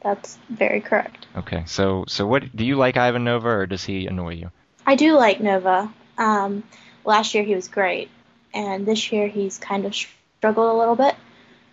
That's 0.03 0.39
very 0.51 0.81
correct. 0.81 1.27
Okay. 1.37 1.65
So 1.67 2.05
so 2.09 2.27
what 2.27 2.55
do 2.55 2.65
you 2.65 2.77
like 2.77 2.97
Ivan 2.97 3.25
Nova 3.25 3.49
or 3.49 3.67
does 3.67 3.85
he 3.85 4.07
annoy 4.07 4.35
you? 4.35 4.51
I 4.87 4.97
do 4.97 5.17
like 5.17 5.41
Nova. 5.41 5.93
Um, 6.19 6.63
last 7.05 7.35
year 7.35 7.45
he 7.45 7.55
was 7.55 7.69
great, 7.69 8.11
and 8.53 8.87
this 8.87 9.13
year 9.13 9.29
he's 9.29 9.59
kind 9.59 9.87
of 9.87 9.95
struggled 9.95 10.75
a 10.75 10.79
little 10.79 10.97
bit. 10.97 11.15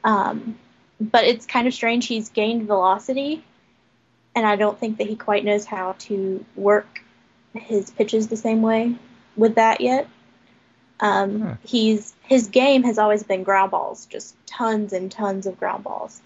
Um, 0.04 0.58
but 1.00 1.24
it's 1.26 1.46
kind 1.46 1.68
of 1.68 1.74
strange. 1.74 2.08
He's 2.08 2.30
gained 2.30 2.68
velocity, 2.68 3.44
and 4.36 4.46
I 4.46 4.56
don't 4.56 4.80
think 4.80 4.98
that 4.98 5.08
he 5.08 5.16
quite 5.16 5.44
knows 5.44 5.66
how 5.66 5.96
to 6.00 6.46
work 6.56 7.02
his 7.54 7.90
pitches 7.90 8.28
the 8.28 8.38
same 8.38 8.62
way 8.62 8.96
with 9.36 9.56
that 9.56 9.82
yet. 9.82 10.08
Um, 11.00 11.42
Hmm. 11.42 11.52
He's 11.64 12.14
his 12.24 12.48
game 12.48 12.84
has 12.84 12.98
always 12.98 13.24
been 13.24 13.44
ground 13.44 13.72
balls, 13.72 14.06
just 14.06 14.36
tons 14.46 14.94
and 14.94 15.12
tons 15.12 15.48
of 15.48 15.60
ground 15.60 15.84
balls. 15.84 16.22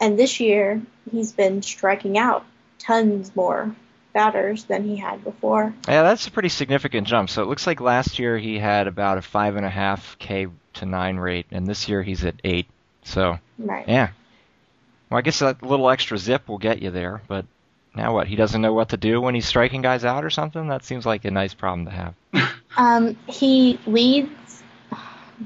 And 0.00 0.18
this 0.18 0.40
year 0.40 0.80
he's 1.10 1.32
been 1.32 1.62
striking 1.62 2.16
out 2.16 2.44
tons 2.78 3.34
more 3.36 3.74
batters 4.12 4.64
than 4.64 4.84
he 4.84 4.96
had 4.96 5.22
before. 5.24 5.74
Yeah, 5.88 6.02
that's 6.02 6.26
a 6.26 6.30
pretty 6.30 6.48
significant 6.48 7.06
jump. 7.06 7.30
So 7.30 7.42
it 7.42 7.46
looks 7.48 7.66
like 7.66 7.80
last 7.80 8.18
year 8.18 8.36
he 8.38 8.58
had 8.58 8.86
about 8.86 9.18
a 9.18 9.22
five 9.22 9.56
and 9.56 9.64
a 9.66 9.70
half 9.70 10.16
K 10.18 10.48
to 10.74 10.86
nine 10.86 11.16
rate, 11.16 11.46
and 11.50 11.66
this 11.66 11.88
year 11.88 12.02
he's 12.02 12.24
at 12.24 12.34
eight. 12.44 12.66
So 13.04 13.38
Right. 13.58 13.86
yeah. 13.88 14.10
Well, 15.10 15.18
I 15.18 15.22
guess 15.22 15.38
that 15.40 15.62
little 15.62 15.90
extra 15.90 16.18
zip 16.18 16.48
will 16.48 16.58
get 16.58 16.82
you 16.82 16.90
there, 16.90 17.22
but 17.26 17.44
now 17.94 18.14
what? 18.14 18.28
He 18.28 18.36
doesn't 18.36 18.60
know 18.60 18.72
what 18.72 18.90
to 18.90 18.96
do 18.96 19.20
when 19.20 19.34
he's 19.34 19.46
striking 19.46 19.82
guys 19.82 20.04
out 20.04 20.24
or 20.24 20.30
something. 20.30 20.68
That 20.68 20.84
seems 20.84 21.04
like 21.04 21.24
a 21.24 21.30
nice 21.30 21.54
problem 21.54 21.86
to 21.86 21.90
have. 21.92 22.14
Um, 22.76 23.16
he 23.26 23.80
leads 23.84 24.62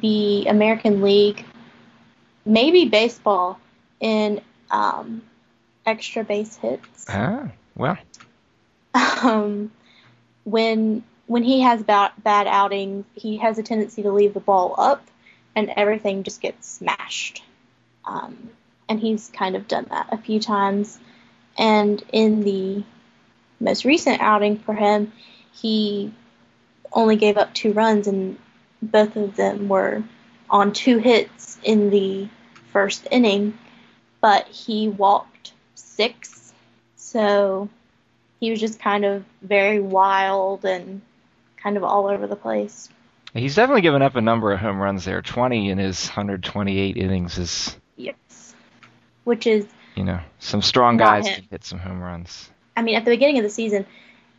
the 0.03 0.45
American 0.47 1.01
League, 1.01 1.43
maybe 2.45 2.85
baseball, 2.85 3.59
in 3.99 4.43
um, 4.71 5.23
extra 5.87 6.23
base 6.23 6.57
hits. 6.57 7.07
Ah, 7.09 7.49
well, 7.75 7.97
Um, 8.95 9.73
when 10.45 11.03
when 11.27 11.43
he 11.43 11.61
has 11.63 11.83
bad, 11.83 12.13
bad 12.19 12.47
outings, 12.47 13.07
he 13.15 13.39
has 13.39 13.59
a 13.59 13.63
tendency 13.63 14.03
to 14.03 14.13
leave 14.13 14.35
the 14.35 14.41
ball 14.41 14.75
up, 14.79 15.07
and 15.57 15.71
everything 15.77 16.23
just 16.23 16.41
gets 16.41 16.69
smashed. 16.69 17.43
Um, 18.05 18.51
and 18.89 19.01
he's 19.01 19.31
kind 19.31 19.57
of 19.57 19.67
done 19.67 19.87
that 19.91 20.09
a 20.13 20.19
few 20.19 20.39
times. 20.41 20.99
And 21.57 22.03
in 22.13 22.43
the 22.43 22.85
most 23.61 23.85
recent 23.85 24.21
outing 24.21 24.59
for 24.59 24.75
him, 24.75 25.13
he 25.53 26.13
only 26.93 27.17
gave 27.17 27.39
up 27.39 27.55
two 27.55 27.73
runs, 27.73 28.07
and 28.07 28.39
both 28.83 29.17
of 29.17 29.37
them 29.37 29.69
were 29.69 30.03
on 30.51 30.73
two 30.73 30.99
hits 30.99 31.59
in 31.63 31.91
the 31.91 32.29
first 32.73 33.07
inning. 33.11 33.59
But 34.21 34.47
he 34.47 34.89
walked 34.89 35.53
six, 35.75 36.53
So 36.97 37.69
he 38.45 38.51
was 38.51 38.61
just 38.61 38.79
kind 38.79 39.07
of 39.07 39.25
very 39.41 39.81
wild 39.81 40.67
and 40.67 41.01
kind 41.57 41.79
of 41.79 41.83
all 41.83 42.09
over 42.09 42.27
the 42.27 42.37
place. 42.37 42.91
He's 43.33 43.55
definitely 43.55 43.81
given 43.81 44.03
up 44.03 44.17
a 44.17 44.21
number 44.21 44.53
of 44.53 44.61
home 44.61 44.79
runs 44.79 45.07
there. 45.07 45.23
20 45.23 45.71
in 45.71 45.79
his 45.79 46.07
128 46.09 46.97
innings 46.99 47.39
is, 47.39 47.75
Yes. 47.97 48.55
Which 49.25 49.47
is, 49.47 49.67
you 49.95 50.05
know, 50.05 50.21
some 50.41 50.61
strong 50.61 50.99
guys 50.99 51.27
him. 51.27 51.37
can 51.37 51.45
hit 51.51 51.65
some 51.65 51.79
home 51.79 52.03
runs. 52.03 52.51
I 52.77 52.83
mean, 52.83 52.97
at 52.97 53.07
the 53.07 53.13
beginning 53.13 53.39
of 53.39 53.45
the 53.45 53.51
season, 53.51 53.87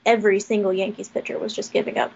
every 0.05 0.39
single 0.39 0.71
Yankees 0.71 1.09
pitcher 1.09 1.39
was 1.39 1.53
just 1.53 1.73
giving 1.73 1.97
up 1.97 2.11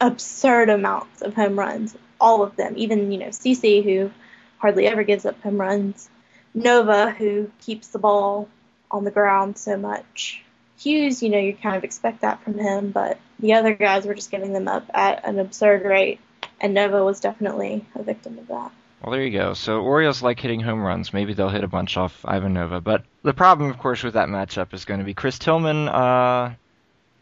absurd 0.00 0.70
amounts 0.70 1.20
of 1.20 1.34
home 1.34 1.58
runs. 1.58 1.94
All 2.18 2.42
of 2.42 2.56
them. 2.56 2.72
Even, 2.78 3.12
you 3.12 3.18
know, 3.18 3.28
CC, 3.28 3.84
who 3.84 4.10
hardly 4.56 4.86
ever 4.86 5.02
gives 5.02 5.26
up 5.26 5.38
home 5.42 5.60
runs. 5.60 6.08
Nova, 6.54 7.10
who 7.10 7.50
keeps 7.60 7.88
the 7.88 7.98
ball 7.98 8.48
on 8.90 9.04
the 9.04 9.10
ground 9.10 9.58
so 9.58 9.76
much. 9.76 10.42
Hughes, 10.78 11.22
you 11.22 11.30
know, 11.30 11.38
you 11.38 11.54
kind 11.54 11.76
of 11.76 11.84
expect 11.84 12.20
that 12.20 12.42
from 12.42 12.58
him, 12.58 12.90
but 12.90 13.18
the 13.38 13.54
other 13.54 13.74
guys 13.74 14.06
were 14.06 14.14
just 14.14 14.30
giving 14.30 14.52
them 14.52 14.68
up 14.68 14.88
at 14.94 15.26
an 15.26 15.38
absurd 15.38 15.84
rate, 15.84 16.20
and 16.60 16.74
Nova 16.74 17.04
was 17.04 17.20
definitely 17.20 17.84
a 17.94 18.02
victim 18.02 18.38
of 18.38 18.48
that. 18.48 18.72
Well, 19.02 19.12
there 19.12 19.22
you 19.22 19.38
go. 19.38 19.54
So 19.54 19.82
Orioles 19.82 20.22
like 20.22 20.40
hitting 20.40 20.60
home 20.60 20.82
runs. 20.82 21.12
Maybe 21.12 21.34
they'll 21.34 21.48
hit 21.48 21.64
a 21.64 21.68
bunch 21.68 21.96
off 21.96 22.24
Ivan 22.24 22.54
Nova. 22.54 22.80
But 22.80 23.04
the 23.22 23.34
problem, 23.34 23.70
of 23.70 23.78
course, 23.78 24.02
with 24.02 24.14
that 24.14 24.28
matchup 24.28 24.72
is 24.74 24.84
going 24.84 25.00
to 25.00 25.06
be 25.06 25.14
Chris 25.14 25.38
Tillman 25.38 25.88
uh, 25.88 26.54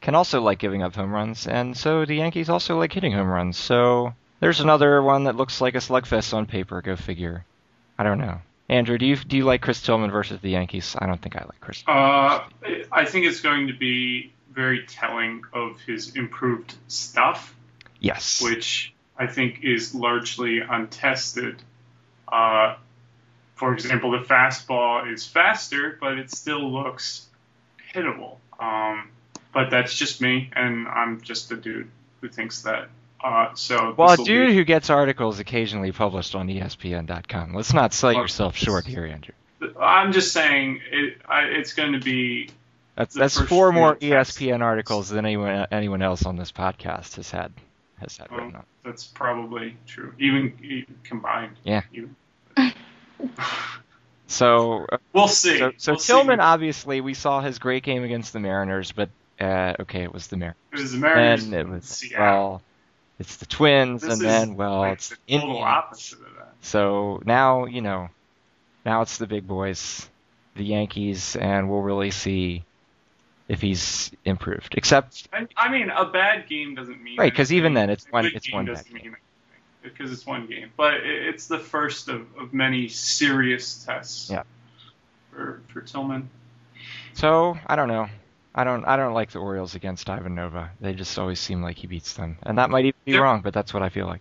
can 0.00 0.14
also 0.14 0.40
like 0.40 0.58
giving 0.58 0.82
up 0.82 0.94
home 0.94 1.12
runs, 1.12 1.46
and 1.46 1.76
so 1.76 2.04
the 2.04 2.14
Yankees 2.14 2.48
also 2.48 2.78
like 2.78 2.92
hitting 2.92 3.12
home 3.12 3.28
runs. 3.28 3.56
So 3.56 4.14
there's 4.40 4.60
another 4.60 5.02
one 5.02 5.24
that 5.24 5.36
looks 5.36 5.60
like 5.60 5.74
a 5.74 5.78
slugfest 5.78 6.34
on 6.34 6.46
paper. 6.46 6.80
Go 6.82 6.96
figure. 6.96 7.44
I 7.98 8.02
don't 8.02 8.18
know. 8.18 8.40
Andrew, 8.68 8.96
do 8.96 9.06
you 9.06 9.16
do 9.16 9.36
you 9.36 9.44
like 9.44 9.60
Chris 9.60 9.82
Tillman 9.82 10.10
versus 10.10 10.40
the 10.40 10.50
Yankees? 10.50 10.96
I 10.98 11.06
don't 11.06 11.20
think 11.20 11.36
I 11.36 11.40
like 11.40 11.60
Chris. 11.60 11.82
Uh, 11.86 12.44
I 12.90 13.04
think 13.04 13.26
it's 13.26 13.40
going 13.40 13.66
to 13.68 13.74
be 13.74 14.32
very 14.52 14.86
telling 14.86 15.42
of 15.52 15.80
his 15.80 16.16
improved 16.16 16.74
stuff, 16.88 17.54
Yes. 18.00 18.40
which 18.40 18.94
I 19.18 19.26
think 19.26 19.60
is 19.62 19.94
largely 19.94 20.60
untested. 20.60 21.60
Uh, 22.28 22.76
for 23.56 23.72
example, 23.74 24.12
the 24.12 24.18
fastball 24.18 25.12
is 25.12 25.26
faster, 25.26 25.98
but 26.00 26.18
it 26.18 26.30
still 26.30 26.72
looks 26.72 27.26
hittable. 27.92 28.38
Um, 28.58 29.10
but 29.52 29.70
that's 29.70 29.94
just 29.94 30.20
me, 30.20 30.50
and 30.54 30.88
I'm 30.88 31.20
just 31.20 31.52
a 31.52 31.56
dude 31.56 31.90
who 32.20 32.28
thinks 32.28 32.62
that. 32.62 32.88
Uh, 33.24 33.54
so 33.54 33.94
Well, 33.96 34.12
a 34.12 34.16
dude 34.18 34.48
be- 34.48 34.54
who 34.54 34.64
gets 34.64 34.90
articles 34.90 35.38
occasionally 35.38 35.92
published 35.92 36.34
on 36.34 36.46
ESPN.com. 36.48 37.54
Let's 37.54 37.72
not 37.72 37.94
sell 37.94 38.12
Well, 38.12 38.20
yourself 38.22 38.54
short 38.54 38.84
here, 38.84 39.06
Andrew. 39.06 39.34
I'm 39.80 40.12
just 40.12 40.32
saying 40.34 40.82
it, 40.92 41.22
I, 41.26 41.44
it's 41.44 41.72
going 41.72 41.92
to 41.94 42.00
be 42.00 42.50
That's 42.96 43.14
that's 43.14 43.40
four 43.40 43.72
more. 43.72 43.96
ESPN 43.96 44.60
articles 44.60 45.08
than 45.08 45.24
anyone 45.24 45.66
anyone 45.70 46.02
else 46.02 46.26
on 46.26 46.36
this 46.36 46.52
podcast 46.52 47.16
has 47.16 47.30
had 47.30 47.50
has 47.98 48.18
had 48.18 48.30
Well, 48.30 48.40
written 48.40 48.56
on. 48.56 48.64
That's 48.84 49.04
probably 49.04 49.74
true, 49.86 50.12
even, 50.18 50.52
even 50.62 50.94
combined. 51.02 51.56
Yeah. 51.64 51.80
Even. 51.94 52.14
So 54.26 54.86
uh, 54.90 54.96
We'll 55.12 55.28
see. 55.28 55.58
so, 55.58 55.72
so 55.76 55.92
We'll 55.92 55.98
see. 56.00 56.12
Tillman 56.12 56.40
obviously 56.40 57.00
we 57.00 57.14
saw 57.14 57.40
his 57.40 57.58
great 57.58 57.82
game 57.84 58.02
against 58.04 58.32
the 58.32 58.40
Mariners, 58.40 58.92
but 58.92 59.08
uh, 59.40 59.74
okay, 59.80 60.02
it 60.02 60.12
was 60.12 60.26
the 60.28 60.36
Mariners. 60.36 60.56
It 60.72 60.80
was 60.80 60.92
the 60.92 60.98
Mariners. 60.98 61.46
Then 61.48 61.60
it 61.60 61.68
was 61.68 61.84
Seattle. 61.84 62.24
well, 62.26 62.62
it's 63.18 63.36
the 63.36 63.46
Twins, 63.46 64.02
This 64.02 64.12
and 64.12 64.20
then 64.20 64.54
well, 64.56 64.78
like 64.78 64.94
it's 64.94 65.08
the 65.10 65.16
the 65.26 65.32
total 65.38 65.48
Indians. 65.50 65.66
opposite 65.66 66.18
of 66.20 66.34
that. 66.36 66.54
So 66.62 67.20
now 67.24 67.66
you 67.66 67.80
know, 67.80 68.08
now 68.84 69.02
it's 69.02 69.18
the 69.18 69.26
big 69.26 69.46
boys, 69.46 70.08
the 70.56 70.64
Yankees, 70.64 71.36
and 71.36 71.70
we'll 71.70 71.82
really 71.82 72.10
see 72.10 72.64
if 73.48 73.60
he's 73.60 74.10
improved. 74.24 74.74
Except 74.76 75.28
I, 75.32 75.46
I 75.56 75.70
mean, 75.70 75.90
a 75.90 76.06
bad 76.06 76.48
game 76.48 76.74
doesn't 76.74 77.02
mean 77.02 77.18
right 77.18 77.30
because 77.32 77.52
even 77.52 77.74
then 77.74 77.90
it's 77.90 78.06
one- 78.10 78.26
it's 78.26 78.46
game 78.46 78.54
one 78.56 78.66
bad 78.66 78.84
anything 78.90 79.16
because 79.82 80.10
it's 80.12 80.24
one 80.26 80.46
game, 80.46 80.70
but 80.78 80.94
it, 80.94 81.28
it's 81.28 81.46
the 81.46 81.58
first 81.58 82.08
of, 82.08 82.22
of 82.38 82.54
many 82.54 82.88
serious 82.88 83.84
tests. 83.84 84.30
Yeah. 84.30 84.44
For 85.30 85.60
for 85.68 85.82
Tillman. 85.82 86.30
So 87.12 87.58
I 87.66 87.76
don't 87.76 87.88
know. 87.88 88.08
I 88.54 88.64
don't. 88.64 88.84
I 88.84 88.96
don't 88.96 89.14
like 89.14 89.30
the 89.32 89.40
Orioles 89.40 89.74
against 89.74 90.08
Ivan 90.08 90.34
Nova. 90.34 90.70
They 90.80 90.92
just 90.94 91.18
always 91.18 91.40
seem 91.40 91.60
like 91.62 91.76
he 91.76 91.86
beats 91.86 92.12
them, 92.14 92.38
and 92.44 92.58
that 92.58 92.70
might 92.70 92.84
even 92.84 93.00
be 93.04 93.12
There- 93.12 93.22
wrong, 93.22 93.40
but 93.40 93.52
that's 93.52 93.74
what 93.74 93.82
I 93.82 93.88
feel 93.88 94.06
like. 94.06 94.20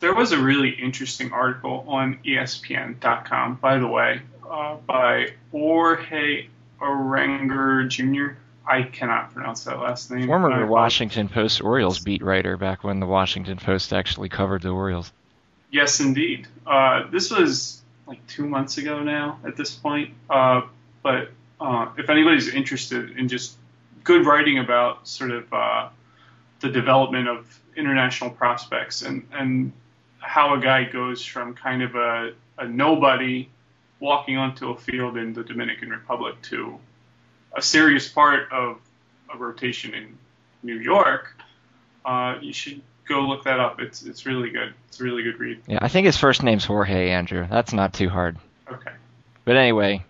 There 0.00 0.14
was 0.14 0.30
a 0.32 0.38
really 0.38 0.70
interesting 0.70 1.32
article 1.32 1.84
on 1.88 2.18
ESPN.com, 2.24 3.56
by 3.56 3.78
the 3.78 3.86
way, 3.88 4.22
uh, 4.48 4.76
by 4.86 5.32
Jorge 5.50 6.46
Arangure 6.80 7.88
Jr. 7.88 8.36
I 8.66 8.82
cannot 8.82 9.34
pronounce 9.34 9.64
that 9.64 9.78
last 9.80 10.10
name. 10.10 10.26
Former. 10.26 10.66
Washington 10.66 11.28
Post 11.28 11.60
Orioles 11.62 11.98
beat 11.98 12.22
writer 12.22 12.56
back 12.56 12.84
when 12.84 13.00
the 13.00 13.06
Washington 13.06 13.56
Post 13.58 13.92
actually 13.92 14.28
covered 14.28 14.62
the 14.62 14.68
Orioles. 14.70 15.12
Yes, 15.70 16.00
indeed. 16.00 16.46
Uh, 16.66 17.08
this 17.10 17.30
was 17.30 17.82
like 18.06 18.24
two 18.26 18.46
months 18.46 18.78
ago 18.78 19.02
now 19.02 19.38
at 19.44 19.56
this 19.56 19.74
point. 19.74 20.14
Uh, 20.30 20.62
but 21.02 21.30
uh, 21.60 21.88
if 21.98 22.08
anybody's 22.08 22.48
interested 22.48 23.18
in 23.18 23.28
just 23.28 23.56
good 24.08 24.24
writing 24.24 24.58
about 24.58 25.06
sort 25.06 25.30
of 25.30 25.52
uh, 25.52 25.90
the 26.60 26.70
development 26.70 27.28
of 27.28 27.60
international 27.76 28.30
prospects 28.30 29.02
and, 29.02 29.28
and 29.32 29.70
how 30.18 30.54
a 30.54 30.58
guy 30.58 30.84
goes 30.84 31.22
from 31.22 31.52
kind 31.52 31.82
of 31.82 31.94
a, 31.94 32.32
a 32.56 32.66
nobody 32.66 33.50
walking 34.00 34.38
onto 34.38 34.70
a 34.70 34.76
field 34.78 35.18
in 35.18 35.34
the 35.34 35.44
Dominican 35.44 35.90
Republic 35.90 36.40
to 36.40 36.78
a 37.54 37.60
serious 37.60 38.08
part 38.08 38.50
of 38.50 38.78
a 39.32 39.36
rotation 39.36 39.92
in 39.92 40.16
New 40.62 40.78
York, 40.78 41.36
uh, 42.06 42.36
you 42.40 42.54
should 42.54 42.80
go 43.06 43.20
look 43.20 43.44
that 43.44 43.60
up. 43.60 43.78
It's 43.78 44.02
it's 44.02 44.24
really 44.24 44.48
good. 44.48 44.72
It's 44.88 45.00
a 45.00 45.04
really 45.04 45.22
good 45.22 45.38
read. 45.38 45.60
Yeah, 45.66 45.80
I 45.82 45.88
think 45.88 46.06
his 46.06 46.16
first 46.16 46.42
name's 46.42 46.64
Jorge 46.64 47.10
Andrew. 47.10 47.46
That's 47.50 47.74
not 47.74 47.92
too 47.92 48.08
hard. 48.08 48.38
Okay. 48.72 48.92
But 49.44 49.56
anyway, 49.56 50.02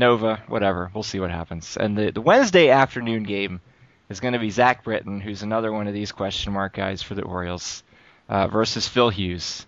Nova, 0.00 0.42
whatever. 0.48 0.90
We'll 0.92 1.04
see 1.04 1.20
what 1.20 1.30
happens. 1.30 1.76
And 1.76 1.96
the, 1.96 2.10
the 2.10 2.20
Wednesday 2.20 2.70
afternoon 2.70 3.22
game 3.22 3.60
is 4.08 4.18
going 4.18 4.32
to 4.32 4.40
be 4.40 4.50
Zach 4.50 4.82
Britton, 4.82 5.20
who's 5.20 5.42
another 5.42 5.70
one 5.72 5.86
of 5.86 5.94
these 5.94 6.10
question 6.10 6.52
mark 6.52 6.74
guys 6.74 7.02
for 7.02 7.14
the 7.14 7.22
Orioles, 7.22 7.84
uh, 8.28 8.48
versus 8.48 8.88
Phil 8.88 9.10
Hughes. 9.10 9.64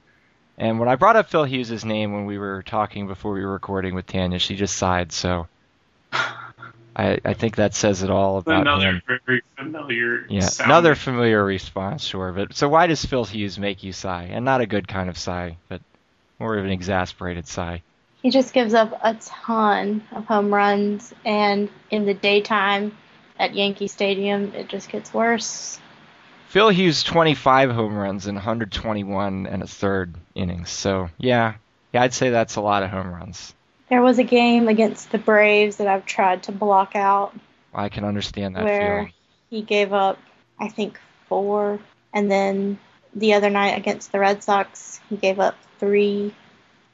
And 0.59 0.81
when 0.81 0.89
I 0.89 0.97
brought 0.97 1.17
up 1.17 1.31
Phil 1.31 1.45
Hughes' 1.45 1.85
name 1.85 2.13
when 2.13 2.27
we 2.27 2.39
were 2.39 2.63
talking 2.65 3.07
before 3.07 3.33
we 3.33 3.45
were 3.45 3.53
recording 3.53 3.95
with 3.95 4.07
Tanya, 4.07 4.39
she 4.41 4.57
just 4.57 4.77
sighed. 4.77 5.13
So 5.13 5.47
I, 6.13 7.19
I 7.25 7.35
think 7.35 7.57
that 7.57 7.75
says 7.75 8.03
it 8.03 8.11
all 8.11 8.39
about 8.39 8.61
Another 8.63 8.87
him. 8.93 9.03
very 9.27 9.43
familiar. 9.57 10.27
Yeah, 10.29 10.41
sounding- 10.41 10.71
another 10.73 10.95
familiar 10.95 11.43
response, 11.45 12.05
sure. 12.05 12.33
But 12.33 12.55
so 12.55 12.69
why 12.69 12.87
does 12.87 13.05
Phil 13.05 13.25
Hughes 13.25 13.59
make 13.59 13.83
you 13.83 13.93
sigh? 13.93 14.25
And 14.31 14.45
not 14.45 14.61
a 14.61 14.67
good 14.67 14.87
kind 14.89 15.09
of 15.09 15.17
sigh, 15.17 15.57
but 15.69 15.81
more 16.39 16.57
of 16.59 16.65
an 16.65 16.71
exasperated 16.71 17.47
sigh. 17.49 17.83
He 18.23 18.31
just 18.31 18.53
gives 18.55 18.73
up 18.73 18.99
a 19.03 19.15
ton 19.15 20.05
of 20.13 20.27
home 20.27 20.55
runs, 20.55 21.13
and 21.25 21.69
in 21.91 22.07
the 22.07 22.15
daytime 22.15 22.97
at 23.39 23.55
Yankee 23.55 23.89
Stadium, 23.89 24.55
it 24.55 24.69
just 24.69 24.89
gets 24.91 25.13
worse. 25.13 25.81
Phil 26.49 26.69
Hughes 26.69 27.03
25 27.03 27.71
home 27.71 27.97
runs 27.97 28.27
in 28.27 28.35
121 28.35 29.47
and 29.47 29.63
a 29.63 29.67
third 29.67 30.15
innings. 30.35 30.71
So 30.71 31.09
yeah, 31.19 31.55
yeah, 31.93 32.03
I'd 32.03 32.15
say 32.15 32.31
that's 32.31 32.57
a 32.57 32.61
lot 32.61 32.83
of 32.83 32.91
home 32.91 33.13
runs. 33.13 33.55
There 33.89 34.03
was 34.03 34.19
a 34.19 34.25
game 34.25 34.69
against 34.69 35.11
the 35.11 35.19
Braves 35.19 35.77
that 35.77 35.87
I've 35.87 36.07
tried 36.07 36.45
to 36.45 36.53
block 36.53 36.95
out 36.95 37.35
I 37.75 37.89
can 37.89 38.05
understand 38.05 38.57
that 38.57 38.65
where 38.65 38.99
feeling. 38.99 39.13
he 39.51 39.63
gave 39.63 39.93
up, 39.93 40.19
I 40.59 40.69
think, 40.69 41.01
four, 41.29 41.81
and 42.13 42.31
then 42.31 42.79
the 43.15 43.35
other 43.35 43.51
night 43.51 43.79
against 43.79 44.13
the 44.13 44.19
Red 44.19 44.43
Sox, 44.43 45.01
he 45.09 45.17
gave 45.17 45.41
up 45.41 45.57
three 45.79 46.35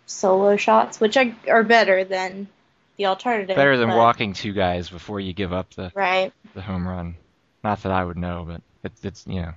solo 0.08 0.56
shots, 0.56 0.98
which 0.98 1.16
are, 1.16 1.32
are 1.48 1.62
better 1.62 2.02
than 2.02 2.48
the 2.96 3.06
alternative. 3.06 3.54
Better 3.54 3.76
than 3.76 3.90
but- 3.90 3.96
walking 3.96 4.32
two 4.32 4.52
guys 4.52 4.90
before 4.90 5.20
you 5.20 5.32
give 5.32 5.52
up 5.52 5.70
the, 5.74 5.92
Right. 5.94 6.32
the 6.54 6.62
home 6.62 6.88
run. 6.88 7.14
Not 7.62 7.82
that 7.84 7.92
I 7.92 8.02
would 8.04 8.16
know, 8.16 8.44
but 8.48 8.62
it's 8.84 9.04
it's 9.04 9.26
you 9.26 9.42
know 9.42 9.52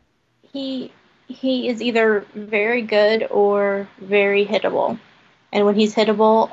he 0.51 0.91
he 1.27 1.69
is 1.69 1.81
either 1.81 2.25
very 2.33 2.81
good 2.81 3.27
or 3.29 3.87
very 3.99 4.45
hittable. 4.45 4.99
And 5.53 5.65
when 5.65 5.75
he's 5.75 5.93
hittable, 5.95 6.51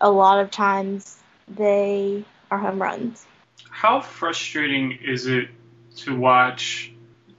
a 0.00 0.08
lot 0.10 0.38
of 0.40 0.50
times 0.50 1.18
they 1.48 2.24
are 2.50 2.58
home 2.58 2.80
runs. 2.80 3.26
How 3.68 4.00
frustrating 4.00 4.92
is 5.02 5.26
it 5.26 5.48
to 5.96 6.16
watch? 6.16 6.92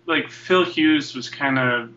Like 0.05 0.29
Phil 0.29 0.65
Hughes 0.65 1.15
was 1.15 1.29
kind 1.29 1.57
of 1.57 1.91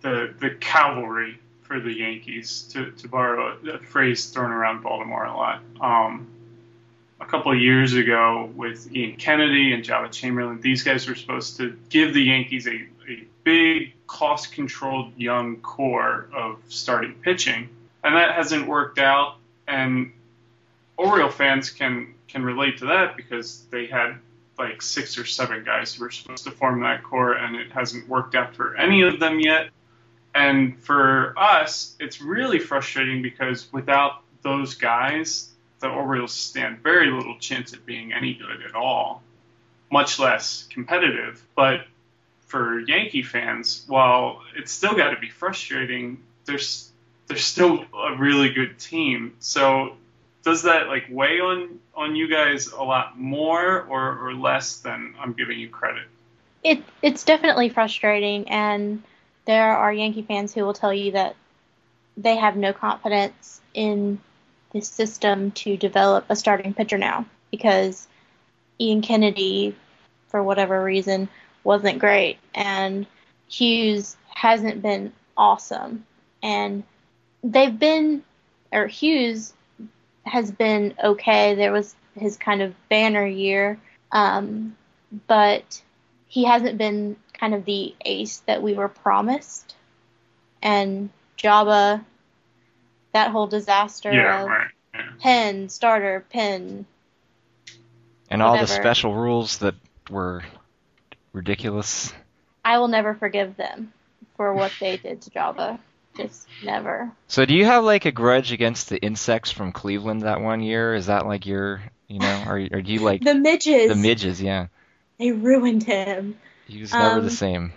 the 0.00 0.34
the 0.40 0.50
cavalry 0.50 1.38
for 1.74 1.80
the 1.80 1.92
Yankees, 1.92 2.68
to, 2.70 2.92
to 2.92 3.08
borrow 3.08 3.58
a, 3.66 3.78
phrase 3.78 4.26
thrown 4.26 4.52
around 4.52 4.80
Baltimore 4.80 5.24
a 5.24 5.36
lot. 5.36 5.60
Um, 5.80 6.28
a 7.20 7.24
couple 7.26 7.50
of 7.50 7.58
years 7.58 7.94
ago 7.94 8.48
with 8.54 8.94
Ian 8.94 9.16
Kennedy 9.16 9.72
and 9.72 9.82
Joba 9.82 10.12
Chamberlain, 10.12 10.60
these 10.60 10.84
guys 10.84 11.08
were 11.08 11.16
supposed 11.16 11.56
to 11.56 11.76
give 11.88 12.14
the 12.14 12.22
Yankees 12.22 12.68
a, 12.68 12.86
a 13.08 13.24
big, 13.42 13.92
cost 14.06 14.52
controlled 14.52 15.16
young 15.16 15.56
core 15.56 16.28
of 16.32 16.58
starting 16.68 17.14
pitching. 17.14 17.68
And 18.04 18.14
that 18.14 18.36
hasn't 18.36 18.68
worked 18.68 19.00
out. 19.00 19.38
And 19.66 20.12
Oriole 20.96 21.30
fans 21.30 21.70
can 21.70 22.14
can 22.28 22.44
relate 22.44 22.78
to 22.78 22.86
that 22.86 23.16
because 23.16 23.64
they 23.70 23.86
had 23.86 24.18
like 24.58 24.80
six 24.80 25.18
or 25.18 25.24
seven 25.24 25.64
guys 25.64 25.94
who 25.94 26.04
were 26.04 26.10
supposed 26.10 26.44
to 26.44 26.52
form 26.52 26.82
that 26.82 27.02
core, 27.02 27.32
and 27.32 27.56
it 27.56 27.72
hasn't 27.72 28.08
worked 28.08 28.36
out 28.36 28.54
for 28.54 28.76
any 28.76 29.02
of 29.02 29.18
them 29.18 29.40
yet. 29.40 29.70
And 30.34 30.78
for 30.80 31.38
us, 31.38 31.96
it's 32.00 32.20
really 32.20 32.58
frustrating 32.58 33.22
because 33.22 33.72
without 33.72 34.22
those 34.42 34.74
guys, 34.74 35.50
the 35.78 35.88
Orioles 35.88 36.32
stand 36.32 36.82
very 36.82 37.10
little 37.10 37.38
chance 37.38 37.72
at 37.72 37.86
being 37.86 38.12
any 38.12 38.34
good 38.34 38.62
at 38.68 38.74
all, 38.74 39.22
much 39.90 40.18
less 40.18 40.66
competitive. 40.70 41.42
But 41.54 41.86
for 42.46 42.80
Yankee 42.80 43.22
fans, 43.22 43.84
while 43.86 44.42
it's 44.56 44.72
still 44.72 44.94
got 44.94 45.10
to 45.10 45.20
be 45.20 45.30
frustrating, 45.30 46.22
there's 46.46 46.90
there's 47.26 47.44
still 47.44 47.84
a 47.94 48.16
really 48.16 48.50
good 48.50 48.78
team. 48.78 49.34
So 49.38 49.96
does 50.42 50.62
that 50.62 50.88
like 50.88 51.06
weigh 51.10 51.40
on 51.40 51.80
on 51.94 52.16
you 52.16 52.28
guys 52.28 52.68
a 52.68 52.82
lot 52.82 53.18
more 53.18 53.82
or, 53.82 54.28
or 54.28 54.34
less 54.34 54.78
than 54.78 55.14
I'm 55.18 55.32
giving 55.32 55.58
you 55.58 55.68
credit? 55.68 56.06
It 56.62 56.82
it's 57.02 57.24
definitely 57.24 57.68
frustrating, 57.68 58.48
and 58.48 59.02
there 59.46 59.76
are 59.76 59.92
Yankee 59.92 60.22
fans 60.22 60.54
who 60.54 60.64
will 60.64 60.72
tell 60.74 60.92
you 60.92 61.12
that 61.12 61.36
they 62.16 62.36
have 62.36 62.56
no 62.56 62.72
confidence 62.72 63.60
in 63.74 64.20
the 64.72 64.80
system 64.80 65.50
to 65.52 65.76
develop 65.76 66.24
a 66.28 66.36
starting 66.36 66.74
pitcher 66.74 66.98
now 66.98 67.26
because 67.50 68.08
Ian 68.80 69.02
Kennedy, 69.02 69.76
for 70.28 70.42
whatever 70.42 70.82
reason, 70.82 71.28
wasn't 71.62 71.98
great, 71.98 72.38
and 72.54 73.06
Hughes 73.48 74.16
hasn't 74.28 74.82
been 74.82 75.12
awesome, 75.36 76.04
and 76.42 76.82
they've 77.42 77.78
been 77.78 78.22
or 78.72 78.86
Hughes 78.86 79.54
has 80.24 80.50
been 80.50 80.94
okay. 81.02 81.54
There 81.54 81.72
was 81.72 81.94
his 82.18 82.36
kind 82.36 82.62
of 82.62 82.74
banner 82.88 83.26
year, 83.26 83.78
um, 84.10 84.76
but 85.26 85.82
he 86.26 86.44
hasn't 86.44 86.78
been 86.78 87.16
kind 87.38 87.54
of 87.54 87.64
the 87.64 87.94
ace 88.04 88.38
that 88.46 88.62
we 88.62 88.74
were 88.74 88.88
promised. 88.88 89.74
And 90.62 91.10
Joba, 91.38 92.04
that 93.12 93.30
whole 93.30 93.46
disaster 93.46 94.12
Yeah, 94.12 94.42
of 94.42 94.48
right. 94.48 94.70
Yeah. 94.94 95.00
pen, 95.20 95.68
starter, 95.68 96.24
pen. 96.30 96.86
And 98.30 98.42
all 98.42 98.58
the 98.58 98.66
special 98.66 99.14
rules 99.14 99.58
that 99.58 99.74
were 100.10 100.42
ridiculous. 101.32 102.12
I 102.64 102.78
will 102.78 102.88
never 102.88 103.14
forgive 103.14 103.56
them 103.56 103.92
for 104.36 104.54
what 104.54 104.72
they 104.80 104.96
did 104.96 105.20
to 105.22 105.30
Joba. 105.30 105.78
Just 106.16 106.46
never. 106.62 107.10
So 107.26 107.44
do 107.44 107.54
you 107.54 107.64
have 107.64 107.84
like 107.84 108.04
a 108.04 108.12
grudge 108.12 108.52
against 108.52 108.88
the 108.88 108.98
insects 108.98 109.50
from 109.50 109.72
Cleveland 109.72 110.22
that 110.22 110.40
one 110.40 110.60
year? 110.60 110.94
Is 110.94 111.06
that 111.06 111.26
like 111.26 111.44
your, 111.44 111.82
you 112.08 112.20
know, 112.20 112.44
or, 112.46 112.56
or 112.72 112.80
do 112.82 112.92
you 112.92 113.00
like 113.00 113.22
The 113.22 113.34
midges. 113.34 113.88
the 113.88 113.96
midges? 113.96 114.40
Yeah, 114.40 114.68
they 115.18 115.32
ruined 115.32 115.82
him. 115.82 116.38
He 116.66 116.80
was 116.80 116.92
never 116.92 117.18
Um, 117.18 117.24
the 117.24 117.30
same. 117.30 117.72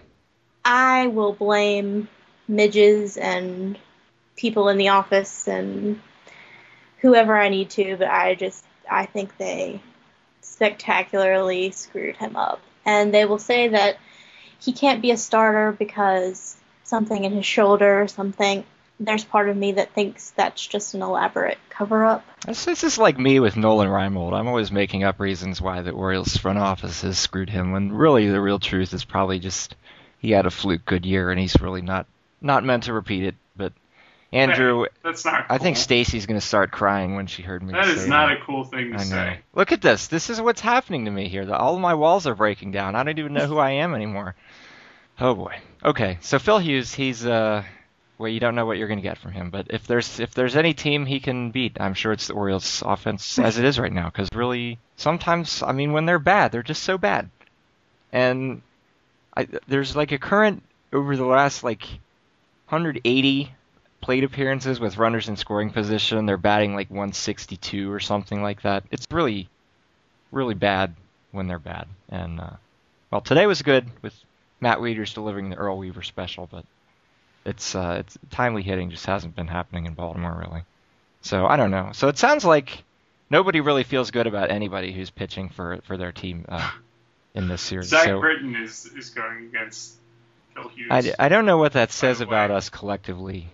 I 0.63 1.07
will 1.07 1.33
blame 1.33 2.07
midges 2.47 3.17
and 3.17 3.77
people 4.35 4.69
in 4.69 4.77
the 4.77 4.89
office 4.89 5.47
and 5.47 6.01
whoever 6.99 7.37
I 7.37 7.49
need 7.49 7.69
to, 7.71 7.97
but 7.97 8.07
I 8.07 8.35
just 8.35 8.63
I 8.89 9.05
think 9.05 9.37
they 9.37 9.81
spectacularly 10.41 11.71
screwed 11.71 12.17
him 12.17 12.35
up. 12.35 12.61
And 12.85 13.13
they 13.13 13.25
will 13.25 13.39
say 13.39 13.67
that 13.69 13.97
he 14.59 14.71
can't 14.71 15.01
be 15.01 15.11
a 15.11 15.17
starter 15.17 15.71
because 15.71 16.55
something 16.83 17.23
in 17.23 17.33
his 17.33 17.45
shoulder 17.45 18.01
or 18.01 18.07
something. 18.07 18.63
There's 18.99 19.23
part 19.23 19.47
of 19.49 19.55
me 19.55 19.73
that 19.73 19.93
thinks 19.93 20.31
that's 20.31 20.65
just 20.65 20.95
an 20.95 21.03
elaborate 21.03 21.59
cover 21.69 22.03
up. 22.03 22.25
This, 22.47 22.65
this 22.65 22.83
is 22.83 22.97
like 22.97 23.19
me 23.19 23.39
with 23.39 23.55
Nolan 23.55 23.89
Reimold. 23.89 24.33
I'm 24.33 24.47
always 24.47 24.71
making 24.71 25.03
up 25.03 25.19
reasons 25.19 25.61
why 25.61 25.81
the 25.83 25.91
Orioles 25.91 26.35
front 26.35 26.57
office 26.57 27.01
has 27.03 27.19
screwed 27.19 27.49
him, 27.49 27.71
when 27.71 27.91
really 27.91 28.27
the 28.27 28.41
real 28.41 28.57
truth 28.59 28.93
is 28.93 29.05
probably 29.05 29.37
just 29.37 29.75
he 30.19 30.31
had 30.31 30.47
a 30.47 30.51
fluke 30.51 30.83
good 30.85 31.05
year 31.05 31.29
and 31.29 31.39
he's 31.39 31.61
really 31.61 31.81
not 31.83 32.07
not 32.41 32.63
meant 32.63 32.83
to 32.83 32.93
repeat 32.93 33.23
it. 33.23 33.35
But 33.55 33.73
Andrew, 34.33 34.87
That's 35.03 35.23
not. 35.23 35.45
I 35.47 35.59
think 35.59 35.77
cool. 35.77 35.83
Stacy's 35.83 36.25
gonna 36.25 36.41
start 36.41 36.71
crying 36.71 37.15
when 37.15 37.27
she 37.27 37.43
heard 37.43 37.61
me. 37.61 37.73
that 37.73 37.85
say 37.85 37.91
is 37.91 38.07
not 38.07 38.31
a 38.31 38.37
cool 38.37 38.63
thing 38.63 38.93
to 38.93 38.95
I 38.97 39.03
know. 39.03 39.03
say. 39.03 39.39
Look 39.53 39.71
at 39.71 39.81
this. 39.81 40.07
This 40.07 40.31
is 40.31 40.41
what's 40.41 40.61
happening 40.61 41.05
to 41.05 41.11
me 41.11 41.27
here. 41.29 41.45
The, 41.45 41.55
all 41.55 41.75
of 41.75 41.81
my 41.81 41.93
walls 41.93 42.25
are 42.25 42.35
breaking 42.35 42.71
down. 42.71 42.95
I 42.95 43.03
don't 43.03 43.19
even 43.19 43.33
know 43.33 43.45
who 43.45 43.59
I 43.59 43.71
am 43.71 43.93
anymore. 43.93 44.35
Oh 45.19 45.35
boy. 45.35 45.55
Okay, 45.83 46.17
so 46.21 46.39
Phil 46.39 46.59
Hughes, 46.59 46.93
he's 46.93 47.25
uh, 47.25 47.63
well, 48.17 48.29
you 48.29 48.39
don't 48.39 48.55
know 48.55 48.65
what 48.65 48.77
you're 48.77 48.87
going 48.87 48.99
to 48.99 49.03
get 49.03 49.17
from 49.17 49.31
him. 49.31 49.49
But 49.49 49.67
if 49.69 49.85
there's 49.85 50.19
if 50.19 50.33
there's 50.33 50.55
any 50.55 50.73
team 50.73 51.05
he 51.05 51.19
can 51.19 51.51
beat, 51.51 51.77
I'm 51.79 51.93
sure 51.93 52.11
it's 52.11 52.27
the 52.27 52.33
Orioles' 52.33 52.83
offense 52.85 53.37
as 53.39 53.57
it 53.57 53.65
is 53.65 53.79
right 53.79 53.93
now. 53.93 54.09
Because 54.09 54.29
really, 54.33 54.79
sometimes 54.95 55.61
I 55.61 55.71
mean, 55.71 55.93
when 55.93 56.05
they're 56.05 56.19
bad, 56.19 56.51
they're 56.51 56.63
just 56.63 56.83
so 56.83 56.97
bad. 56.97 57.29
And 58.11 58.61
I, 59.35 59.47
there's 59.67 59.95
like 59.95 60.11
a 60.11 60.17
current 60.17 60.63
over 60.91 61.15
the 61.15 61.25
last 61.25 61.63
like 61.63 61.83
180 62.69 63.51
plate 64.01 64.23
appearances 64.23 64.79
with 64.79 64.97
runners 64.97 65.27
in 65.27 65.35
scoring 65.35 65.69
position. 65.69 66.25
They're 66.25 66.37
batting 66.37 66.73
like 66.73 66.89
162 66.89 67.91
or 67.91 67.99
something 67.99 68.41
like 68.41 68.61
that. 68.63 68.83
It's 68.91 69.05
really, 69.11 69.49
really 70.31 70.55
bad 70.55 70.95
when 71.31 71.47
they're 71.47 71.59
bad. 71.59 71.87
And 72.09 72.39
uh, 72.39 72.51
well, 73.11 73.21
today 73.21 73.45
was 73.45 73.61
good 73.61 73.85
with 74.01 74.13
Matt 74.59 74.79
Wieters 74.79 75.13
delivering 75.13 75.49
the 75.49 75.57
Earl 75.57 75.77
Weaver 75.77 76.01
special, 76.01 76.47
but 76.49 76.65
it's 77.47 77.73
uh, 77.73 77.97
it's 78.01 78.17
timely 78.29 78.61
hitting 78.61 78.89
just 78.91 79.05
hasn't 79.05 79.35
been 79.35 79.47
happening 79.47 79.85
in 79.87 79.93
Baltimore 79.93 80.37
really. 80.39 80.61
So 81.21 81.45
I 81.47 81.55
don't 81.57 81.71
know. 81.71 81.89
So 81.93 82.07
it 82.09 82.17
sounds 82.17 82.45
like 82.45 82.83
nobody 83.29 83.59
really 83.61 83.83
feels 83.83 84.11
good 84.11 84.27
about 84.27 84.51
anybody 84.51 84.91
who's 84.93 85.09
pitching 85.09 85.49
for 85.49 85.79
for 85.85 85.97
their 85.97 86.11
team 86.11 86.45
uh, 86.47 86.69
in 87.33 87.47
this 87.47 87.61
series. 87.69 87.87
Zach 87.87 88.05
so 88.05 88.19
Britton 88.19 88.55
is 88.55 88.85
is 88.85 89.09
going 89.09 89.45
against 89.45 89.95
Phil 90.53 90.67
Hughes. 90.69 90.87
I, 90.91 91.25
I 91.25 91.29
don't 91.29 91.45
know 91.45 91.57
what 91.57 91.73
that 91.73 91.91
says 91.91 92.21
about 92.21 92.51
us 92.51 92.69
collectively. 92.69 93.47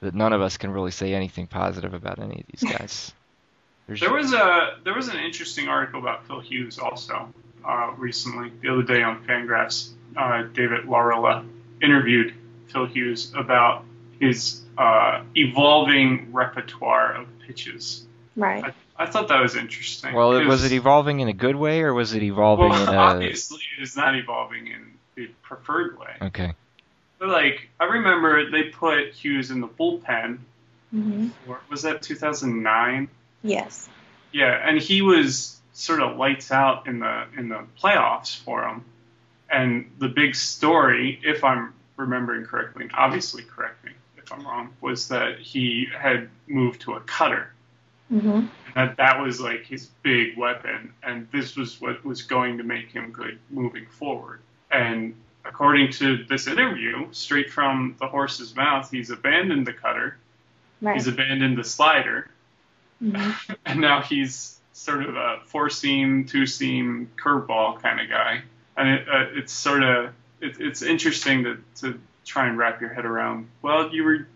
That 0.00 0.14
none 0.14 0.32
of 0.32 0.40
us 0.40 0.56
can 0.58 0.70
really 0.70 0.92
say 0.92 1.12
anything 1.12 1.48
positive 1.48 1.92
about 1.92 2.20
any 2.20 2.40
of 2.40 2.46
these 2.46 2.72
guys. 2.78 3.12
There's- 3.88 4.00
There 4.00 4.12
was 4.12 4.32
a 4.32 4.76
there 4.84 4.94
was 4.94 5.08
an 5.08 5.18
interesting 5.18 5.68
article 5.68 6.00
about 6.00 6.26
Phil 6.26 6.40
Hughes 6.40 6.78
also 6.78 7.32
uh, 7.64 7.92
recently 7.96 8.52
the 8.62 8.68
other 8.72 8.82
day 8.84 9.02
on 9.02 9.24
Fangraphs. 9.24 9.90
Uh, 10.16 10.42
David 10.42 10.84
Laurila 10.86 11.44
interviewed 11.82 12.34
Phil 12.72 12.86
Hughes 12.86 13.32
about 13.36 13.84
his 14.20 14.62
uh, 14.76 15.22
evolving 15.34 16.32
repertoire 16.32 17.14
of 17.14 17.26
pitches. 17.46 18.04
Right. 18.36 18.64
I, 18.64 19.04
I 19.04 19.06
thought 19.06 19.28
that 19.28 19.40
was 19.40 19.56
interesting. 19.56 20.14
well, 20.14 20.32
it- 20.36 20.46
was 20.46 20.60
'cause- 20.62 20.72
it 20.72 20.74
evolving 20.76 21.20
in 21.20 21.28
a 21.28 21.32
good 21.32 21.56
way 21.56 21.82
or 21.82 21.92
was 21.94 22.14
it 22.14 22.22
evolving 22.22 22.70
Well, 22.70 22.82
in 22.88 22.88
a? 22.94 22.96
obviously, 22.98 23.60
it 23.78 23.82
is 23.82 23.96
not 23.96 24.14
evolving 24.16 24.66
in 24.68 24.92
the 25.14 25.26
preferred 25.42 25.98
way. 25.98 26.14
Okay. 26.22 26.52
But 27.18 27.28
like, 27.30 27.68
I 27.80 27.84
remember 27.84 28.50
they 28.50 28.64
put 28.64 29.10
Hughes 29.12 29.50
in 29.50 29.60
the 29.60 29.68
bullpen. 29.68 30.38
Mm-hmm. 30.94 31.28
For, 31.46 31.60
was 31.68 31.82
that 31.82 32.00
2009? 32.02 33.08
Yes. 33.42 33.88
Yeah, 34.32 34.52
and 34.68 34.78
he 34.78 35.02
was 35.02 35.58
sort 35.72 36.00
of 36.00 36.16
lights 36.16 36.50
out 36.52 36.86
in 36.86 36.98
the 37.00 37.24
in 37.36 37.48
the 37.48 37.64
playoffs 37.82 38.36
for 38.38 38.64
him. 38.66 38.84
And 39.50 39.90
the 39.98 40.08
big 40.08 40.34
story, 40.34 41.18
if 41.24 41.42
I'm 41.44 41.72
remembering 41.98 42.46
correctly, 42.46 42.84
and 42.84 42.92
obviously 42.94 43.42
correct 43.44 43.84
me 43.84 43.92
if 44.16 44.32
I'm 44.32 44.46
wrong, 44.46 44.70
was 44.80 45.08
that 45.08 45.40
he 45.40 45.88
had 45.96 46.30
moved 46.46 46.82
to 46.82 46.94
a 46.94 47.00
cutter. 47.00 47.52
hmm 48.10 48.46
And 48.66 48.74
that 48.76 48.96
that 48.98 49.20
was 49.20 49.40
like 49.40 49.66
his 49.66 49.86
big 50.02 50.38
weapon, 50.38 50.94
and 51.02 51.28
this 51.32 51.56
was 51.56 51.80
what 51.80 52.04
was 52.04 52.22
going 52.22 52.58
to 52.58 52.64
make 52.64 52.90
him 52.90 53.12
good 53.12 53.38
moving 53.50 53.86
forward. 53.86 54.40
And 54.70 55.14
according 55.44 55.92
to 55.92 56.24
this 56.24 56.46
interview, 56.46 57.08
straight 57.12 57.50
from 57.52 57.96
the 58.00 58.06
horse's 58.08 58.54
mouth, 58.56 58.90
he's 58.90 59.10
abandoned 59.10 59.66
the 59.66 59.74
cutter, 59.74 60.18
Right. 60.80 60.94
he's 60.94 61.08
abandoned 61.08 61.58
the 61.58 61.64
slider, 61.64 62.30
hmm 63.00 63.30
and 63.66 63.80
now 63.80 64.02
he's 64.02 64.60
sort 64.72 65.02
of 65.04 65.16
a 65.16 65.40
four 65.46 65.70
seam, 65.70 66.24
two 66.26 66.46
seam 66.46 67.10
curveball 67.22 67.82
kind 67.82 68.00
of 68.00 68.08
guy. 68.08 68.42
And 68.76 68.88
it, 68.90 69.08
uh, 69.08 69.26
it's 69.34 69.52
sort 69.52 69.82
of 69.82 70.14
it, 70.40 70.60
it's 70.60 70.82
interesting 70.82 71.44
to 71.44 71.58
to 71.80 72.00
try 72.24 72.46
and 72.46 72.58
wrap 72.58 72.80
your 72.80 72.92
head 72.92 73.04
around. 73.04 73.48
Well, 73.62 73.92
you 73.92 74.04
were 74.04 74.26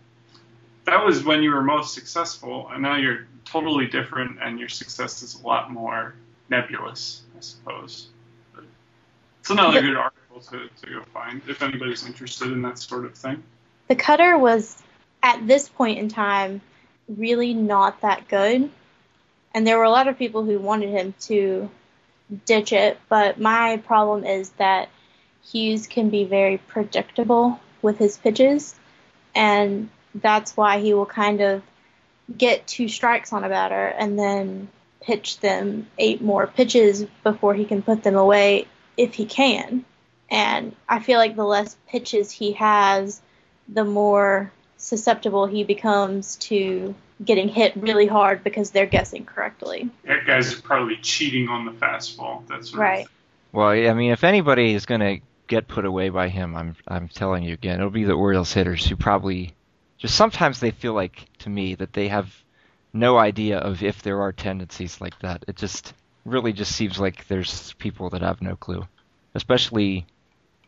that 0.85 1.05
was 1.05 1.23
when 1.23 1.43
you 1.43 1.51
were 1.51 1.63
most 1.63 1.93
successful, 1.93 2.69
and 2.71 2.81
now 2.81 2.97
you're 2.97 3.27
totally 3.45 3.87
different, 3.87 4.39
and 4.41 4.59
your 4.59 4.69
success 4.69 5.21
is 5.21 5.39
a 5.41 5.47
lot 5.47 5.71
more 5.71 6.13
nebulous, 6.49 7.21
I 7.37 7.41
suppose. 7.41 8.07
But 8.53 8.65
it's 9.39 9.49
another 9.49 9.81
The- 9.81 9.87
good 9.87 9.97
article 9.97 10.41
to, 10.41 10.69
to 10.81 10.93
go 10.93 11.03
find 11.13 11.41
if 11.47 11.61
anybody's 11.61 12.05
interested 12.05 12.51
in 12.51 12.61
that 12.63 12.79
sort 12.79 13.05
of 13.05 13.15
thing. 13.15 13.43
The 13.87 13.95
cutter 13.95 14.37
was, 14.37 14.81
at 15.21 15.45
this 15.47 15.69
point 15.69 15.99
in 15.99 16.09
time, 16.09 16.61
really 17.07 17.53
not 17.53 18.01
that 18.01 18.27
good. 18.27 18.69
And 19.53 19.67
there 19.67 19.77
were 19.77 19.83
a 19.83 19.91
lot 19.91 20.07
of 20.07 20.17
people 20.17 20.43
who 20.43 20.57
wanted 20.57 20.89
him 20.89 21.13
to 21.21 21.69
ditch 22.45 22.73
it, 22.73 22.99
but 23.07 23.39
my 23.39 23.77
problem 23.85 24.25
is 24.25 24.49
that 24.51 24.89
Hughes 25.45 25.87
can 25.87 26.09
be 26.09 26.23
very 26.23 26.57
predictable 26.57 27.59
with 27.81 27.97
his 27.97 28.17
pitches, 28.17 28.75
and 29.35 29.89
that's 30.15 30.55
why 30.55 30.79
he 30.79 30.93
will 30.93 31.05
kind 31.05 31.41
of 31.41 31.61
get 32.35 32.65
two 32.65 32.87
strikes 32.87 33.33
on 33.33 33.43
a 33.43 33.49
batter 33.49 33.87
and 33.87 34.17
then 34.17 34.69
pitch 35.01 35.39
them 35.39 35.87
eight 35.97 36.21
more 36.21 36.47
pitches 36.47 37.05
before 37.23 37.53
he 37.53 37.65
can 37.65 37.81
put 37.81 38.03
them 38.03 38.15
away 38.15 38.67
if 38.95 39.13
he 39.13 39.25
can. 39.25 39.83
And 40.29 40.75
I 40.87 40.99
feel 40.99 41.19
like 41.19 41.35
the 41.35 41.43
less 41.43 41.75
pitches 41.87 42.31
he 42.31 42.53
has, 42.53 43.21
the 43.67 43.83
more 43.83 44.51
susceptible 44.77 45.45
he 45.45 45.63
becomes 45.63 46.37
to 46.37 46.95
getting 47.23 47.47
hit 47.47 47.75
really 47.75 48.07
hard 48.07 48.43
because 48.43 48.71
they're 48.71 48.85
guessing 48.85 49.25
correctly. 49.25 49.89
That 50.05 50.25
guy's 50.25 50.55
probably 50.55 50.97
cheating 50.97 51.49
on 51.49 51.65
the 51.65 51.71
fastball. 51.71 52.47
That's 52.47 52.73
right. 52.73 53.07
Well, 53.51 53.69
I 53.69 53.93
mean, 53.93 54.11
if 54.11 54.23
anybody 54.23 54.73
is 54.73 54.85
going 54.85 55.01
to 55.01 55.19
get 55.47 55.67
put 55.67 55.85
away 55.85 56.09
by 56.09 56.29
him, 56.29 56.55
I'm 56.55 56.75
I'm 56.87 57.07
telling 57.07 57.43
you 57.43 57.53
again, 57.53 57.79
it'll 57.79 57.89
be 57.89 58.03
the 58.03 58.13
Orioles 58.13 58.53
hitters 58.53 58.85
who 58.85 58.95
probably 58.95 59.55
just 59.97 60.15
sometimes 60.15 60.59
they 60.59 60.71
feel 60.71 60.93
like 60.93 61.25
to 61.39 61.49
me 61.49 61.75
that 61.75 61.93
they 61.93 62.07
have 62.07 62.43
no 62.93 63.17
idea 63.17 63.57
of 63.57 63.83
if 63.83 64.01
there 64.01 64.21
are 64.21 64.31
tendencies 64.31 65.01
like 65.01 65.17
that. 65.19 65.43
It 65.47 65.55
just 65.55 65.93
really 66.25 66.53
just 66.53 66.75
seems 66.75 66.99
like 66.99 67.27
there's 67.27 67.73
people 67.73 68.09
that 68.11 68.21
have 68.21 68.41
no 68.41 68.55
clue, 68.55 68.87
especially 69.35 70.05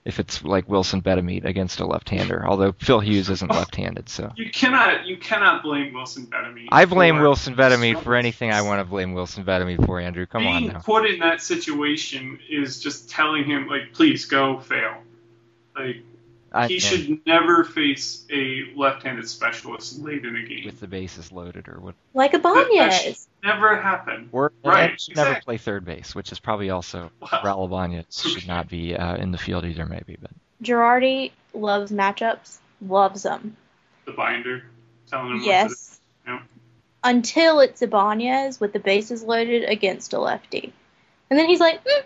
if 0.06 0.20
it's 0.20 0.43
like 0.43 0.70
Wilson 0.70 1.01
Betemit 1.01 1.45
against 1.45 1.80
a 1.80 1.86
left-hander. 1.86 2.45
Although 2.47 2.74
Phil 2.74 2.99
Hughes 2.99 3.30
isn't 3.30 3.49
left-handed, 3.49 4.08
so 4.08 4.32
You 4.36 4.51
cannot 4.51 5.06
you 5.06 5.18
cannot 5.18 5.64
blame 5.64 5.93
Wilson 5.93 6.28
Betemit. 6.28 6.68
I 6.72 6.86
blame 6.86 7.20
Wilson 7.20 7.56
Betemit 7.56 8.01
for 8.03 8.16
anything 8.16 8.51
I 8.51 8.62
want 8.62 8.80
to 8.80 8.86
blame 8.86 9.14
Wilson 9.14 9.43
Betemit 9.43 9.86
for. 9.86 9.99
Andrew, 9.99 10.26
come 10.28 10.45
on 10.45 10.62
Being 10.62 10.76
put 10.82 11.10
in 11.10 11.20
that 11.20 11.41
situation 11.41 12.39
is 12.47 12.80
just 12.80 13.10
telling 13.10 13.45
him 13.45 13.68
like, 13.68 13.93
please 13.93 14.26
go 14.26 14.60
fail. 14.60 14.97
Like 15.76 16.03
I, 16.56 16.68
he 16.68 16.80
should 16.80 17.26
never 17.26 17.64
face 17.64 18.26
a 18.32 18.72
left-handed 18.76 19.28
specialist 19.30 19.99
late 19.99 20.24
in 20.26 20.36
a 20.36 20.43
game. 20.43 20.66
with 20.66 20.80
the 20.80 20.88
bases 20.88 21.32
loaded 21.32 21.68
or 21.68 21.80
what. 21.80 21.95
Like 22.14 22.32
That- 22.32 22.43
that 22.43 22.68
Ibanez. 22.72 23.01
should 23.01 23.16
never 23.43 23.80
happen. 23.82 24.30
Or 24.32 24.51
Right, 24.64 24.91
and 24.91 25.01
should 25.01 25.16
never 25.18 25.39
play 25.41 25.58
third 25.58 25.84
base, 25.86 26.16
which 26.16 26.32
is 26.32 26.39
probably 26.39 26.70
also 26.70 27.12
Wow. 27.20 27.41
Raul 27.43 27.66
Ibanez 27.68 28.06
should 28.26 28.47
not 28.47 28.70
be 28.70 28.95
uh, 28.95 29.18
in 29.18 29.32
the 29.32 29.38
field 29.38 29.66
either, 29.66 29.86
maybe. 29.86 30.18
But 30.22 30.32
Girardi 30.64 31.32
loves 31.53 31.91
matchups, 31.91 32.58
loves 32.82 33.24
them. 33.24 33.58
The 34.06 34.14
binder 34.14 34.64
telling 35.10 35.28
him 35.32 35.34
what 35.39 35.43
to 35.43 35.47
Yes. 35.47 35.91
Until 37.03 37.60
it's 37.60 37.82
Ibanez 37.84 38.60
with 38.60 38.74
the 38.74 38.80
bases 38.80 39.22
loaded 39.22 39.64
against 39.70 40.14
a 40.14 40.20
lefty. 40.20 40.74
And 41.30 41.38
then 41.38 41.47
he's 41.47 41.60
like, 41.60 41.84
mm, 41.84 42.03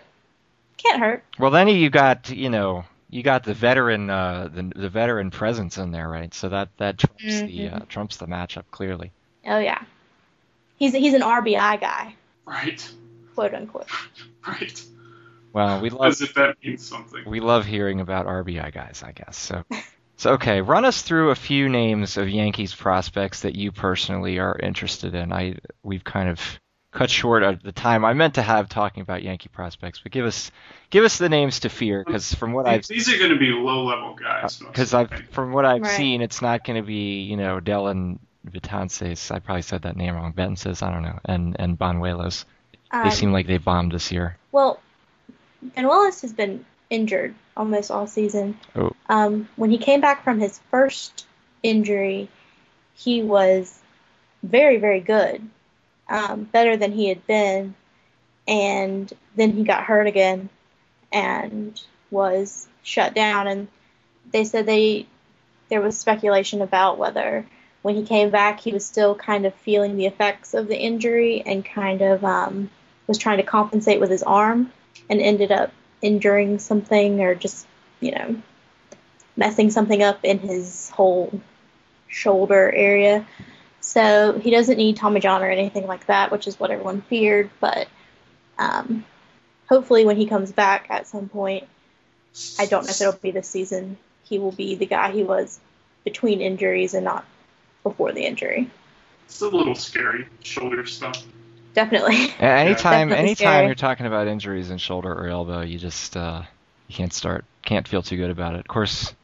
can't 0.76 1.00
hurt. 1.00 1.24
well, 1.38 1.50
then 1.50 1.68
you 1.68 1.88
got 1.88 2.28
you 2.30 2.50
know 2.50 2.84
you 3.10 3.22
got 3.22 3.44
the 3.44 3.54
veteran 3.54 4.08
uh, 4.10 4.48
the 4.52 4.72
the 4.74 4.88
veteran 4.88 5.30
presence 5.30 5.78
in 5.78 5.90
there, 5.90 6.08
right? 6.08 6.32
So 6.32 6.48
that 6.48 6.68
that 6.78 6.98
trumps 6.98 7.42
the 7.42 7.58
Mhm. 7.58 7.82
uh, 7.82 7.84
trumps 7.88 8.16
the 8.16 8.26
matchup 8.26 8.64
clearly. 8.70 9.12
Oh, 9.46 9.58
yeah. 9.58 9.82
He's, 10.76 10.92
he's 10.92 11.14
an 11.14 11.22
RBI 11.22 11.80
guy, 11.80 12.14
Right. 12.46 12.90
quote 13.34 13.54
unquote. 13.54 13.86
Right. 14.46 14.82
Well, 15.52 15.80
we 15.80 15.90
love 15.90 16.06
As 16.12 16.22
if 16.22 16.32
that 16.34 16.56
means 16.64 16.86
something. 16.88 17.24
we 17.26 17.40
love 17.40 17.66
hearing 17.66 18.00
about 18.00 18.26
RBI 18.26 18.70
guys, 18.72 19.02
I 19.04 19.12
guess. 19.12 19.36
So. 19.36 19.64
So 20.16 20.32
okay, 20.34 20.60
run 20.60 20.84
us 20.84 21.00
through 21.00 21.30
a 21.30 21.34
few 21.34 21.70
names 21.70 22.18
of 22.18 22.28
Yankees 22.28 22.74
prospects 22.74 23.40
that 23.40 23.54
you 23.56 23.72
personally 23.72 24.38
are 24.38 24.54
interested 24.58 25.14
in. 25.14 25.32
I 25.32 25.56
we've 25.82 26.04
kind 26.04 26.28
of 26.28 26.40
cut 26.92 27.08
short 27.10 27.42
of 27.42 27.62
the 27.62 27.72
time 27.72 28.04
I 28.04 28.12
meant 28.14 28.34
to 28.34 28.42
have 28.42 28.68
talking 28.68 29.02
about 29.02 29.22
Yankee 29.22 29.48
prospects, 29.48 30.00
but 30.02 30.10
give 30.12 30.26
us 30.26 30.50
give 30.90 31.04
us 31.04 31.18
the 31.18 31.28
names 31.28 31.60
to 31.60 31.68
fear 31.68 32.02
because 32.04 32.34
from 32.34 32.52
what 32.52 32.66
I've 32.66 32.86
These 32.86 33.08
are 33.12 33.18
going 33.18 33.30
to 33.30 33.38
be 33.38 33.50
low-level 33.50 34.14
guys. 34.14 34.56
because 34.58 34.92
I've 34.94 35.10
from 35.30 35.52
what 35.52 35.64
I've 35.64 35.82
Right. 35.82 35.96
seen, 35.96 36.20
it's 36.20 36.42
not 36.42 36.64
going 36.64 36.80
to 36.80 36.86
be 36.86 37.20
you 37.22 37.36
know 37.36 37.60
Dellin 37.60 38.18
Betances. 38.48 39.30
I 39.30 39.38
probably 39.38 39.62
said 39.62 39.82
that 39.82 39.96
name 39.96 40.14
wrong. 40.14 40.32
Benses, 40.32 40.82
I 40.82 40.92
don't 40.92 41.02
know, 41.02 41.18
and 41.24 41.56
and 41.58 41.78
Banuelos. 41.78 42.44
They 42.92 42.98
Um, 42.98 43.10
seem 43.10 43.32
like 43.32 43.46
they 43.46 43.58
bombed 43.58 43.92
this 43.92 44.10
year. 44.10 44.36
Well, 44.50 44.80
Banuelos 45.76 46.22
has 46.22 46.32
been 46.32 46.64
injured 46.88 47.34
almost 47.56 47.90
all 47.92 48.08
season. 48.08 48.58
Oh. 48.74 48.90
Um, 49.08 49.48
when 49.54 49.70
he 49.70 49.78
came 49.78 50.00
back 50.00 50.24
from 50.24 50.40
his 50.40 50.58
first 50.72 51.24
injury, 51.62 52.28
he 52.94 53.22
was 53.22 53.78
very, 54.42 54.78
very 54.78 54.98
good, 55.00 55.48
um, 56.10 56.44
better 56.44 56.76
than 56.76 56.92
he 56.92 57.08
had 57.08 57.26
been. 57.26 57.74
And 58.46 59.10
then 59.36 59.52
he 59.52 59.64
got 59.64 59.84
hurt 59.84 60.06
again 60.06 60.48
and 61.12 61.80
was 62.10 62.66
shut 62.82 63.14
down. 63.14 63.46
And 63.46 63.68
they 64.32 64.44
said 64.44 64.66
they 64.66 65.06
there 65.68 65.80
was 65.80 65.96
speculation 65.96 66.62
about 66.62 66.98
whether 66.98 67.46
when 67.82 67.94
he 67.94 68.04
came 68.04 68.30
back 68.30 68.58
he 68.58 68.72
was 68.72 68.84
still 68.84 69.14
kind 69.14 69.46
of 69.46 69.54
feeling 69.54 69.96
the 69.96 70.06
effects 70.06 70.52
of 70.52 70.66
the 70.66 70.76
injury 70.76 71.42
and 71.46 71.64
kind 71.64 72.02
of 72.02 72.24
um, 72.24 72.68
was 73.06 73.18
trying 73.18 73.38
to 73.38 73.44
compensate 73.44 74.00
with 74.00 74.10
his 74.10 74.22
arm 74.22 74.72
and 75.08 75.20
ended 75.20 75.52
up 75.52 75.72
injuring 76.02 76.58
something 76.58 77.20
or 77.20 77.34
just, 77.34 77.66
you 78.00 78.12
know, 78.12 78.36
messing 79.36 79.70
something 79.70 80.02
up 80.02 80.20
in 80.24 80.38
his 80.38 80.90
whole 80.90 81.40
shoulder 82.08 82.70
area. 82.70 83.26
So 83.80 84.38
he 84.38 84.50
doesn't 84.50 84.76
need 84.76 84.96
Tommy 84.96 85.20
John 85.20 85.42
or 85.42 85.50
anything 85.50 85.86
like 85.86 86.06
that, 86.06 86.30
which 86.30 86.46
is 86.46 86.58
what 86.60 86.70
everyone 86.70 87.00
feared. 87.02 87.50
But 87.60 87.88
um, 88.58 89.04
hopefully, 89.68 90.04
when 90.04 90.16
he 90.16 90.26
comes 90.26 90.52
back 90.52 90.86
at 90.90 91.06
some 91.06 91.28
point, 91.28 91.64
I 92.58 92.66
don't 92.66 92.84
know 92.84 92.90
if 92.90 93.00
it'll 93.00 93.12
be 93.14 93.30
this 93.30 93.48
season, 93.48 93.96
he 94.24 94.38
will 94.38 94.52
be 94.52 94.74
the 94.74 94.86
guy 94.86 95.10
he 95.12 95.24
was 95.24 95.58
between 96.04 96.40
injuries 96.40 96.94
and 96.94 97.04
not 97.04 97.24
before 97.82 98.12
the 98.12 98.24
injury. 98.24 98.70
It's 99.26 99.40
a 99.40 99.48
little 99.48 99.74
scary, 99.74 100.26
shoulder 100.42 100.84
stuff. 100.86 101.24
Definitely. 101.74 102.16
A- 102.38 102.42
Anytime, 102.42 103.08
Definitely 103.08 103.14
anytime 103.16 103.36
scary. 103.36 103.66
you're 103.66 103.74
talking 103.74 104.06
about 104.06 104.26
injuries 104.26 104.70
in 104.70 104.78
shoulder 104.78 105.12
or 105.12 105.28
elbow, 105.28 105.60
you 105.62 105.78
just 105.78 106.16
uh, 106.16 106.42
you 106.88 106.94
can't 106.94 107.12
start, 107.12 107.44
can't 107.64 107.86
feel 107.88 108.02
too 108.02 108.16
good 108.16 108.30
about 108.30 108.54
it. 108.54 108.60
Of 108.60 108.68
course, 108.68 109.14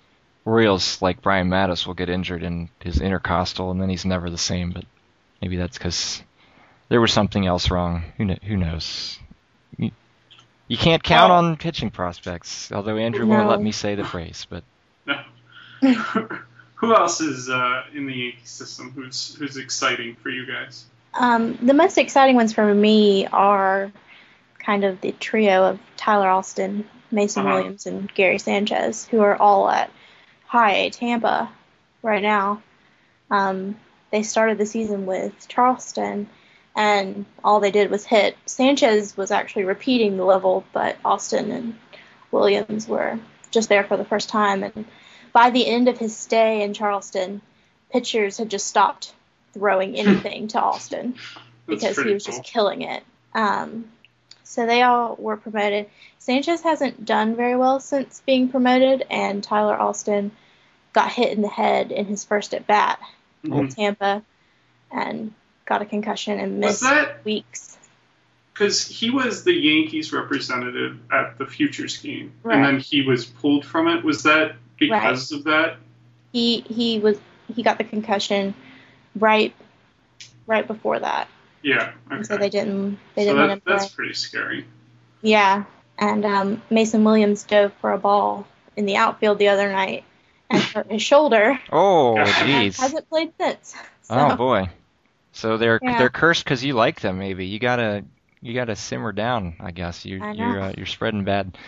Orioles 0.46 1.02
like 1.02 1.20
Brian 1.20 1.50
Matusz 1.50 1.86
will 1.86 1.94
get 1.94 2.08
injured 2.08 2.42
in 2.42 2.70
his 2.80 3.00
intercostal, 3.00 3.70
and 3.72 3.80
then 3.82 3.88
he's 3.90 4.04
never 4.06 4.30
the 4.30 4.38
same. 4.38 4.70
But 4.70 4.84
maybe 5.42 5.56
that's 5.56 5.76
because 5.76 6.22
there 6.88 7.00
was 7.00 7.12
something 7.12 7.44
else 7.46 7.70
wrong. 7.70 8.04
Who 8.16 8.26
kn- 8.26 8.40
who 8.44 8.56
knows? 8.56 9.18
You, 9.76 9.90
you 10.68 10.76
can't 10.78 11.02
count 11.02 11.30
Well- 11.30 11.38
on 11.40 11.56
pitching 11.56 11.90
prospects. 11.90 12.70
Although 12.72 12.96
Andrew 12.96 13.26
won't 13.26 13.48
let 13.50 13.60
me 13.60 13.72
say 13.72 13.96
the 13.96 14.04
phrase, 14.04 14.46
but 14.48 14.62
No. 15.04 15.20
Who 16.76 16.94
else 16.94 17.20
is 17.22 17.48
uh, 17.48 17.84
in 17.94 18.06
the 18.06 18.12
Yankee 18.14 18.38
system? 18.44 18.90
Who's 18.92 19.34
who's 19.36 19.56
exciting 19.56 20.14
for 20.22 20.28
you 20.28 20.46
guys? 20.46 20.84
Um, 21.14 21.58
the 21.62 21.72
most 21.72 21.96
exciting 21.96 22.36
ones 22.36 22.52
for 22.52 22.74
me 22.74 23.26
are 23.28 23.90
kind 24.58 24.84
of 24.84 25.00
the 25.00 25.12
trio 25.12 25.64
of 25.64 25.80
Tyler 25.96 26.28
Austin, 26.28 26.86
Mason 27.10 27.46
Uh-huh. 27.46 27.54
Williams, 27.56 27.86
and 27.86 28.12
Gary 28.14 28.38
Sanchez, 28.38 29.06
who 29.06 29.20
are 29.22 29.34
all 29.36 29.70
at 29.70 29.90
High 30.46 30.88
Tampa 30.90 31.50
right 32.02 32.22
now. 32.22 32.62
Um, 33.30 33.76
they 34.10 34.22
started 34.22 34.58
the 34.58 34.66
season 34.66 35.06
with 35.06 35.48
Charleston, 35.48 36.28
and 36.74 37.26
all 37.42 37.60
they 37.60 37.70
did 37.70 37.90
was 37.90 38.04
hit. 38.04 38.36
Sanchez 38.46 39.16
was 39.16 39.30
actually 39.30 39.64
repeating 39.64 40.16
the 40.16 40.24
level, 40.24 40.64
but 40.72 40.96
Austin 41.04 41.50
and 41.50 41.78
Williams 42.30 42.86
were 42.86 43.18
just 43.50 43.68
there 43.68 43.84
for 43.84 43.96
the 43.96 44.04
first 44.04 44.28
time. 44.28 44.62
And 44.62 44.84
by 45.32 45.50
the 45.50 45.66
end 45.66 45.88
of 45.88 45.98
his 45.98 46.16
stay 46.16 46.62
in 46.62 46.74
Charleston, 46.74 47.40
pitchers 47.90 48.38
had 48.38 48.50
just 48.50 48.66
stopped 48.66 49.12
throwing 49.52 49.96
anything 49.96 50.48
to 50.48 50.60
Austin 50.60 51.14
because 51.66 51.96
he 51.96 52.12
was 52.12 52.24
cool. 52.24 52.32
just 52.32 52.44
killing 52.44 52.82
it. 52.82 53.02
Um, 53.34 53.86
so 54.48 54.64
they 54.64 54.82
all 54.82 55.16
were 55.18 55.36
promoted. 55.36 55.86
Sanchez 56.18 56.62
hasn't 56.62 57.04
done 57.04 57.34
very 57.36 57.56
well 57.56 57.80
since 57.80 58.22
being 58.24 58.48
promoted, 58.48 59.04
and 59.10 59.42
Tyler 59.42 59.74
Austin 59.78 60.30
got 60.92 61.10
hit 61.12 61.32
in 61.32 61.42
the 61.42 61.48
head 61.48 61.90
in 61.92 62.06
his 62.06 62.24
first 62.24 62.54
at 62.54 62.66
bat 62.66 63.00
Mhm. 63.44 63.60
with 63.62 63.76
Tampa 63.76 64.22
and 64.90 65.32
got 65.66 65.82
a 65.82 65.84
concussion 65.84 66.38
and 66.38 66.62
Was 66.62 66.80
missed 66.80 66.82
that 66.82 67.24
weeks. 67.24 67.76
because 68.52 68.86
he 68.86 69.10
was 69.10 69.44
the 69.44 69.52
Yankees 69.52 70.12
representative 70.12 70.98
at 71.12 71.36
the 71.38 71.46
Futures 71.46 71.98
game, 71.98 72.32
Right. 72.42 72.56
and 72.56 72.64
then 72.64 72.78
he 72.80 73.02
was 73.02 73.26
pulled 73.26 73.64
from 73.66 73.88
it? 73.88 74.04
Was 74.04 74.22
that 74.22 74.54
because 74.78 75.32
of 75.32 75.44
that? 75.44 75.76
He 76.32 76.60
he 76.60 76.98
was 76.98 77.18
he 77.54 77.62
got 77.62 77.78
the 77.78 77.84
concussion 77.84 78.54
right 79.18 79.52
right 80.46 80.66
before 80.66 80.98
that, 81.00 81.28
Yeah. 81.66 81.90
Okay. 82.06 82.16
and 82.16 82.26
so 82.26 82.36
they 82.36 82.48
didn't 82.48 82.98
they 83.16 83.24
So 83.26 83.34
didn't 83.34 83.38
let 83.38 83.46
that, 83.48 83.52
him 83.54 83.60
play. 83.62 83.76
that's 83.76 83.88
pretty 83.92 84.14
scary. 84.14 84.66
Yeah, 85.22 85.64
and 85.98 86.24
um, 86.24 86.62
Mason 86.70 87.02
Williams 87.02 87.42
dove 87.42 87.72
for 87.80 87.90
a 87.92 87.98
ball 87.98 88.46
in 88.76 88.86
the 88.86 88.96
outfield 88.96 89.38
the 89.38 89.48
other 89.48 89.70
night 89.72 90.04
and 90.48 90.62
hurt 90.62 90.90
his 90.90 91.02
shoulder. 91.02 91.58
oh 91.72 92.16
Yeah. 92.18 92.24
jeez, 92.24 92.78
hasn't 92.78 93.08
played 93.08 93.32
since. 93.40 93.74
So, 94.02 94.14
oh 94.14 94.36
boy. 94.36 94.70
So 95.32 95.56
they're 95.56 95.80
Yeah. 95.82 95.98
they're 95.98 96.08
cursed 96.10 96.44
because 96.44 96.64
you 96.64 96.74
like 96.74 97.00
them. 97.00 97.18
Maybe 97.18 97.46
you 97.46 97.58
gotta 97.58 98.04
you 98.40 98.54
gotta 98.54 98.76
simmer 98.76 99.10
down. 99.10 99.56
I 99.58 99.72
guess 99.72 100.04
you 100.04 100.22
I 100.22 100.32
you're 100.32 100.60
uh, 100.60 100.72
you're 100.76 100.86
spreading 100.86 101.24
bad. 101.24 101.58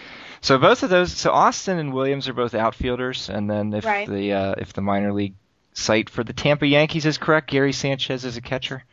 So 0.42 0.59
both 0.59 0.84
of 0.84 0.90
those. 0.90 1.11
So 1.12 1.32
Austin 1.32 1.78
and 1.80 1.92
Williams 1.92 2.28
are 2.28 2.32
both 2.34 2.55
outfielders, 2.55 3.28
and 3.28 3.51
then 3.51 3.74
if 3.74 3.84
Right. 3.84 4.09
the 4.09 4.32
uh, 4.32 4.55
if 4.59 4.72
the 4.74 4.80
minor 4.82 5.12
league 5.12 5.34
site 5.72 6.09
for 6.09 6.22
the 6.22 6.32
Tampa 6.32 6.66
Yankees 6.68 7.05
is 7.07 7.18
correct. 7.18 7.51
Gary 7.51 7.72
Sanchez 7.72 8.24
is 8.24 8.36
a 8.36 8.40
catcher. 8.40 8.84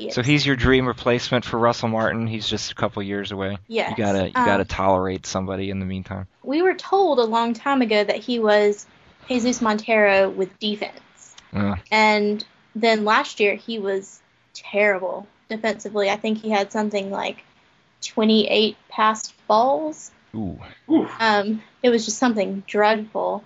Yes. 0.00 0.14
So 0.14 0.22
he's 0.22 0.44
your 0.46 0.56
dream 0.56 0.86
replacement 0.86 1.44
for 1.44 1.58
Russell 1.58 1.88
Martin. 1.88 2.26
He's 2.26 2.48
just 2.48 2.72
a 2.72 2.74
couple 2.74 3.02
years 3.02 3.32
away. 3.32 3.58
Yes. 3.68 3.90
You 3.90 3.96
gotta 4.04 4.24
you 4.28 4.32
Um, 4.34 4.44
gotta 4.46 4.64
tolerate 4.64 5.26
somebody 5.26 5.70
in 5.70 5.78
the 5.80 5.86
meantime. 5.86 6.26
we 6.42 6.62
were 6.62 6.74
told 6.74 7.18
a 7.18 7.24
long 7.24 7.54
time 7.54 7.82
ago 7.82 8.02
that 8.02 8.16
he 8.16 8.38
was 8.38 8.86
Jesus 9.28 9.60
Montero 9.60 10.28
with 10.30 10.58
defense. 10.58 11.36
Uh, 11.54 11.76
And 11.90 12.44
then 12.74 13.04
last 13.04 13.40
year 13.40 13.54
he 13.56 13.78
was 13.78 14.20
terrible 14.54 15.26
defensively. 15.48 16.08
I 16.10 16.16
think 16.16 16.38
he 16.38 16.50
had 16.50 16.70
something 16.72 17.10
like 17.10 17.44
28 18.02 18.76
passed 18.88 19.34
balls. 19.46 20.10
ooh. 20.34 20.58
Ooh. 20.88 21.08
Um, 21.18 21.62
it 21.82 21.90
was 21.90 22.04
just 22.04 22.18
something 22.18 22.62
dreadful. 22.66 23.44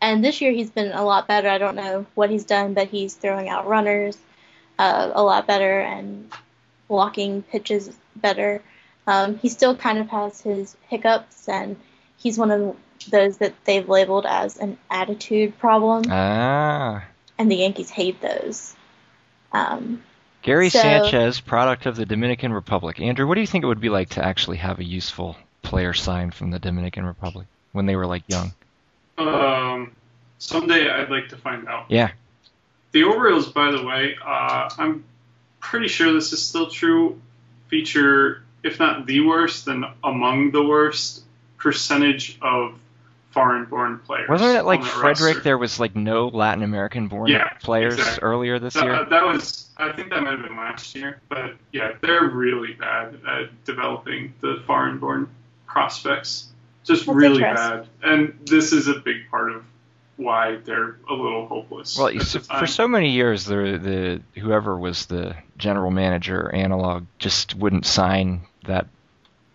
And 0.00 0.22
this 0.24 0.40
year 0.40 0.52
he's 0.52 0.70
been 0.70 0.92
a 0.92 1.04
lot 1.04 1.28
better. 1.28 1.48
I 1.48 1.58
don't 1.58 1.76
know 1.76 2.06
what 2.14 2.30
he's 2.30 2.44
done, 2.44 2.74
but 2.74 2.88
he's 2.88 3.14
throwing 3.14 3.48
out 3.48 3.66
runners 3.66 4.18
uh, 4.78 5.10
a 5.14 5.22
lot 5.22 5.46
better 5.46 5.80
and 5.80 6.30
blocking 6.88 7.42
pitches 7.42 7.90
better. 8.16 8.62
Um, 9.06 9.38
he 9.38 9.48
still 9.48 9.76
kind 9.76 9.98
of 9.98 10.08
has 10.08 10.40
his 10.40 10.76
hiccups, 10.88 11.48
and 11.48 11.76
he's 12.16 12.38
one 12.38 12.50
of 12.50 12.76
those 13.10 13.38
that 13.38 13.52
they've 13.64 13.88
labeled 13.88 14.24
as 14.26 14.56
an 14.58 14.78
attitude 14.90 15.58
problem, 15.58 16.04
Ah. 16.10 17.04
and 17.38 17.50
the 17.50 17.56
Yankees 17.56 17.90
hate 17.90 18.20
those. 18.22 18.74
Um, 19.52 20.02
Gary 20.42 20.68
So- 20.70 20.80
Sanchez, 20.80 21.40
product 21.40 21.86
of 21.86 21.96
the 21.96 22.06
Dominican 22.06 22.52
Republic. 22.52 23.00
Andrew, 23.00 23.26
what 23.26 23.34
do 23.34 23.40
you 23.40 23.46
think 23.46 23.64
it 23.64 23.66
would 23.66 23.80
be 23.80 23.88
like 23.90 24.10
to 24.10 24.24
actually 24.24 24.56
have 24.58 24.78
a 24.78 24.84
useful 24.84 25.36
player 25.62 25.92
signed 25.94 26.34
from 26.34 26.50
the 26.50 26.58
Dominican 26.58 27.04
Republic 27.06 27.46
when 27.72 27.86
they 27.86 27.96
were 27.96 28.06
like 28.06 28.22
young? 28.28 28.52
Um, 29.18 29.92
someday 30.38 30.90
I'd 30.90 31.10
like 31.10 31.28
to 31.28 31.36
find 31.36 31.66
out. 31.68 31.86
Yeah. 31.88 32.10
The 32.94 33.02
Orioles, 33.02 33.48
by 33.52 33.72
the 33.72 33.82
way, 33.82 34.16
uh, 34.24 34.70
I'm 34.78 35.04
pretty 35.58 35.88
sure 35.88 36.12
this 36.12 36.32
is 36.32 36.42
still 36.42 36.70
true, 36.70 37.20
feature, 37.66 38.44
if 38.62 38.78
not 38.78 39.04
the 39.06 39.20
worst, 39.20 39.66
then 39.66 39.84
among 40.04 40.52
the 40.52 40.62
worst 40.62 41.24
percentage 41.58 42.38
of 42.40 42.78
foreign-born 43.32 43.98
players. 44.06 44.28
Wasn't 44.28 44.56
it 44.56 44.62
like 44.62 44.80
the 44.82 44.86
Frederick? 44.86 45.34
roster. 45.34 45.40
There 45.42 45.58
was 45.58 45.80
like 45.80 45.96
no 45.96 46.28
Latin 46.28 46.62
American 46.62 47.08
born 47.08 47.30
Yeah, 47.30 47.48
players 47.60 47.98
exactly. 47.98 48.22
earlier 48.22 48.60
this 48.60 48.74
That, 48.74 48.84
year. 48.84 49.04
that 49.10 49.24
was, 49.26 49.66
I 49.76 49.90
think 49.90 50.10
that 50.10 50.22
might 50.22 50.38
have 50.38 50.42
been 50.42 50.56
last 50.56 50.94
year, 50.94 51.20
but 51.28 51.56
yeah, 51.72 51.94
they're 52.00 52.28
really 52.28 52.74
bad 52.74 53.18
at 53.26 53.64
developing 53.64 54.34
the 54.40 54.62
foreign-born 54.68 55.28
prospects. 55.66 56.46
Just 56.84 57.06
That's 57.06 57.16
really 57.16 57.40
bad, 57.40 57.88
and 58.04 58.38
this 58.46 58.72
is 58.72 58.86
a 58.86 58.94
big 59.00 59.28
part 59.32 59.50
of 59.50 59.64
why 60.16 60.56
they're 60.64 60.96
a 61.08 61.12
little 61.12 61.46
hopeless. 61.46 61.98
Well, 61.98 62.08
at 62.08 62.22
so- 62.22 62.38
the 62.38 62.46
time. 62.46 62.60
for 62.60 62.66
so 62.80 62.88
many 62.88 63.10
years, 63.10 63.44
the 63.44 64.22
the 64.34 64.40
whoever 64.40 64.76
was 64.78 65.06
the 65.06 65.36
general 65.58 65.90
manager 65.90 66.52
analog 66.54 67.06
just 67.18 67.54
wouldn't 67.54 67.86
sign 67.86 68.42
that 68.66 68.86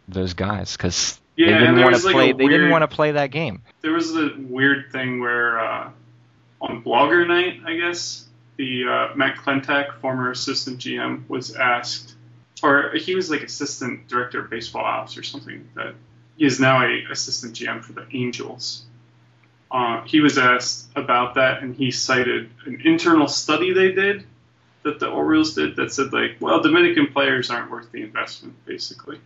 those 0.08 0.34
guys 0.34 0.76
because 0.76 1.20
yeah, 1.36 1.48
they 1.48 1.66
didn't 1.66 1.82
want 1.82 1.96
to 1.96 2.06
like 2.06 2.14
play. 2.14 2.32
They 2.34 2.48
didn't 2.48 2.72
want 2.72 2.82
to 2.82 2.94
play 2.94 3.12
that 3.12 3.32
game. 3.32 3.62
there 3.82 3.94
was 3.94 4.16
a 4.16 4.32
weird 4.38 4.92
thing 4.92 5.20
where 5.22 5.60
uh, 5.60 5.92
on 6.62 6.84
Blogger 6.84 7.26
Night, 7.28 7.62
I 7.66 7.76
guess, 7.78 8.26
the 8.58 8.84
uh, 8.84 9.16
Matt 9.16 9.38
Klentak, 9.38 10.00
former 10.02 10.32
assistant 10.32 10.80
GM, 10.80 11.28
was 11.30 11.56
asked, 11.56 12.16
or 12.62 12.92
he 12.96 13.16
was 13.16 13.30
like 13.30 13.42
assistant 13.42 14.08
director 14.08 14.42
of 14.42 14.50
baseball 14.50 14.84
ops 14.84 15.18
or 15.18 15.24
something. 15.24 15.70
That 15.76 15.96
he 16.38 16.46
is 16.46 16.60
now 16.60 16.84
a 16.84 17.06
assistant 17.12 17.54
GM 17.56 17.84
for 17.84 17.94
the 17.94 18.06
Angels. 18.12 18.84
Uh, 19.72 20.02
he 20.06 20.20
was 20.22 20.38
asked 20.38 20.88
about 20.96 21.36
that, 21.36 21.62
and 21.62 21.76
he 21.76 21.92
cited 21.92 22.50
an 22.66 22.82
internal 22.84 23.28
study 23.28 23.72
they 23.74 23.92
did 23.92 24.26
that 24.84 25.00
the 25.00 25.08
Orioles 25.10 25.54
did 25.54 25.76
that 25.76 25.92
said 25.94 26.12
like, 26.14 26.38
well, 26.40 26.62
Dominican 26.62 27.08
players 27.08 27.52
aren't 27.52 27.70
worth 27.70 27.92
the 27.92 28.02
investment, 28.02 28.56
basically. 28.66 29.20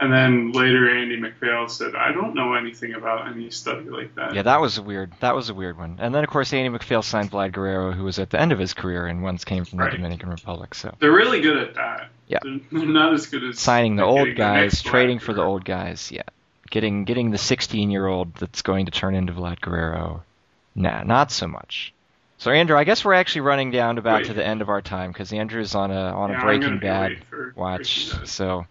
And 0.00 0.12
then 0.12 0.52
later, 0.52 0.88
Andy 0.96 1.16
MacPhail 1.16 1.68
said, 1.68 1.96
"I 1.96 2.12
don't 2.12 2.34
know 2.36 2.54
anything 2.54 2.94
about 2.94 3.26
any 3.26 3.50
study 3.50 3.88
like 3.90 4.14
that." 4.14 4.32
Yeah, 4.32 4.42
that 4.42 4.60
was 4.60 4.78
a 4.78 4.82
weird. 4.82 5.12
That 5.18 5.34
was 5.34 5.48
a 5.50 5.54
weird 5.54 5.76
one. 5.76 5.96
And 6.00 6.14
then 6.14 6.22
of 6.22 6.30
course 6.30 6.52
Andy 6.52 6.68
MacPhail 6.68 7.02
signed 7.02 7.32
Vlad 7.32 7.50
Guerrero, 7.50 7.90
who 7.90 8.04
was 8.04 8.20
at 8.20 8.30
the 8.30 8.40
end 8.40 8.52
of 8.52 8.60
his 8.60 8.74
career 8.74 9.08
and 9.08 9.24
once 9.24 9.44
came 9.44 9.64
from 9.64 9.80
Right. 9.80 9.90
the 9.90 9.96
Dominican 9.96 10.30
Republic. 10.30 10.76
So 10.76 10.94
They're 11.00 11.10
really 11.10 11.40
good 11.40 11.56
at 11.56 11.74
that. 11.74 12.10
Yeah. 12.28 12.38
They're, 12.44 12.60
they're 12.70 12.86
not 12.86 13.12
as 13.12 13.26
good 13.26 13.42
as 13.42 13.58
signing 13.58 13.96
the 13.96 14.04
old 14.04 14.28
the 14.28 14.34
guys, 14.34 14.82
trading 14.82 15.18
Vlad 15.18 15.22
for 15.22 15.32
the 15.32 15.42
old 15.42 15.64
guys. 15.64 16.12
Yeah, 16.12 16.22
getting 16.70 17.04
getting 17.04 17.30
the 17.30 17.38
16 17.38 17.90
year 17.90 18.06
old 18.06 18.34
that's 18.34 18.62
going 18.62 18.86
to 18.86 18.92
turn 18.92 19.14
into 19.14 19.32
Vlad 19.32 19.60
Guerrero. 19.60 20.22
Nah, 20.74 21.02
not 21.02 21.32
so 21.32 21.48
much. 21.48 21.92
So 22.38 22.52
Andrew, 22.52 22.76
I 22.76 22.84
guess 22.84 23.04
we're 23.04 23.14
actually 23.14 23.40
running 23.42 23.72
down 23.72 23.98
about 23.98 24.20
Wait. 24.20 24.26
to 24.26 24.34
the 24.34 24.46
end 24.46 24.62
of 24.62 24.68
our 24.68 24.80
time 24.80 25.10
because 25.10 25.32
Andrew's 25.32 25.74
on 25.74 25.90
a 25.90 25.94
on 25.94 26.30
Yeah, 26.30 26.40
a 26.40 26.44
Breaking 26.44 26.78
Bad 26.78 27.18
watch. 27.56 28.10
Breaking 28.10 28.26
So 28.26 28.66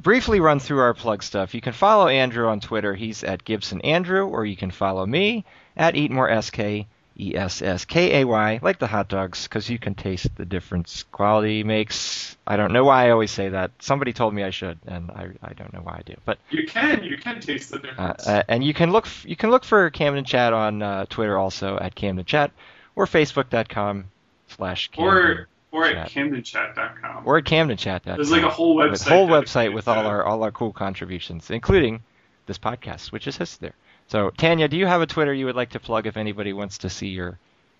briefly 0.00 0.40
run 0.40 0.58
through 0.58 0.80
our 0.80 0.94
plug 0.94 1.22
stuff. 1.22 1.54
You 1.54 1.60
can 1.60 1.72
follow 1.72 2.08
Andrew 2.08 2.48
on 2.48 2.60
Twitter. 2.60 2.94
He's 2.94 3.22
at 3.22 3.44
Gibson 3.44 3.80
Andrew, 3.82 4.26
or 4.26 4.44
you 4.44 4.56
can 4.56 4.70
follow 4.70 5.06
me 5.06 5.44
at 5.76 5.94
EatMoreSK. 5.94 6.86
E 7.20 7.34
S 7.34 7.62
S 7.62 7.84
K 7.84 8.20
A 8.20 8.24
Y, 8.26 8.60
like 8.62 8.78
the 8.78 8.86
hot 8.86 9.08
dogs, 9.08 9.44
because 9.48 9.68
you 9.68 9.78
can 9.78 9.94
taste 9.94 10.28
the 10.36 10.44
difference. 10.44 11.02
Quality 11.10 11.64
makes. 11.64 12.36
I 12.46 12.56
don't 12.56 12.72
know 12.72 12.84
why 12.84 13.06
I 13.06 13.10
always 13.10 13.30
say 13.32 13.48
that. 13.48 13.72
Somebody 13.80 14.12
told 14.12 14.32
me 14.34 14.44
I 14.44 14.50
should, 14.50 14.78
and 14.86 15.10
I, 15.10 15.28
I 15.42 15.52
don't 15.54 15.72
know 15.72 15.80
why 15.80 15.94
I 15.94 16.02
do. 16.06 16.14
But 16.24 16.38
You 16.50 16.66
can, 16.66 17.02
you 17.02 17.18
can 17.18 17.40
taste 17.40 17.70
the 17.70 17.78
uh, 17.78 17.80
difference. 17.80 18.26
uh, 18.28 18.42
and 18.48 18.62
you 18.62 18.72
can 18.72 18.92
look 18.92 19.06
f- 19.06 19.24
you 19.26 19.34
can 19.36 19.50
look 19.50 19.64
for 19.64 19.90
Camden 19.90 20.24
Chat 20.24 20.52
on 20.52 20.80
uh, 20.82 21.06
Twitter 21.08 21.36
also 21.36 21.76
at 21.78 21.94
Camden 21.94 22.24
Chat 22.24 22.52
or 22.94 23.06
Facebook.com 23.06 24.04
slash 24.48 24.88
Camden 24.88 25.14
or 25.14 25.48
or 25.70 25.84
at 25.86 26.08
CamdenChat.com. 26.10 27.22
or 27.26 27.38
at 27.38 27.44
CamdenChat.com. 27.44 28.16
There's 28.16 28.30
like 28.30 28.42
a 28.42 28.48
whole 28.48 28.76
website. 28.76 28.90
with 28.92 29.02
whole 29.02 29.28
website 29.28 29.74
with 29.74 29.88
all 29.88 30.06
our 30.06 30.24
all 30.24 30.42
our 30.42 30.50
cool 30.52 30.72
contributions, 30.72 31.50
including 31.50 32.00
this 32.46 32.58
podcast, 32.58 33.12
which 33.12 33.26
is 33.26 33.36
hosted 33.36 33.58
there. 33.58 33.74
So 34.08 34.30
Tanya, 34.30 34.68
do 34.68 34.76
you 34.76 34.86
have 34.86 35.02
a 35.02 35.06
Twitter 35.06 35.32
you 35.32 35.46
would 35.46 35.56
like 35.56 35.70
to 35.70 35.80
plug 35.80 36.06
if 36.06 36.16
anybody 36.16 36.52
wants 36.52 36.78
to 36.78 36.90
see 36.90 37.08
your 37.08 37.38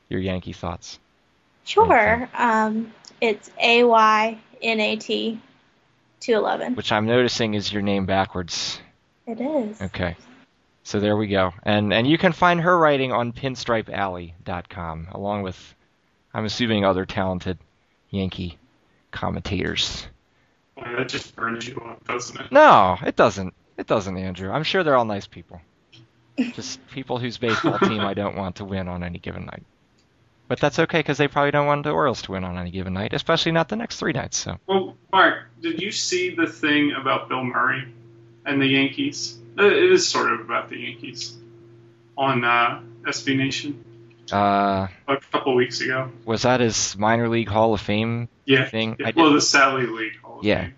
your 0.08 0.20
Yankee 0.20 0.52
thoughts? 0.52 0.98
sure. 1.64 2.28
Um, 2.34 2.92
it's 3.20 3.50
A 3.62 3.84
Y 3.84 4.38
N 4.62 4.80
A 4.80 4.96
T 4.96 5.40
211. 6.20 6.74
Which 6.74 6.92
I'm 6.92 7.06
noticing 7.06 7.54
is 7.54 7.72
your 7.72 7.82
name 7.82 8.06
backwards. 8.06 8.80
It 9.26 9.40
is. 9.40 9.80
Okay. 9.80 10.16
So 10.82 11.00
there 11.00 11.16
we 11.16 11.28
go. 11.28 11.52
And 11.62 11.92
and 11.92 12.06
you 12.06 12.18
can 12.18 12.32
find 12.32 12.60
her 12.60 12.78
writing 12.78 13.12
on 13.12 13.32
pinstripealley.com 13.32 15.08
along 15.12 15.42
with 15.42 15.74
I'm 16.34 16.44
assuming 16.44 16.84
other 16.84 17.04
talented 17.04 17.58
Yankee 18.10 18.58
commentators. 19.10 20.06
Boy, 20.76 20.94
that 20.96 21.08
just 21.08 21.34
burns 21.34 21.66
you 21.66 21.76
up, 21.76 22.06
doesn't 22.06 22.38
it? 22.40 22.52
No, 22.52 22.96
it 23.04 23.16
doesn't. 23.16 23.54
It 23.76 23.86
doesn't, 23.86 24.16
Andrew. 24.16 24.50
I'm 24.50 24.64
sure 24.64 24.82
they're 24.82 24.96
all 24.96 25.04
nice 25.04 25.26
people. 25.26 25.60
Just 26.54 26.86
people 26.88 27.18
whose 27.18 27.36
baseball 27.38 27.78
team 27.78 28.00
I 28.00 28.14
don't 28.14 28.36
want 28.36 28.56
to 28.56 28.64
win 28.64 28.88
on 28.88 29.02
any 29.02 29.18
given 29.18 29.44
night. 29.46 29.62
But 30.46 30.60
that's 30.60 30.78
okay 30.78 31.00
because 31.00 31.18
they 31.18 31.28
probably 31.28 31.50
don't 31.50 31.66
want 31.66 31.82
the 31.84 31.90
Orioles 31.90 32.22
to 32.22 32.32
win 32.32 32.44
on 32.44 32.56
any 32.56 32.70
given 32.70 32.94
night, 32.94 33.12
especially 33.12 33.52
not 33.52 33.68
the 33.68 33.76
next 33.76 33.98
three 33.98 34.12
nights. 34.12 34.38
So 34.38 34.58
Well, 34.66 34.96
Mark, 35.12 35.44
did 35.60 35.82
you 35.82 35.90
see 35.92 36.34
the 36.34 36.46
thing 36.46 36.92
about 36.98 37.28
Bill 37.28 37.44
Murray 37.44 37.86
and 38.46 38.60
the 38.62 38.66
Yankees? 38.66 39.38
Uh, 39.58 39.64
It 39.66 39.92
is 39.92 40.08
sort 40.08 40.32
of 40.32 40.40
about 40.40 40.68
the 40.70 40.78
Yankees 40.78 41.36
on 42.16 42.44
uh, 42.44 42.80
SB 43.06 43.36
Nation 43.36 43.84
uh, 44.32 44.86
a 45.06 45.16
couple 45.32 45.54
weeks 45.54 45.80
ago. 45.80 46.10
was 46.24 46.42
that 46.42 46.60
his 46.60 46.96
minor 46.96 47.28
league 47.28 47.48
Hall 47.48 47.74
of 47.74 47.80
Fame 47.80 48.28
Yeah. 48.46 48.64
thing? 48.68 48.96
yeah. 48.98 49.10
Well, 49.16 49.32
the 49.32 49.40
Sally 49.40 49.86
League 49.86 50.18
Hall 50.22 50.38
of 50.38 50.44
Yeah. 50.44 50.62
Fame. 50.64 50.74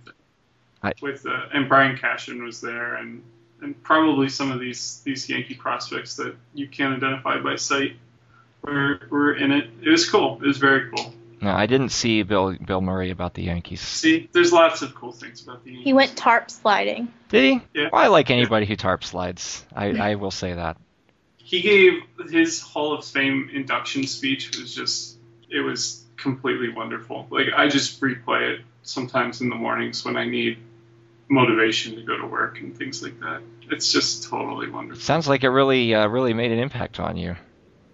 I- 0.82 0.92
With 1.02 1.26
uh, 1.26 1.46
and 1.52 1.68
Brian 1.68 1.96
Cashman 1.98 2.42
was 2.42 2.60
there, 2.60 2.96
and 2.96 3.22
and 3.62 3.80
probably 3.82 4.28
some 4.28 4.50
of 4.52 4.60
these 4.60 5.00
these 5.04 5.28
Yankee 5.28 5.54
prospects 5.54 6.16
that 6.16 6.34
you 6.54 6.68
can't 6.68 6.96
identify 6.96 7.38
by 7.40 7.56
sight 7.56 7.96
were 8.62 9.00
were 9.10 9.34
in 9.34 9.52
it. 9.52 9.70
It 9.82 9.90
was 9.90 10.08
cool. 10.08 10.40
It 10.42 10.46
was 10.46 10.58
very 10.58 10.90
cool. 10.90 11.14
No, 11.42 11.50
I 11.52 11.64
didn't 11.66 11.88
see 11.88 12.22
Bill 12.22 12.54
Bill 12.54 12.80
Murray 12.82 13.10
about 13.10 13.32
the 13.34 13.42
Yankees. 13.44 13.80
See, 13.80 14.28
there's 14.32 14.52
lots 14.52 14.82
of 14.82 14.94
cool 14.94 15.12
things 15.12 15.42
about 15.42 15.64
the 15.64 15.70
Yankees. 15.70 15.84
He 15.84 15.92
went 15.94 16.16
tarp 16.16 16.50
sliding. 16.50 17.12
Did 17.30 17.44
he? 17.44 17.80
Yeah. 17.80 17.88
Well, 17.92 18.02
I 18.02 18.08
like 18.08 18.30
anybody 18.30 18.66
who 18.66 18.76
tarp 18.76 19.04
slides. 19.04 19.64
I, 19.74 19.90
I 19.92 20.14
will 20.16 20.30
say 20.30 20.52
that. 20.54 20.76
he 21.38 21.62
gave 21.62 22.02
his 22.30 22.60
Hall 22.60 22.92
of 22.92 23.04
Fame 23.04 23.50
induction 23.52 24.06
speech 24.06 24.56
was 24.58 24.74
just 24.74 25.16
it 25.48 25.60
was 25.60 26.04
completely 26.16 26.68
wonderful. 26.68 27.26
Like 27.30 27.46
I 27.56 27.68
just 27.68 28.00
replay 28.02 28.54
it 28.54 28.60
sometimes 28.82 29.40
in 29.40 29.48
the 29.48 29.56
mornings 29.56 30.04
when 30.04 30.16
I 30.16 30.26
need 30.26 30.58
motivation 31.30 31.94
to 31.96 32.02
go 32.02 32.18
to 32.18 32.26
work 32.26 32.58
and 32.60 32.76
things 32.76 33.02
like 33.02 33.18
that. 33.20 33.40
It's 33.70 33.90
just 33.92 34.28
totally 34.28 34.68
wonderful. 34.68 35.00
Sounds 35.00 35.28
like 35.28 35.44
it 35.44 35.48
really 35.50 35.94
uh, 35.94 36.08
really 36.08 36.34
made 36.34 36.50
an 36.52 36.58
impact 36.58 37.00
on 37.00 37.16
you. 37.16 37.36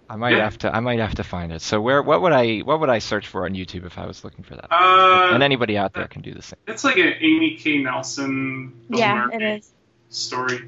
I 0.08 0.16
might 0.16 0.32
Yeah. 0.36 0.44
have 0.44 0.58
to 0.58 0.74
I 0.74 0.80
might 0.80 1.00
have 1.00 1.16
to 1.16 1.24
find 1.24 1.52
it. 1.52 1.60
So 1.62 1.80
where 1.80 2.00
what 2.02 2.22
would 2.22 2.32
I 2.32 2.58
what 2.60 2.80
would 2.80 2.88
I 2.88 2.98
search 3.00 3.26
for 3.26 3.44
on 3.44 3.52
YouTube 3.54 3.84
if 3.84 3.98
I 3.98 4.06
was 4.06 4.24
looking 4.24 4.42
for 4.44 4.54
that? 4.54 4.72
Uh, 4.72 5.34
and 5.34 5.42
anybody 5.42 5.76
out 5.76 5.92
there 5.92 6.06
can 6.08 6.22
do 6.22 6.32
the 6.32 6.42
same. 6.42 6.58
it's 6.66 6.82
like 6.84 6.96
an 6.96 7.14
Amy 7.20 7.56
K. 7.56 7.78
Nelson 7.78 8.72
yeah, 8.88 9.28
it 9.32 9.42
is. 9.42 9.70
story. 10.08 10.60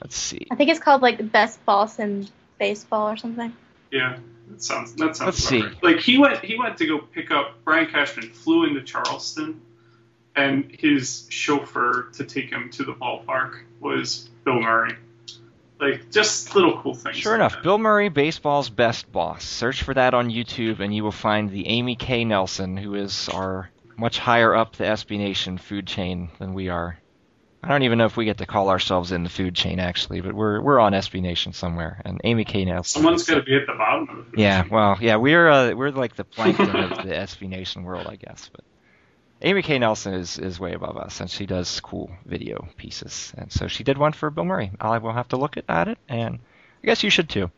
Let's 0.00 0.16
see. 0.16 0.46
I 0.50 0.54
think 0.54 0.70
it's 0.70 0.80
called 0.80 1.02
like 1.02 1.16
the 1.16 1.24
best 1.24 1.64
boss 1.64 1.98
in 1.98 2.28
baseball 2.58 3.08
or 3.10 3.16
something. 3.16 3.52
Yeah, 3.90 4.18
That 4.50 4.62
sounds 4.62 4.94
that 4.96 5.16
sounds. 5.16 5.26
Let's 5.26 5.38
see. 5.38 5.62
right. 5.62 5.82
Like 5.82 6.00
he 6.00 6.18
went 6.18 6.44
he 6.44 6.58
went 6.58 6.76
to 6.78 6.86
go 6.86 6.98
pick 6.98 7.30
up 7.30 7.64
Brian 7.64 7.86
Cashman 7.90 8.30
flew 8.32 8.66
into 8.66 8.82
Charleston, 8.82 9.62
and 10.36 10.70
his 10.70 11.26
chauffeur 11.28 12.10
to 12.14 12.24
take 12.24 12.50
him 12.50 12.70
to 12.70 12.84
the 12.84 12.92
ballpark 12.92 13.62
was 13.80 14.28
Bill 14.44 14.60
Murray. 14.60 14.96
Like 15.80 16.10
just 16.10 16.54
little 16.54 16.80
cool 16.80 16.94
things. 16.94 17.16
Sure 17.16 17.32
like 17.32 17.40
enough, 17.40 17.52
that. 17.54 17.62
Bill 17.62 17.78
Murray, 17.78 18.08
baseball's 18.08 18.70
best 18.70 19.10
boss. 19.10 19.44
Search 19.44 19.82
for 19.82 19.94
that 19.94 20.14
on 20.14 20.30
YouTube, 20.30 20.80
and 20.80 20.94
you 20.94 21.02
will 21.02 21.12
find 21.12 21.50
the 21.50 21.66
Amy 21.66 21.96
K. 21.96 22.24
Nelson, 22.24 22.76
who 22.76 22.94
is 22.94 23.28
our 23.28 23.70
much 23.96 24.18
higher 24.18 24.54
up 24.54 24.76
the 24.76 24.84
SB 24.84 25.18
Nation 25.18 25.58
food 25.58 25.86
chain 25.86 26.30
than 26.38 26.54
we 26.54 26.68
are. 26.68 26.98
I 27.62 27.68
don't 27.68 27.82
even 27.82 27.98
know 27.98 28.04
if 28.04 28.16
we 28.16 28.26
get 28.26 28.38
to 28.38 28.46
call 28.46 28.68
ourselves 28.68 29.10
in 29.10 29.24
the 29.24 29.30
food 29.30 29.54
chain 29.54 29.80
actually, 29.80 30.20
but 30.20 30.34
we're 30.34 30.60
we're 30.60 30.78
on 30.78 30.92
SB 30.92 31.22
Nation 31.22 31.52
somewhere. 31.52 32.00
And 32.04 32.20
Amy 32.22 32.44
K. 32.44 32.64
Nelson. 32.64 33.02
Someone's 33.02 33.24
got 33.24 33.36
to 33.36 33.42
be 33.42 33.56
at 33.56 33.66
the 33.66 33.72
bottom 33.72 34.08
of 34.08 34.16
the 34.16 34.22
food 34.24 34.38
Yeah, 34.38 34.64
well, 34.70 34.98
yeah, 35.00 35.16
we're 35.16 35.48
uh, 35.48 35.74
we're 35.74 35.90
like 35.90 36.14
the 36.14 36.24
plankton 36.24 36.76
of 36.76 36.90
the 36.98 37.14
SB 37.14 37.48
Nation 37.48 37.82
world, 37.82 38.06
I 38.06 38.16
guess. 38.16 38.50
But 38.52 38.64
Amy 39.44 39.60
K. 39.62 39.78
Nelson 39.78 40.14
is, 40.14 40.38
is 40.38 40.58
way 40.58 40.72
above 40.72 40.96
us, 40.96 41.20
and 41.20 41.30
she 41.30 41.44
does 41.44 41.78
cool 41.80 42.10
video 42.24 42.66
pieces. 42.78 43.32
And 43.36 43.52
so 43.52 43.68
she 43.68 43.84
did 43.84 43.98
one 43.98 44.12
for 44.12 44.30
Bill 44.30 44.44
Murray. 44.46 44.72
I 44.80 44.98
will 44.98 45.12
have 45.12 45.28
to 45.28 45.36
look 45.36 45.56
at, 45.68 45.88
it, 45.88 45.98
and 46.08 46.38
I 46.82 46.86
guess 46.86 47.02
you 47.02 47.10
should 47.10 47.28
too. 47.28 47.50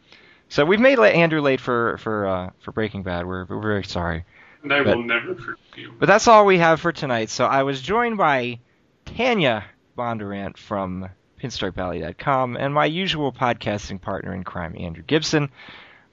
So 0.49 0.65
we've 0.65 0.81
made 0.81 0.99
Andrew 0.99 1.41
late 1.41 1.61
for 1.61 1.99
for 1.99 2.27
uh, 2.27 2.51
for 2.61 2.73
Breaking 2.73 3.03
Bad. 3.03 3.27
We're 3.27 3.45
we're 3.45 3.61
very 3.61 3.85
sorry. 3.85 4.25
and 4.63 4.73
I 4.73 4.83
but- 4.83 4.97
will 4.97 5.05
never 5.05 5.35
forgive 5.35 5.59
you. 5.77 5.95
But 5.99 6.07
that's 6.07 6.29
all 6.29 6.45
we 6.45 6.59
have 6.59 6.81
for 6.81 6.93
tonight. 6.93 7.31
So 7.31 7.47
I 7.47 7.63
was 7.63 7.81
joined 7.81 8.17
by 8.17 8.59
Tanya 9.05 9.65
Bondurant 9.97 10.57
from 10.57 11.09
PinstripeAlley.com 11.41 12.57
and 12.57 12.75
my 12.75 12.87
usual 12.87 13.33
podcasting 13.33 14.01
partner 14.01 14.35
in 14.35 14.45
crime, 14.45 14.75
Andrew 14.79 15.05
Gibson. 15.07 15.51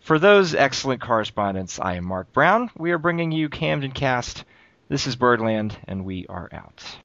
For 0.01 0.19
those 0.19 0.53
excellent 0.53 1.01
correspondents, 1.01 1.79
I 1.79 1.95
am 1.95 2.05
Mark 2.05 2.31
Brown. 2.33 2.69
We 2.77 2.91
are 2.91 2.97
bringing 2.97 3.31
you 3.31 3.49
Camden 3.49 3.91
Cast. 3.91 4.43
This 4.89 5.07
is 5.07 5.15
Birdland, 5.15 5.77
and 5.87 6.03
we 6.03 6.25
are 6.27 6.49
out. 6.51 6.97